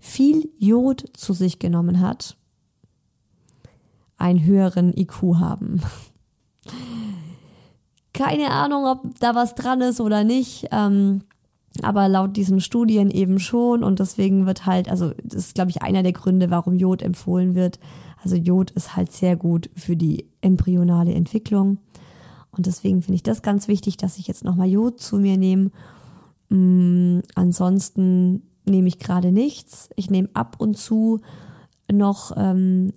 viel 0.00 0.48
Jod 0.58 1.04
zu 1.12 1.32
sich 1.32 1.58
genommen 1.58 2.00
hat, 2.00 2.36
einen 4.16 4.44
höheren 4.44 4.96
IQ 4.96 5.36
haben. 5.36 5.80
Keine 8.12 8.50
Ahnung, 8.50 8.86
ob 8.86 9.18
da 9.20 9.36
was 9.36 9.54
dran 9.54 9.80
ist 9.80 10.00
oder 10.00 10.24
nicht. 10.24 10.66
Ähm, 10.72 11.22
aber 11.82 12.08
laut 12.08 12.36
diesen 12.36 12.60
Studien 12.60 13.10
eben 13.10 13.38
schon 13.38 13.82
und 13.84 13.98
deswegen 14.00 14.46
wird 14.46 14.66
halt, 14.66 14.88
also 14.88 15.12
das 15.22 15.46
ist, 15.46 15.54
glaube 15.54 15.70
ich, 15.70 15.82
einer 15.82 16.02
der 16.02 16.12
Gründe, 16.12 16.50
warum 16.50 16.76
Jod 16.76 17.02
empfohlen 17.02 17.54
wird. 17.54 17.78
Also 18.22 18.36
Jod 18.36 18.70
ist 18.72 18.96
halt 18.96 19.12
sehr 19.12 19.36
gut 19.36 19.70
für 19.76 19.96
die 19.96 20.26
embryonale 20.40 21.12
Entwicklung 21.12 21.78
und 22.50 22.66
deswegen 22.66 23.02
finde 23.02 23.16
ich 23.16 23.22
das 23.22 23.42
ganz 23.42 23.68
wichtig, 23.68 23.96
dass 23.96 24.18
ich 24.18 24.26
jetzt 24.26 24.44
nochmal 24.44 24.68
Jod 24.68 25.00
zu 25.00 25.18
mir 25.18 25.36
nehme. 25.36 25.70
Mm, 26.48 27.20
ansonsten 27.34 28.42
nehme 28.64 28.88
ich 28.88 28.98
gerade 28.98 29.32
nichts. 29.32 29.90
Ich 29.96 30.10
nehme 30.10 30.28
ab 30.34 30.56
und 30.58 30.76
zu 30.76 31.20
noch 31.90 32.32
ähm, 32.36 32.92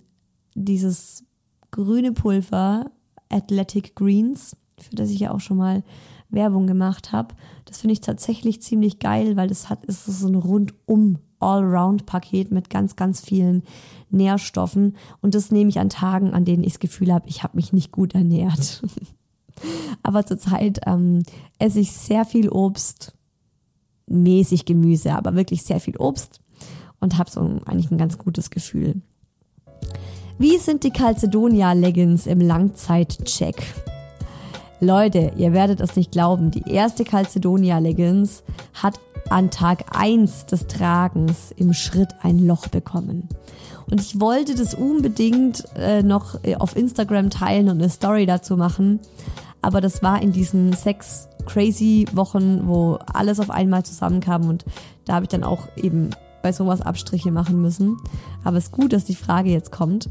dieses 0.55 1.23
grüne 1.69 2.11
Pulver 2.11 2.91
Athletic 3.29 3.95
Greens, 3.95 4.55
für 4.77 4.95
das 4.95 5.09
ich 5.09 5.19
ja 5.19 5.31
auch 5.31 5.39
schon 5.39 5.57
mal 5.57 5.83
Werbung 6.31 6.67
gemacht 6.67 7.11
habe. 7.11 7.35
Das 7.65 7.79
finde 7.81 7.93
ich 7.93 8.01
tatsächlich 8.01 8.61
ziemlich 8.61 8.99
geil, 8.99 9.35
weil 9.35 9.47
das 9.47 9.69
hat 9.69 9.85
ist 9.85 10.05
so 10.05 10.27
ein 10.27 10.35
rundum 10.35 11.19
Allround-Paket 11.39 12.51
mit 12.51 12.69
ganz, 12.69 12.95
ganz 12.95 13.21
vielen 13.21 13.63
Nährstoffen. 14.09 14.95
Und 15.21 15.35
das 15.35 15.51
nehme 15.51 15.69
ich 15.69 15.79
an 15.79 15.89
Tagen, 15.89 16.33
an 16.33 16.45
denen 16.45 16.63
ich 16.63 16.73
das 16.73 16.79
Gefühl 16.79 17.13
habe, 17.13 17.27
ich 17.27 17.43
habe 17.43 17.57
mich 17.57 17.73
nicht 17.73 17.91
gut 17.91 18.13
ernährt. 18.13 18.83
aber 20.03 20.25
zurzeit 20.25 20.81
ähm, 20.85 21.23
esse 21.59 21.79
ich 21.79 21.91
sehr 21.91 22.25
viel 22.25 22.49
Obst, 22.49 23.13
mäßig 24.07 24.65
Gemüse, 24.65 25.13
aber 25.13 25.35
wirklich 25.35 25.63
sehr 25.63 25.79
viel 25.79 25.97
Obst 25.97 26.41
und 26.99 27.17
habe 27.17 27.29
so 27.29 27.41
eigentlich 27.65 27.91
ein 27.91 27.97
ganz 27.97 28.17
gutes 28.17 28.49
Gefühl. 28.49 29.01
Wie 30.37 30.57
sind 30.57 30.83
die 30.83 30.91
Calcedonia 30.91 31.73
Leggings 31.73 32.25
im 32.25 32.39
Langzeitcheck? 32.41 33.61
Leute, 34.83 35.33
ihr 35.37 35.53
werdet 35.53 35.79
es 35.79 35.95
nicht 35.95 36.11
glauben, 36.11 36.49
die 36.49 36.67
erste 36.67 37.03
Calcedonia 37.03 37.77
Leggings 37.77 38.41
hat 38.73 38.99
an 39.29 39.51
Tag 39.51 39.95
1 39.95 40.47
des 40.47 40.65
Tragens 40.65 41.51
im 41.55 41.73
Schritt 41.73 42.09
ein 42.23 42.47
Loch 42.47 42.67
bekommen. 42.67 43.29
Und 43.91 44.01
ich 44.01 44.19
wollte 44.19 44.55
das 44.55 44.73
unbedingt 44.73 45.65
äh, 45.75 46.01
noch 46.01 46.43
äh, 46.43 46.55
auf 46.55 46.75
Instagram 46.75 47.29
teilen 47.29 47.69
und 47.69 47.77
eine 47.77 47.91
Story 47.91 48.25
dazu 48.25 48.57
machen. 48.57 48.99
Aber 49.61 49.81
das 49.81 50.01
war 50.01 50.19
in 50.19 50.31
diesen 50.31 50.73
sechs 50.73 51.29
crazy 51.45 52.07
Wochen, 52.13 52.67
wo 52.67 52.97
alles 53.13 53.39
auf 53.39 53.51
einmal 53.51 53.83
zusammenkam 53.83 54.49
und 54.49 54.65
da 55.05 55.13
habe 55.13 55.25
ich 55.25 55.29
dann 55.29 55.43
auch 55.43 55.67
eben 55.75 56.09
bei 56.41 56.51
sowas 56.51 56.81
Abstriche 56.81 57.31
machen 57.31 57.61
müssen. 57.61 57.97
Aber 58.43 58.57
es 58.57 58.65
ist 58.65 58.71
gut, 58.71 58.93
dass 58.93 59.05
die 59.05 59.13
Frage 59.13 59.51
jetzt 59.51 59.71
kommt 59.71 60.09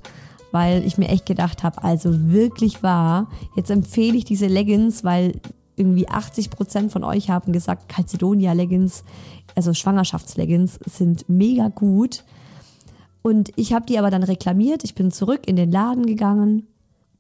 weil 0.53 0.85
ich 0.85 0.99
mir 0.99 1.09
echt 1.09 1.27
gedacht 1.27 1.63
habe, 1.63 1.83
also 1.83 2.31
wirklich 2.31 2.83
wahr, 2.83 3.29
jetzt 3.57 3.71
empfehle 3.71 4.17
ich 4.17 4.25
diese 4.25 4.47
Leggings, 4.47 5.05
weil 5.05 5.41
irgendwie 5.77 6.09
80 6.09 6.51
Prozent 6.51 6.93
von 6.93 7.05
euch 7.05 7.31
haben 7.31 7.53
gesagt, 7.53 7.89
Calcedonia 7.89 8.53
Leggings, 8.53 9.03
also 9.57 9.73
Schwangerschaftsleggings 9.73 10.79
sind 10.87 11.29
mega 11.29 11.69
gut. 11.69 12.25
Und 13.23 13.51
ich 13.57 13.73
habe 13.73 13.87
die 13.87 13.99
aber 13.99 14.11
dann 14.11 14.23
reklamiert. 14.23 14.85
Ich 14.85 14.95
bin 14.95 15.11
zurück 15.11 15.43
in 15.47 15.57
den 15.57 15.71
Laden 15.71 16.07
gegangen. 16.07 16.67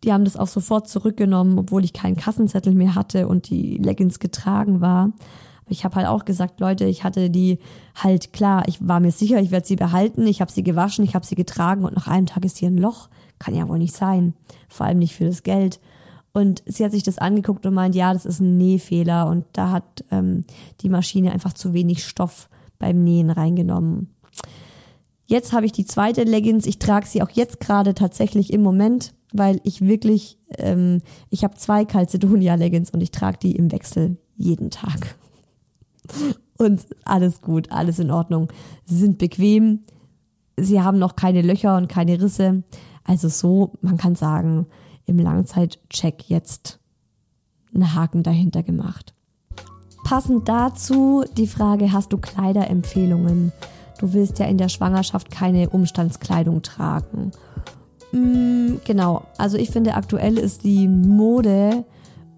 Die 0.04 0.12
haben 0.12 0.24
das 0.24 0.36
auch 0.36 0.46
sofort 0.46 0.88
zurückgenommen, 0.88 1.58
obwohl 1.58 1.84
ich 1.84 1.92
keinen 1.92 2.16
Kassenzettel 2.16 2.74
mehr 2.74 2.94
hatte 2.94 3.28
und 3.28 3.50
die 3.50 3.76
Leggings 3.76 4.18
getragen 4.18 4.80
war. 4.80 5.04
Aber 5.04 5.70
ich 5.70 5.84
habe 5.84 5.96
halt 5.96 6.06
auch 6.06 6.24
gesagt, 6.24 6.60
Leute, 6.60 6.86
ich 6.86 7.04
hatte 7.04 7.28
die 7.28 7.58
halt 7.94 8.32
klar, 8.32 8.64
ich 8.66 8.86
war 8.86 9.00
mir 9.00 9.12
sicher, 9.12 9.40
ich 9.40 9.50
werde 9.50 9.66
sie 9.66 9.76
behalten. 9.76 10.26
Ich 10.26 10.40
habe 10.40 10.50
sie 10.50 10.62
gewaschen, 10.62 11.04
ich 11.04 11.14
habe 11.14 11.26
sie 11.26 11.34
getragen 11.34 11.84
und 11.84 11.94
nach 11.94 12.08
einem 12.08 12.26
Tag 12.26 12.44
ist 12.44 12.58
hier 12.58 12.70
ein 12.70 12.78
Loch. 12.78 13.08
Kann 13.40 13.56
ja 13.56 13.68
wohl 13.68 13.78
nicht 13.78 13.96
sein. 13.96 14.34
Vor 14.68 14.86
allem 14.86 15.00
nicht 15.00 15.16
für 15.16 15.24
das 15.24 15.42
Geld. 15.42 15.80
Und 16.32 16.62
sie 16.66 16.84
hat 16.84 16.92
sich 16.92 17.02
das 17.02 17.18
angeguckt 17.18 17.66
und 17.66 17.74
meint, 17.74 17.96
ja, 17.96 18.12
das 18.12 18.24
ist 18.24 18.38
ein 18.38 18.56
Nähfehler. 18.56 19.26
Und 19.26 19.46
da 19.52 19.70
hat 19.72 20.04
ähm, 20.12 20.44
die 20.80 20.88
Maschine 20.88 21.32
einfach 21.32 21.54
zu 21.54 21.72
wenig 21.74 22.04
Stoff 22.04 22.48
beim 22.78 23.02
Nähen 23.02 23.30
reingenommen. 23.30 24.14
Jetzt 25.26 25.52
habe 25.52 25.66
ich 25.66 25.72
die 25.72 25.84
zweite 25.84 26.24
Leggings. 26.24 26.66
Ich 26.66 26.78
trage 26.78 27.06
sie 27.06 27.22
auch 27.22 27.30
jetzt 27.30 27.60
gerade 27.60 27.94
tatsächlich 27.94 28.52
im 28.52 28.62
Moment, 28.62 29.14
weil 29.32 29.60
ich 29.64 29.80
wirklich, 29.80 30.38
ähm, 30.58 31.02
ich 31.30 31.44
habe 31.44 31.54
zwei 31.54 31.84
Calcedonia 31.84 32.54
Leggings 32.54 32.90
und 32.90 33.00
ich 33.00 33.10
trage 33.10 33.38
die 33.40 33.56
im 33.56 33.72
Wechsel 33.72 34.16
jeden 34.36 34.70
Tag. 34.70 35.16
Und 36.58 36.84
alles 37.06 37.40
gut, 37.40 37.72
alles 37.72 37.98
in 37.98 38.10
Ordnung. 38.10 38.48
Sie 38.84 38.98
sind 38.98 39.16
bequem. 39.16 39.80
Sie 40.58 40.82
haben 40.82 40.98
noch 40.98 41.16
keine 41.16 41.40
Löcher 41.40 41.74
und 41.74 41.88
keine 41.88 42.20
Risse. 42.20 42.64
Also 43.10 43.28
so, 43.28 43.72
man 43.80 43.96
kann 43.96 44.14
sagen, 44.14 44.66
im 45.04 45.18
Langzeitcheck 45.18 46.30
jetzt 46.30 46.78
einen 47.74 47.92
Haken 47.92 48.22
dahinter 48.22 48.62
gemacht. 48.62 49.14
Passend 50.04 50.48
dazu 50.48 51.24
die 51.36 51.48
Frage, 51.48 51.90
hast 51.90 52.12
du 52.12 52.18
Kleiderempfehlungen? 52.18 53.50
Du 53.98 54.12
willst 54.12 54.38
ja 54.38 54.46
in 54.46 54.58
der 54.58 54.68
Schwangerschaft 54.68 55.28
keine 55.28 55.70
Umstandskleidung 55.70 56.62
tragen. 56.62 57.32
Mm, 58.12 58.74
genau, 58.84 59.24
also 59.38 59.56
ich 59.56 59.70
finde 59.70 59.94
aktuell 59.94 60.38
ist 60.38 60.62
die 60.62 60.86
Mode 60.86 61.84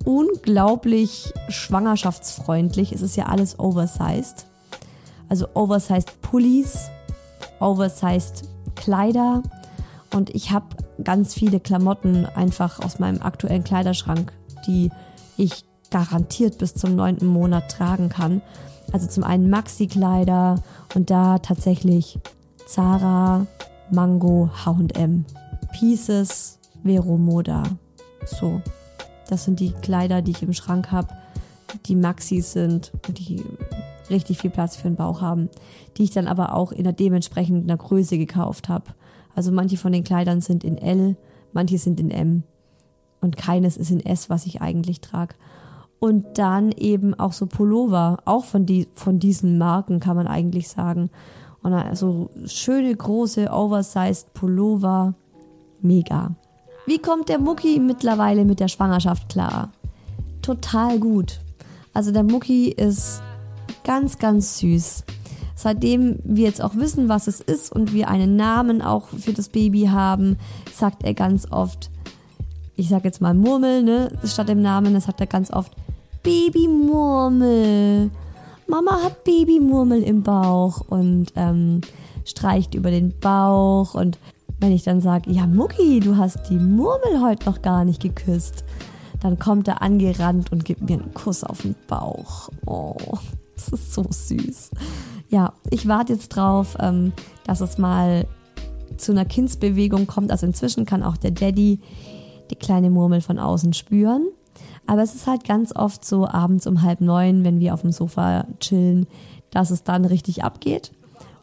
unglaublich 0.07 1.35
schwangerschaftsfreundlich. 1.51 2.93
Es 2.93 3.03
ist 3.03 3.17
ja 3.17 3.27
alles 3.27 3.59
oversized. 3.59 4.47
Also 5.29 5.49
oversized 5.53 6.23
Pullis, 6.23 6.89
oversized 7.61 8.49
Kleider, 8.75 9.43
und 10.15 10.35
ich 10.35 10.51
habe 10.51 10.67
ganz 11.03 11.35
viele 11.35 11.61
Klamotten 11.61 12.27
einfach 12.27 12.81
aus 12.81 12.99
meinem 12.99 13.23
aktuellen 13.23 13.65
Kleiderschrank, 13.65 14.33
die 14.67 14.91
ich 15.37 15.65
garantiert 15.91 16.59
bis 16.59 16.75
zum 16.75 16.97
neunten 16.97 17.27
Monat 17.27 17.71
tragen 17.71 18.09
kann. 18.09 18.43
Also 18.93 19.07
zum 19.07 19.25
einen 19.25 19.51
Maxi-Kleider 19.51 20.63
und 20.95 21.11
da 21.11 21.39
tatsächlich 21.39 22.19
Zara, 22.67 23.47
Mango, 23.91 24.51
H&M, 24.65 25.25
Pieces, 25.73 26.59
Vero 26.83 27.17
Moda. 27.17 27.63
So, 28.27 28.61
das 29.29 29.45
sind 29.45 29.61
die 29.61 29.73
Kleider, 29.73 30.23
die 30.23 30.33
ich 30.33 30.43
im 30.43 30.53
Schrank 30.53 30.91
habe, 30.91 31.09
die 31.87 31.97
Maxis 31.97 32.53
sind, 32.53 32.93
die 33.09 33.45
richtig 34.11 34.39
viel 34.39 34.51
Platz 34.51 34.77
für 34.77 34.89
den 34.89 34.97
Bauch 34.97 35.21
haben, 35.21 35.49
die 35.97 36.05
ich 36.05 36.11
dann 36.11 36.27
aber 36.27 36.55
auch 36.55 36.73
in 36.73 36.85
der 36.85 36.93
dementsprechenden 36.93 37.77
Größe 37.77 38.19
gekauft 38.19 38.69
habe. 38.69 38.95
Also 39.35 39.53
manche 39.53 39.77
von 39.77 39.93
den 39.93 40.05
Kleidern 40.05 40.41
sind 40.41 40.65
in 40.65 40.79
L, 40.79 41.17
manche 41.53 41.79
sind 41.79 42.01
in 42.01 42.11
M 42.11 42.43
und 43.21 43.37
keines 43.37 43.77
ist 43.77 43.91
in 43.91 44.01
S, 44.01 44.29
was 44.29 44.47
ich 44.47 44.61
eigentlich 44.61 45.01
trage. 45.01 45.35
Und 46.01 46.39
dann 46.39 46.73
eben 46.73 47.15
auch 47.15 47.33
so 47.33 47.47
Pullover, 47.47 48.19
auch 48.25 48.45
von, 48.45 48.67
die, 48.67 48.89
von 48.95 49.21
diesen 49.21 49.57
Marken 49.57 50.01
kann 50.01 50.17
man 50.17 50.27
eigentlich 50.27 50.69
sagen. 50.69 51.11
Und 51.63 51.73
also 51.73 52.31
schöne 52.47 52.95
große 52.95 53.51
oversized 53.51 54.35
Pullover, 54.35 55.15
mega. 55.81 56.33
Wie 56.87 56.99
kommt 56.99 57.29
der 57.29 57.39
Mucki 57.39 57.79
mittlerweile 57.79 58.45
mit 58.45 58.59
der 58.59 58.67
Schwangerschaft 58.67 59.29
klar? 59.29 59.71
Total 60.43 60.99
gut. 60.99 61.41
Also 61.95 62.11
der 62.11 62.25
Mucki 62.25 62.71
ist 62.71 63.23
ganz, 63.85 64.19
ganz 64.19 64.59
süß. 64.59 65.05
Seitdem 65.63 66.19
wir 66.25 66.47
jetzt 66.47 66.61
auch 66.61 66.75
wissen, 66.75 67.09
was 67.09 67.29
es 67.29 67.41
ist 67.41 67.71
und 67.71 67.93
wir 67.93 68.09
einen 68.09 68.35
Namen 68.35 68.83
auch 68.83 69.07
für 69.07 69.33
das 69.33 69.49
Baby 69.49 69.85
haben, 69.85 70.37
sagt 70.75 71.05
er 71.05 71.15
ganz 71.15 71.47
oft, 71.53 71.89
ich 72.75 72.89
sag 72.89 73.05
jetzt 73.05 73.21
mal 73.21 73.33
Murmel, 73.33 73.85
ne, 73.85 74.11
statt 74.25 74.49
dem 74.49 74.61
Namen, 74.61 74.93
das 74.93 75.05
sagt 75.05 75.21
er 75.21 75.29
ganz 75.29 75.53
oft, 75.53 75.73
Babymurmel. 76.25 78.11
Mama 78.67 79.05
hat 79.05 79.23
Babymurmel 79.23 80.03
im 80.03 80.25
Bauch 80.25 80.81
und 80.89 81.27
ähm, 81.37 81.83
streicht 82.25 82.75
über 82.75 82.91
den 82.91 83.17
Bauch 83.21 83.95
und 83.95 84.19
wenn 84.59 84.73
ich 84.73 84.83
dann 84.83 85.01
sage, 85.01 85.31
ja 85.31 85.47
Mucki, 85.47 86.01
du 86.01 86.17
hast 86.17 86.51
die 86.51 86.59
Murmel 86.59 87.23
heute 87.23 87.49
noch 87.49 87.63
gar 87.63 87.85
nicht 87.85 88.03
geküsst, 88.03 88.65
dann 89.21 89.39
kommt 89.39 89.69
er 89.69 89.81
angerannt 89.81 90.51
und 90.51 90.65
gibt 90.65 90.91
mir 90.91 90.95
einen 90.95 91.15
Kuss 91.15 91.45
auf 91.45 91.63
den 91.63 91.77
Bauch. 91.87 92.49
Oh, 92.67 92.97
das 93.55 93.69
ist 93.69 93.95
so 93.95 94.05
süß 94.11 94.71
ja, 95.33 95.55
ich 95.71 95.89
warte 95.89 96.13
jetzt 96.13 96.29
drauf, 96.29 96.77
ähm, 96.79 97.13
dass 97.45 97.63
es 97.63 97.79
mal 97.79 98.27
zu 98.99 99.13
einer 99.13 99.25
Kindsbewegung 99.25 100.07
kommt. 100.07 100.31
Also 100.31 100.47
inzwischen 100.47 100.85
kann 100.85 101.03
auch 101.03 101.17
der 101.17 101.31
Daddy 101.31 101.81
die 102.51 102.57
kleine 102.57 102.91
Murmel 102.91 103.23
von 103.23 103.39
außen 103.39 103.73
spüren. 103.73 104.29
Aber 104.87 105.03
es 105.03 105.15
ist 105.15 105.27
halt 105.27 105.45
ganz 105.45 105.75
oft 105.75 106.05
so 106.05 106.29
abends 106.29 106.67
um 106.67 106.83
halb 106.83 107.01
neun, 107.01 107.45
wenn 107.45 107.61
wir 107.61 107.73
auf 107.73 107.81
dem 107.81 107.93
Sofa 107.93 108.47
chillen, 108.61 109.07
dass 109.51 109.71
es 109.71 109.85
dann 109.85 110.05
richtig 110.05 110.45
abgeht. 110.45 110.93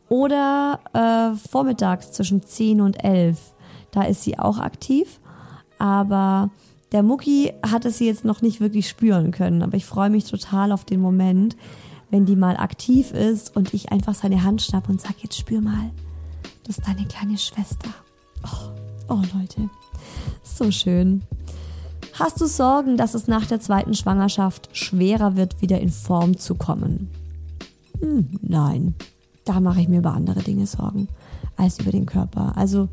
Oder 0.08 0.80
äh, 0.94 1.36
vormittags 1.36 2.12
zwischen 2.12 2.44
zehn 2.44 2.82
und 2.82 3.04
elf, 3.04 3.54
da 3.90 4.04
ist 4.04 4.24
sie 4.24 4.38
auch 4.38 4.60
aktiv. 4.60 5.20
Aber 5.80 6.52
der 6.92 7.02
Mucki 7.02 7.54
hatte 7.66 7.90
sie 7.90 8.06
jetzt 8.06 8.24
noch 8.24 8.44
nicht 8.44 8.62
wirklich 8.62 8.88
spüren 8.88 9.32
können. 9.32 9.64
Aber 9.64 9.78
ich 9.78 9.86
freue 9.86 10.12
mich 10.12 10.26
total 10.26 10.72
auf 10.72 10.86
den 10.86 11.02
Moment, 11.02 11.56
wenn 12.10 12.26
die 12.26 12.36
mal 12.36 12.58
aktiv 12.58 13.12
ist 13.12 13.56
und 13.56 13.74
ich 13.74 13.92
einfach 13.92 14.16
seine 14.16 14.44
Hand 14.44 14.62
schnapp 14.62 14.90
und 14.90 15.02
sag, 15.02 15.22
jetzt 15.22 15.38
spür 15.38 15.62
mal, 15.62 15.92
das 16.66 16.78
ist 16.78 16.88
deine 16.88 17.06
kleine 17.06 17.38
Schwester. 17.38 17.90
Oh, 18.44 19.14
oh 19.14 19.22
Leute, 19.34 19.70
so 20.44 20.72
schön. 20.72 21.24
Hast 22.14 22.42
du 22.42 22.48
Sorgen, 22.48 22.98
dass 22.98 23.14
es 23.14 23.28
nach 23.28 23.46
der 23.46 23.62
zweiten 23.62 23.94
Schwangerschaft 23.94 24.70
schwerer 24.74 25.36
wird, 25.36 25.62
wieder 25.62 25.80
in 25.80 25.90
Form 25.90 26.38
zu 26.38 26.56
kommen? 26.56 27.10
Hm, 28.00 28.40
nein, 28.42 28.96
da 29.46 29.60
mache 29.60 29.82
ich 29.82 29.88
mir 29.88 30.00
über 30.00 30.14
andere 30.14 30.42
Dinge 30.42 30.68
Sorgen 30.68 31.08
als 31.56 31.80
über 31.80 31.92
den 31.92 32.06
Körper. 32.06 32.54
Also 32.56 32.90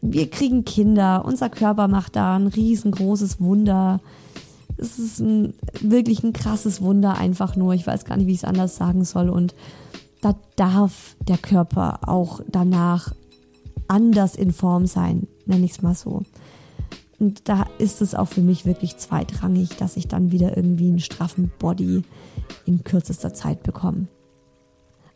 wir 0.00 0.30
kriegen 0.30 0.64
Kinder, 0.64 1.24
unser 1.24 1.50
Körper 1.50 1.88
macht 1.88 2.16
da 2.16 2.36
ein 2.36 2.46
riesengroßes 2.46 3.40
Wunder. 3.40 4.00
Es 4.78 4.98
ist 4.98 5.20
ein, 5.20 5.54
wirklich 5.80 6.22
ein 6.22 6.32
krasses 6.32 6.80
Wunder 6.80 7.16
einfach 7.16 7.56
nur. 7.56 7.74
Ich 7.74 7.86
weiß 7.86 8.04
gar 8.04 8.16
nicht, 8.16 8.26
wie 8.26 8.32
ich 8.32 8.38
es 8.38 8.44
anders 8.44 8.76
sagen 8.76 9.04
soll. 9.04 9.28
Und 9.28 9.54
da 10.20 10.34
darf 10.56 11.16
der 11.26 11.38
Körper 11.38 12.08
auch 12.08 12.40
danach 12.48 13.12
anders 13.88 14.36
in 14.36 14.52
Form 14.52 14.86
sein, 14.86 15.26
nenne 15.46 15.64
ich 15.64 15.72
es 15.72 15.82
mal 15.82 15.94
so. 15.94 16.22
Und 17.18 17.48
da 17.48 17.66
ist 17.78 18.00
es 18.00 18.14
auch 18.14 18.28
für 18.28 18.42
mich 18.42 18.64
wirklich 18.64 18.96
zweitrangig, 18.96 19.76
dass 19.76 19.96
ich 19.96 20.06
dann 20.06 20.30
wieder 20.30 20.56
irgendwie 20.56 20.88
einen 20.88 21.00
straffen 21.00 21.50
Body 21.58 22.02
in 22.64 22.84
kürzester 22.84 23.34
Zeit 23.34 23.62
bekomme. 23.64 24.06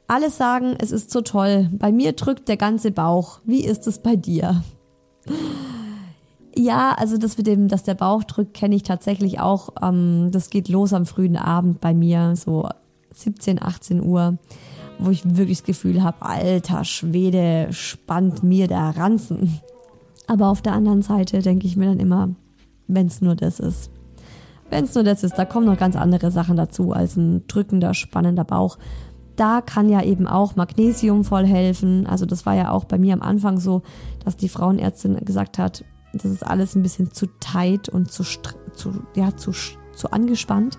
Alle 0.09 0.31
sagen, 0.31 0.75
es 0.79 0.91
ist 0.91 1.11
so 1.11 1.21
toll. 1.21 1.71
Bei 1.73 1.93
mir 1.93 2.13
drückt 2.13 2.49
der 2.49 2.57
ganze 2.57 2.91
Bauch. 2.91 3.41
Wie 3.45 3.65
ist 3.65 3.87
es 3.87 4.01
bei 4.01 4.17
dir? 4.17 4.63
Ja, 6.55 6.95
also 6.99 7.17
das 7.17 7.39
mit 7.39 7.47
dem, 7.47 7.69
dass 7.69 7.83
der 7.83 7.95
Bauch 7.95 8.25
drückt, 8.25 8.55
kenne 8.55 8.75
ich 8.75 8.83
tatsächlich 8.83 9.41
auch. 9.41 9.71
Ähm, 9.81 10.31
das 10.33 10.51
geht 10.51 10.69
los 10.69 10.93
am 10.93 11.07
frühen 11.07 11.37
Abend 11.37 11.81
bei 11.81 11.95
mir, 11.95 12.35
so 12.37 12.69
17, 13.15 13.63
18 13.63 14.03
Uhr, 14.03 14.39
wo 14.99 15.11
ich 15.11 15.37
wirklich 15.37 15.59
das 15.59 15.67
Gefühl 15.67 16.03
habe, 16.03 16.23
alter 16.23 16.85
Schwede, 16.85 17.69
spannt 17.71 18.43
mir 18.43 18.69
der 18.69 18.97
Ranzen. 18.97 19.61
Aber 20.27 20.49
auf 20.49 20.63
der 20.63 20.75
anderen 20.75 21.03
Seite 21.03 21.41
denke 21.41 21.67
ich 21.67 21.77
mir 21.77 21.87
dann 21.87 22.01
immer, 22.01 22.31
wenn 22.87 23.07
es 23.07 23.21
nur 23.21 23.35
das 23.35 23.59
ist. 23.59 23.91
Wenn 24.71 24.85
es 24.85 24.95
nur 24.95 25.05
das 25.05 25.23
ist, 25.23 25.35
da 25.35 25.45
kommen 25.45 25.67
noch 25.67 25.79
ganz 25.79 25.97
andere 25.97 26.31
Sachen 26.31 26.57
dazu 26.57 26.93
als 26.93 27.17
ein 27.17 27.47
drückender, 27.47 27.93
spannender 27.95 28.45
Bauch. 28.45 28.79
Da 29.37 29.61
kann 29.61 29.89
ja 29.89 30.03
eben 30.03 30.27
auch 30.27 30.57
Magnesium 30.57 31.25
voll 31.25 31.47
helfen. 31.47 32.07
Also 32.07 32.27
das 32.27 32.47
war 32.47 32.55
ja 32.55 32.71
auch 32.71 32.85
bei 32.85 32.99
mir 32.99 33.15
am 33.15 33.23
Anfang 33.23 33.59
so, 33.59 33.83
dass 34.25 34.37
die 34.37 34.49
Frauenärztin 34.49 35.17
gesagt 35.25 35.59
hat, 35.59 35.85
das 36.13 36.25
ist 36.27 36.47
alles 36.47 36.75
ein 36.75 36.83
bisschen 36.83 37.11
zu 37.13 37.27
tight 37.41 37.89
und 37.89 38.11
zu, 38.11 38.23
zu, 38.75 38.93
ja, 39.15 39.37
zu, 39.37 39.53
zu 39.53 40.11
angespannt. 40.11 40.79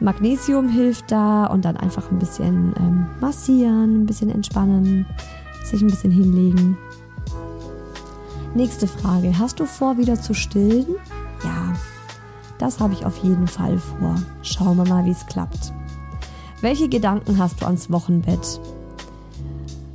Magnesium 0.00 0.68
hilft 0.68 1.10
da 1.10 1.46
und 1.46 1.64
dann 1.64 1.76
einfach 1.76 2.10
ein 2.10 2.18
bisschen 2.18 2.74
ähm, 2.78 3.06
massieren, 3.20 4.02
ein 4.02 4.06
bisschen 4.06 4.30
entspannen, 4.30 5.06
sich 5.64 5.82
ein 5.82 5.88
bisschen 5.88 6.10
hinlegen. 6.10 6.78
Nächste 8.54 8.88
Frage. 8.88 9.38
Hast 9.38 9.60
du 9.60 9.66
vor, 9.66 9.98
wieder 9.98 10.20
zu 10.20 10.34
stillen? 10.34 10.86
Ja, 11.44 11.74
das 12.58 12.80
habe 12.80 12.94
ich 12.94 13.04
auf 13.04 13.18
jeden 13.18 13.46
Fall 13.46 13.78
vor. 13.78 14.16
Schauen 14.42 14.78
wir 14.78 14.88
mal, 14.88 15.04
wie 15.04 15.10
es 15.10 15.26
klappt. 15.26 15.72
Welche 16.60 16.88
Gedanken 16.88 17.38
hast 17.38 17.60
du 17.60 17.66
ans 17.66 17.90
Wochenbett? 17.90 18.60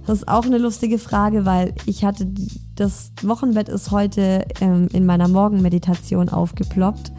Das 0.05 0.19
ist 0.19 0.27
auch 0.27 0.45
eine 0.45 0.59
lustige 0.59 0.99
Frage, 0.99 1.45
weil 1.45 1.73
ich 1.85 2.05
hatte 2.05 2.27
das 2.75 3.11
Wochenbett 3.23 3.69
ist 3.69 3.91
heute 3.91 4.45
ähm, 4.61 4.87
in 4.93 5.05
meiner 5.05 5.27
Morgenmeditation 5.27 6.29
aufgeploppt 6.29 7.11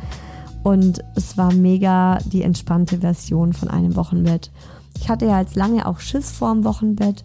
und 0.62 1.03
es 1.14 1.37
war 1.37 1.53
mega 1.53 2.18
die 2.26 2.43
entspannte 2.43 2.99
Version 2.99 3.53
von 3.53 3.68
einem 3.68 3.97
Wochenbett. 3.97 4.53
Ich 4.99 5.09
hatte 5.09 5.26
ja 5.26 5.41
jetzt 5.41 5.57
lange 5.57 5.87
auch 5.87 5.99
Schiss 5.99 6.30
vorm 6.30 6.64
Wochenbett 6.64 7.24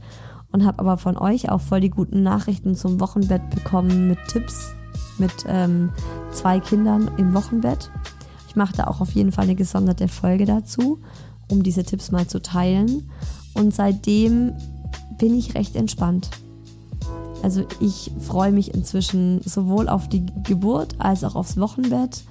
und 0.52 0.66
habe 0.66 0.80
aber 0.80 0.98
von 0.98 1.18
euch 1.18 1.50
auch 1.50 1.62
voll 1.62 1.80
die 1.80 1.90
guten 1.90 2.24
Nachrichten 2.24 2.76
zum 2.76 3.00
Wochenbett 3.00 3.50
bekommen 3.52 4.08
mit 4.08 4.20
Tipps 4.28 4.74
mit 5.18 5.46
ähm, 5.48 5.92
zwei 6.32 6.60
Kindern 6.60 7.10
im 7.18 7.34
Wochenbett. 7.34 7.92
Ich 8.48 8.56
mache 8.56 8.76
da 8.76 8.88
auch 8.88 9.00
auf 9.00 9.12
jeden 9.12 9.32
Fall 9.32 9.46
eine 9.46 9.56
gesonderte 9.56 10.08
Folge 10.08 10.46
dazu, 10.46 11.00
um 11.50 11.64
diese 11.64 11.84
Tipps 11.84 12.12
mal 12.12 12.28
zu 12.28 12.42
teilen. 12.42 13.10
Und 13.54 13.74
seitdem 13.74 14.54
bin 15.18 15.36
ich 15.36 15.56
recht 15.56 15.76
entspannt. 15.76 16.30
Also 17.44 17.66
ich 17.80 18.12
freue 18.20 18.52
mich 18.52 18.74
inzwischen 18.74 19.42
sowohl 19.42 19.90
auf 19.90 20.08
die 20.08 20.26
Geburt 20.44 20.96
als 21.00 21.24
auch 21.24 21.36
aufs 21.36 21.58
Wochenbett, 21.58 22.24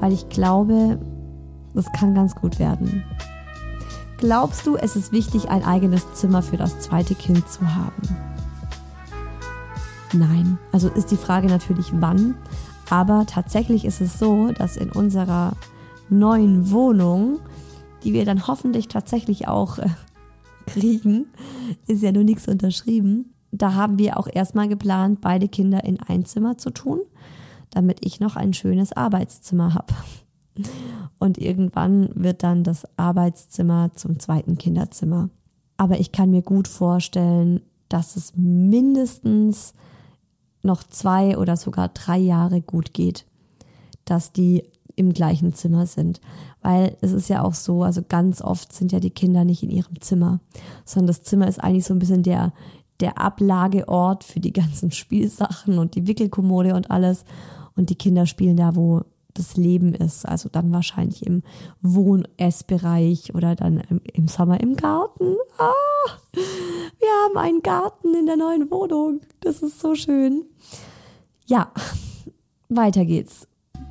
weil 0.00 0.12
ich 0.12 0.28
glaube, 0.28 0.98
das 1.74 1.92
kann 1.92 2.14
ganz 2.14 2.34
gut 2.34 2.58
werden. 2.58 3.04
Glaubst 4.18 4.66
du, 4.66 4.76
es 4.76 4.96
ist 4.96 5.12
wichtig, 5.12 5.50
ein 5.50 5.64
eigenes 5.64 6.12
Zimmer 6.14 6.40
für 6.42 6.56
das 6.56 6.78
zweite 6.80 7.14
Kind 7.14 7.48
zu 7.48 7.74
haben? 7.74 8.02
Nein. 10.12 10.58
Also 10.72 10.88
ist 10.88 11.10
die 11.10 11.16
Frage 11.16 11.48
natürlich 11.48 11.92
wann. 11.92 12.36
Aber 12.90 13.26
tatsächlich 13.26 13.84
ist 13.84 14.00
es 14.00 14.18
so, 14.18 14.52
dass 14.52 14.76
in 14.76 14.90
unserer 14.90 15.52
neuen 16.08 16.70
Wohnung, 16.70 17.40
die 18.04 18.12
wir 18.12 18.24
dann 18.24 18.46
hoffentlich 18.46 18.88
tatsächlich 18.88 19.48
auch 19.48 19.78
äh, 19.78 19.88
kriegen, 20.66 21.26
ist 21.86 22.02
ja 22.02 22.12
nur 22.12 22.24
nichts 22.24 22.48
unterschrieben. 22.48 23.34
Da 23.52 23.74
haben 23.74 23.98
wir 23.98 24.18
auch 24.18 24.28
erstmal 24.32 24.68
geplant, 24.68 25.20
beide 25.20 25.48
Kinder 25.48 25.84
in 25.84 26.00
ein 26.00 26.24
Zimmer 26.24 26.58
zu 26.58 26.70
tun, 26.70 27.00
damit 27.70 28.04
ich 28.04 28.20
noch 28.20 28.36
ein 28.36 28.52
schönes 28.52 28.92
Arbeitszimmer 28.92 29.74
habe. 29.74 29.94
Und 31.18 31.38
irgendwann 31.38 32.10
wird 32.14 32.42
dann 32.42 32.64
das 32.64 32.86
Arbeitszimmer 32.96 33.92
zum 33.94 34.18
zweiten 34.18 34.58
Kinderzimmer. 34.58 35.30
Aber 35.76 35.98
ich 35.98 36.12
kann 36.12 36.30
mir 36.30 36.42
gut 36.42 36.68
vorstellen, 36.68 37.60
dass 37.88 38.16
es 38.16 38.32
mindestens 38.36 39.74
noch 40.62 40.82
zwei 40.84 41.36
oder 41.36 41.56
sogar 41.56 41.88
drei 41.88 42.18
Jahre 42.18 42.60
gut 42.60 42.94
geht, 42.94 43.26
dass 44.04 44.32
die 44.32 44.64
im 44.96 45.12
gleichen 45.12 45.52
Zimmer 45.52 45.86
sind. 45.86 46.20
Weil 46.64 46.96
es 47.02 47.12
ist 47.12 47.28
ja 47.28 47.42
auch 47.42 47.52
so, 47.52 47.82
also 47.82 48.00
ganz 48.08 48.40
oft 48.40 48.72
sind 48.72 48.90
ja 48.90 48.98
die 48.98 49.10
Kinder 49.10 49.44
nicht 49.44 49.62
in 49.62 49.68
ihrem 49.70 50.00
Zimmer, 50.00 50.40
sondern 50.86 51.08
das 51.08 51.22
Zimmer 51.22 51.46
ist 51.46 51.62
eigentlich 51.62 51.84
so 51.84 51.92
ein 51.92 51.98
bisschen 51.98 52.22
der, 52.22 52.54
der 53.00 53.18
Ablageort 53.18 54.24
für 54.24 54.40
die 54.40 54.54
ganzen 54.54 54.90
Spielsachen 54.90 55.78
und 55.78 55.94
die 55.94 56.06
Wickelkommode 56.06 56.74
und 56.74 56.90
alles. 56.90 57.26
Und 57.76 57.90
die 57.90 57.96
Kinder 57.96 58.24
spielen 58.24 58.56
da, 58.56 58.74
wo 58.76 59.02
das 59.34 59.58
Leben 59.58 59.94
ist. 59.94 60.26
Also 60.26 60.48
dann 60.48 60.72
wahrscheinlich 60.72 61.26
im 61.26 61.42
Wohn-Essbereich 61.82 63.34
oder 63.34 63.54
dann 63.54 63.80
im, 63.90 64.00
im, 64.10 64.26
Sommer 64.26 64.58
im 64.60 64.76
Garten. 64.76 65.36
Ah, 65.58 66.12
wir 66.32 67.08
haben 67.24 67.36
einen 67.36 67.60
Garten 67.60 68.14
in 68.14 68.24
der 68.24 68.38
neuen 68.38 68.70
Wohnung. 68.70 69.20
Das 69.40 69.60
ist 69.60 69.80
so 69.80 69.94
schön. 69.94 70.46
Ja, 71.44 71.70
weiter 72.70 73.04
geht's. 73.04 73.46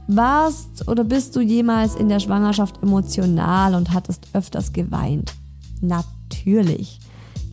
Warst 0.08 0.88
oder 0.88 1.04
bist 1.04 1.36
du 1.36 1.42
jemals 1.42 1.96
in 1.96 2.10
der 2.10 2.20
Schwangerschaft 2.20 2.82
emotional 2.84 3.74
und 3.76 3.94
hattest 3.94 4.28
öfters 4.34 4.74
geweint? 4.74 5.34
Natürlich. 5.82 7.00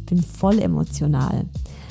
Ich 0.00 0.06
bin 0.06 0.22
voll 0.22 0.58
emotional. 0.58 1.46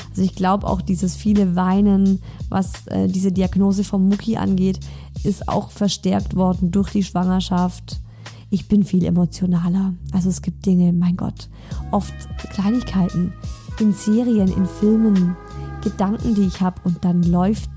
Also 0.09 0.21
ich 0.21 0.35
glaube 0.35 0.67
auch 0.67 0.81
dieses 0.81 1.15
viele 1.15 1.55
Weinen, 1.55 2.21
was 2.49 2.87
äh, 2.87 3.07
diese 3.07 3.31
Diagnose 3.31 3.83
vom 3.83 4.09
Mucki 4.09 4.37
angeht, 4.37 4.79
ist 5.23 5.47
auch 5.47 5.71
verstärkt 5.71 6.35
worden 6.35 6.71
durch 6.71 6.91
die 6.91 7.03
Schwangerschaft. 7.03 8.01
Ich 8.49 8.67
bin 8.67 8.83
viel 8.83 9.05
emotionaler. 9.05 9.93
Also 10.11 10.29
es 10.29 10.41
gibt 10.41 10.65
Dinge, 10.65 10.91
mein 10.91 11.15
Gott, 11.15 11.49
oft 11.91 12.13
Kleinigkeiten 12.51 13.31
in 13.79 13.93
Serien, 13.93 14.51
in 14.51 14.65
Filmen, 14.65 15.37
Gedanken, 15.83 16.35
die 16.35 16.47
ich 16.47 16.59
habe 16.59 16.81
und 16.83 17.05
dann 17.05 17.23
läuft 17.23 17.69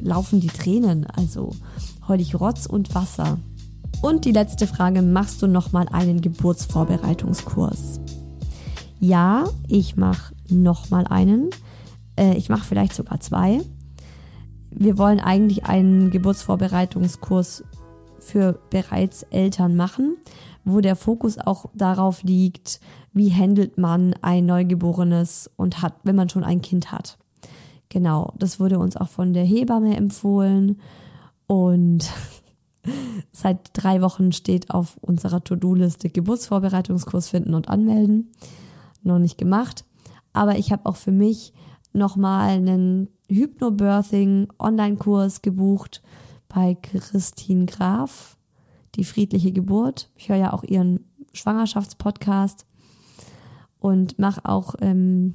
laufen 0.00 0.40
die 0.40 0.48
Tränen. 0.48 1.06
Also 1.06 1.54
heul 2.06 2.20
ich 2.20 2.38
Rotz 2.38 2.66
und 2.66 2.94
Wasser. 2.94 3.38
Und 4.00 4.24
die 4.24 4.32
letzte 4.32 4.66
Frage, 4.66 5.02
machst 5.02 5.42
du 5.42 5.46
nochmal 5.46 5.88
einen 5.88 6.20
Geburtsvorbereitungskurs? 6.20 8.00
Ja, 9.00 9.44
ich 9.66 9.96
mache 9.96 10.34
nochmal 10.48 11.06
einen. 11.08 11.50
Äh, 12.16 12.36
ich 12.36 12.48
mache 12.48 12.64
vielleicht 12.64 12.94
sogar 12.94 13.20
zwei. 13.20 13.60
Wir 14.70 14.98
wollen 14.98 15.20
eigentlich 15.20 15.64
einen 15.64 16.10
Geburtsvorbereitungskurs 16.10 17.64
für 18.18 18.58
bereits 18.70 19.22
Eltern 19.24 19.76
machen, 19.76 20.16
wo 20.64 20.80
der 20.80 20.96
Fokus 20.96 21.38
auch 21.38 21.66
darauf 21.74 22.22
liegt, 22.22 22.80
wie 23.12 23.32
handelt 23.32 23.78
man 23.78 24.14
ein 24.22 24.46
Neugeborenes 24.46 25.50
und 25.56 25.82
hat, 25.82 25.94
wenn 26.04 26.16
man 26.16 26.28
schon 26.28 26.44
ein 26.44 26.60
Kind 26.60 26.92
hat. 26.92 27.18
Genau, 27.88 28.34
das 28.38 28.60
wurde 28.60 28.78
uns 28.78 28.96
auch 28.96 29.08
von 29.08 29.32
der 29.32 29.44
Hebamme 29.44 29.96
empfohlen 29.96 30.80
und 31.46 32.10
seit 33.32 33.70
drei 33.72 34.02
Wochen 34.02 34.32
steht 34.32 34.70
auf 34.70 34.98
unserer 35.00 35.42
To-Do-Liste 35.42 36.10
Geburtsvorbereitungskurs 36.10 37.28
finden 37.28 37.54
und 37.54 37.68
anmelden. 37.68 38.30
Noch 39.02 39.18
nicht 39.18 39.38
gemacht, 39.38 39.84
aber 40.32 40.58
ich 40.58 40.72
habe 40.72 40.86
auch 40.86 40.96
für 40.96 41.12
mich 41.12 41.54
nochmal 41.92 42.50
einen 42.50 43.08
Hypnobirthing 43.30 44.48
Online-Kurs 44.58 45.42
gebucht 45.42 46.02
bei 46.48 46.74
Christine 46.74 47.66
Graf, 47.66 48.36
die 48.94 49.04
friedliche 49.04 49.52
Geburt. 49.52 50.10
Ich 50.16 50.28
höre 50.28 50.36
ja 50.36 50.52
auch 50.52 50.64
ihren 50.64 51.06
Schwangerschaftspodcast 51.32 52.66
und 53.78 54.18
mache 54.18 54.44
auch 54.44 54.74
ähm, 54.80 55.34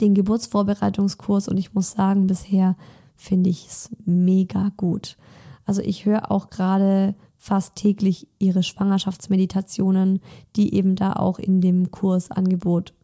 den 0.00 0.14
Geburtsvorbereitungskurs 0.14 1.48
und 1.48 1.56
ich 1.56 1.74
muss 1.74 1.92
sagen, 1.92 2.26
bisher 2.26 2.76
finde 3.16 3.50
ich 3.50 3.66
es 3.66 3.90
mega 4.04 4.70
gut. 4.76 5.16
Also 5.64 5.82
ich 5.82 6.06
höre 6.06 6.30
auch 6.30 6.50
gerade 6.50 7.14
fast 7.36 7.74
täglich 7.76 8.28
ihre 8.38 8.62
Schwangerschaftsmeditationen, 8.62 10.20
die 10.54 10.74
eben 10.74 10.96
da 10.96 11.14
auch 11.14 11.38
in 11.38 11.60
dem 11.60 11.90
Kursangebot 11.90 12.94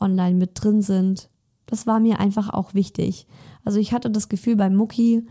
online 0.00 0.36
mit 0.36 0.50
drin 0.54 0.82
sind. 0.82 1.28
Das 1.66 1.86
war 1.86 2.00
mir 2.00 2.20
einfach 2.20 2.50
auch 2.52 2.74
wichtig. 2.74 3.26
Also 3.64 3.78
ich 3.78 3.92
hatte 3.92 4.10
das 4.10 4.28
Gefühl 4.28 4.56
bei 4.56 4.70
Mucki, 4.70 5.26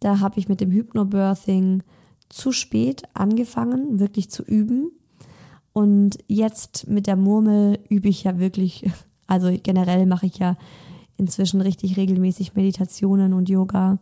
da 0.00 0.20
habe 0.20 0.38
ich 0.38 0.48
mit 0.48 0.60
dem 0.60 0.70
Hypnobirthing 0.70 1.82
zu 2.28 2.52
spät 2.52 3.02
angefangen, 3.14 4.00
wirklich 4.00 4.30
zu 4.30 4.42
üben. 4.42 4.90
Und 5.72 6.18
jetzt 6.26 6.88
mit 6.88 7.06
der 7.06 7.16
Murmel 7.16 7.78
übe 7.88 8.08
ich 8.08 8.24
ja 8.24 8.38
wirklich, 8.38 8.90
also 9.26 9.50
generell 9.62 10.06
mache 10.06 10.26
ich 10.26 10.38
ja 10.38 10.56
inzwischen 11.16 11.60
richtig 11.60 11.96
regelmäßig 11.96 12.54
Meditationen 12.54 13.32
und 13.32 13.48
Yoga 13.48 13.98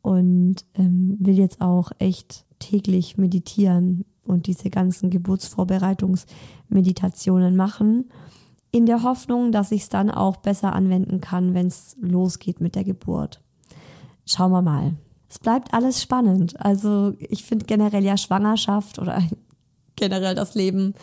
und 0.00 0.56
ähm, 0.74 1.16
will 1.20 1.38
jetzt 1.38 1.60
auch 1.60 1.92
echt 1.98 2.44
täglich 2.58 3.18
meditieren 3.18 4.04
und 4.26 4.46
diese 4.46 4.70
ganzen 4.70 5.10
Geburtsvorbereitungsmeditationen 5.10 7.54
machen, 7.56 8.08
in 8.70 8.86
der 8.86 9.02
Hoffnung, 9.02 9.52
dass 9.52 9.72
ich 9.72 9.82
es 9.82 9.90
dann 9.90 10.10
auch 10.10 10.38
besser 10.38 10.72
anwenden 10.72 11.20
kann, 11.20 11.52
wenn 11.54 11.66
es 11.66 11.96
losgeht 12.00 12.60
mit 12.60 12.74
der 12.74 12.84
Geburt. 12.84 13.42
Schauen 14.24 14.52
wir 14.52 14.62
mal. 14.62 14.94
Es 15.28 15.38
bleibt 15.38 15.74
alles 15.74 16.00
spannend. 16.02 16.58
Also 16.60 17.12
ich 17.18 17.44
finde 17.44 17.66
generell 17.66 18.04
ja 18.04 18.16
Schwangerschaft 18.16 18.98
oder 18.98 19.22
generell 19.96 20.34
das 20.34 20.54
Leben 20.54 20.94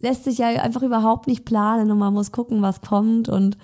lässt 0.00 0.24
sich 0.24 0.38
ja 0.38 0.48
einfach 0.48 0.82
überhaupt 0.82 1.26
nicht 1.26 1.44
planen 1.44 1.90
und 1.90 1.98
man 1.98 2.12
muss 2.12 2.32
gucken, 2.32 2.62
was 2.62 2.80
kommt 2.82 3.28
und 3.28 3.56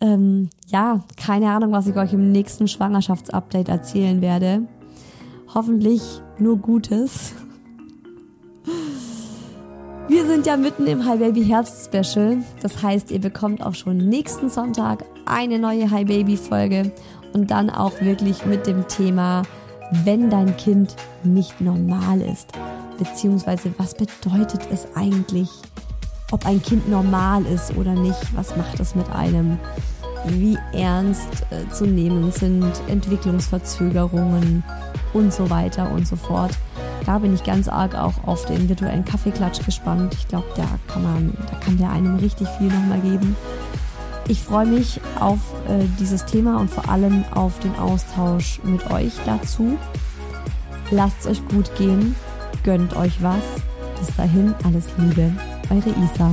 ähm, 0.00 0.50
ja, 0.66 1.00
keine 1.16 1.50
Ahnung, 1.50 1.72
was 1.72 1.86
ich 1.86 1.96
euch 1.96 2.12
im 2.12 2.30
nächsten 2.30 2.68
Schwangerschaftsupdate 2.68 3.68
erzählen 3.68 4.20
werde. 4.20 4.62
Hoffentlich 5.54 6.02
nur 6.38 6.58
Gutes. 6.58 7.32
Wir 10.08 10.26
sind 10.26 10.46
ja 10.46 10.56
mitten 10.56 10.86
im 10.86 11.04
Hi 11.04 11.18
Baby 11.18 11.44
Herbst 11.44 11.86
Special. 11.86 12.38
Das 12.62 12.82
heißt, 12.82 13.10
ihr 13.10 13.20
bekommt 13.20 13.62
auch 13.62 13.74
schon 13.74 13.96
nächsten 13.98 14.48
Sonntag 14.50 15.04
eine 15.26 15.58
neue 15.58 15.90
Hi 15.90 16.04
Baby 16.04 16.36
Folge 16.36 16.92
und 17.34 17.50
dann 17.50 17.70
auch 17.70 18.00
wirklich 18.00 18.46
mit 18.46 18.66
dem 18.66 18.88
Thema, 18.88 19.42
wenn 20.04 20.30
dein 20.30 20.56
Kind 20.56 20.96
nicht 21.24 21.60
normal 21.60 22.20
ist. 22.20 22.52
Beziehungsweise, 22.98 23.72
was 23.78 23.94
bedeutet 23.94 24.60
es 24.70 24.88
eigentlich, 24.94 25.48
ob 26.32 26.44
ein 26.44 26.60
Kind 26.60 26.88
normal 26.88 27.46
ist 27.46 27.76
oder 27.76 27.92
nicht? 27.92 28.18
Was 28.34 28.56
macht 28.56 28.78
das 28.78 28.94
mit 28.94 29.08
einem? 29.10 29.58
Wie 30.26 30.58
ernst 30.72 31.46
äh, 31.50 31.72
zu 31.72 31.86
nehmen 31.86 32.32
sind 32.32 32.72
Entwicklungsverzögerungen 32.88 34.64
und 35.14 35.32
so 35.32 35.48
weiter 35.48 35.90
und 35.92 36.06
so 36.06 36.16
fort. 36.16 36.50
Da 37.06 37.18
bin 37.18 37.32
ich 37.32 37.44
ganz 37.44 37.68
arg 37.68 37.94
auch 37.94 38.24
auf 38.26 38.44
den 38.46 38.68
virtuellen 38.68 39.04
Kaffeeklatsch 39.04 39.64
gespannt. 39.64 40.14
Ich 40.14 40.28
glaube, 40.28 40.48
da 40.56 40.66
kann 40.92 41.02
man, 41.04 41.38
da 41.50 41.56
kann 41.58 41.78
der 41.78 41.90
einem 41.90 42.16
richtig 42.16 42.48
viel 42.58 42.66
nochmal 42.66 43.00
geben. 43.00 43.36
Ich 44.26 44.42
freue 44.42 44.66
mich 44.66 45.00
auf 45.20 45.38
äh, 45.68 45.84
dieses 45.98 46.26
Thema 46.26 46.60
und 46.60 46.68
vor 46.68 46.88
allem 46.88 47.24
auf 47.34 47.58
den 47.60 47.74
Austausch 47.76 48.60
mit 48.62 48.90
euch 48.90 49.12
dazu. 49.24 49.78
Lasst 50.90 51.20
es 51.20 51.26
euch 51.28 51.48
gut 51.48 51.74
gehen, 51.76 52.14
gönnt 52.64 52.96
euch 52.96 53.22
was. 53.22 53.44
Bis 53.98 54.14
dahin 54.16 54.54
alles 54.64 54.86
Liebe, 54.98 55.32
eure 55.70 55.90
Isa. 56.04 56.30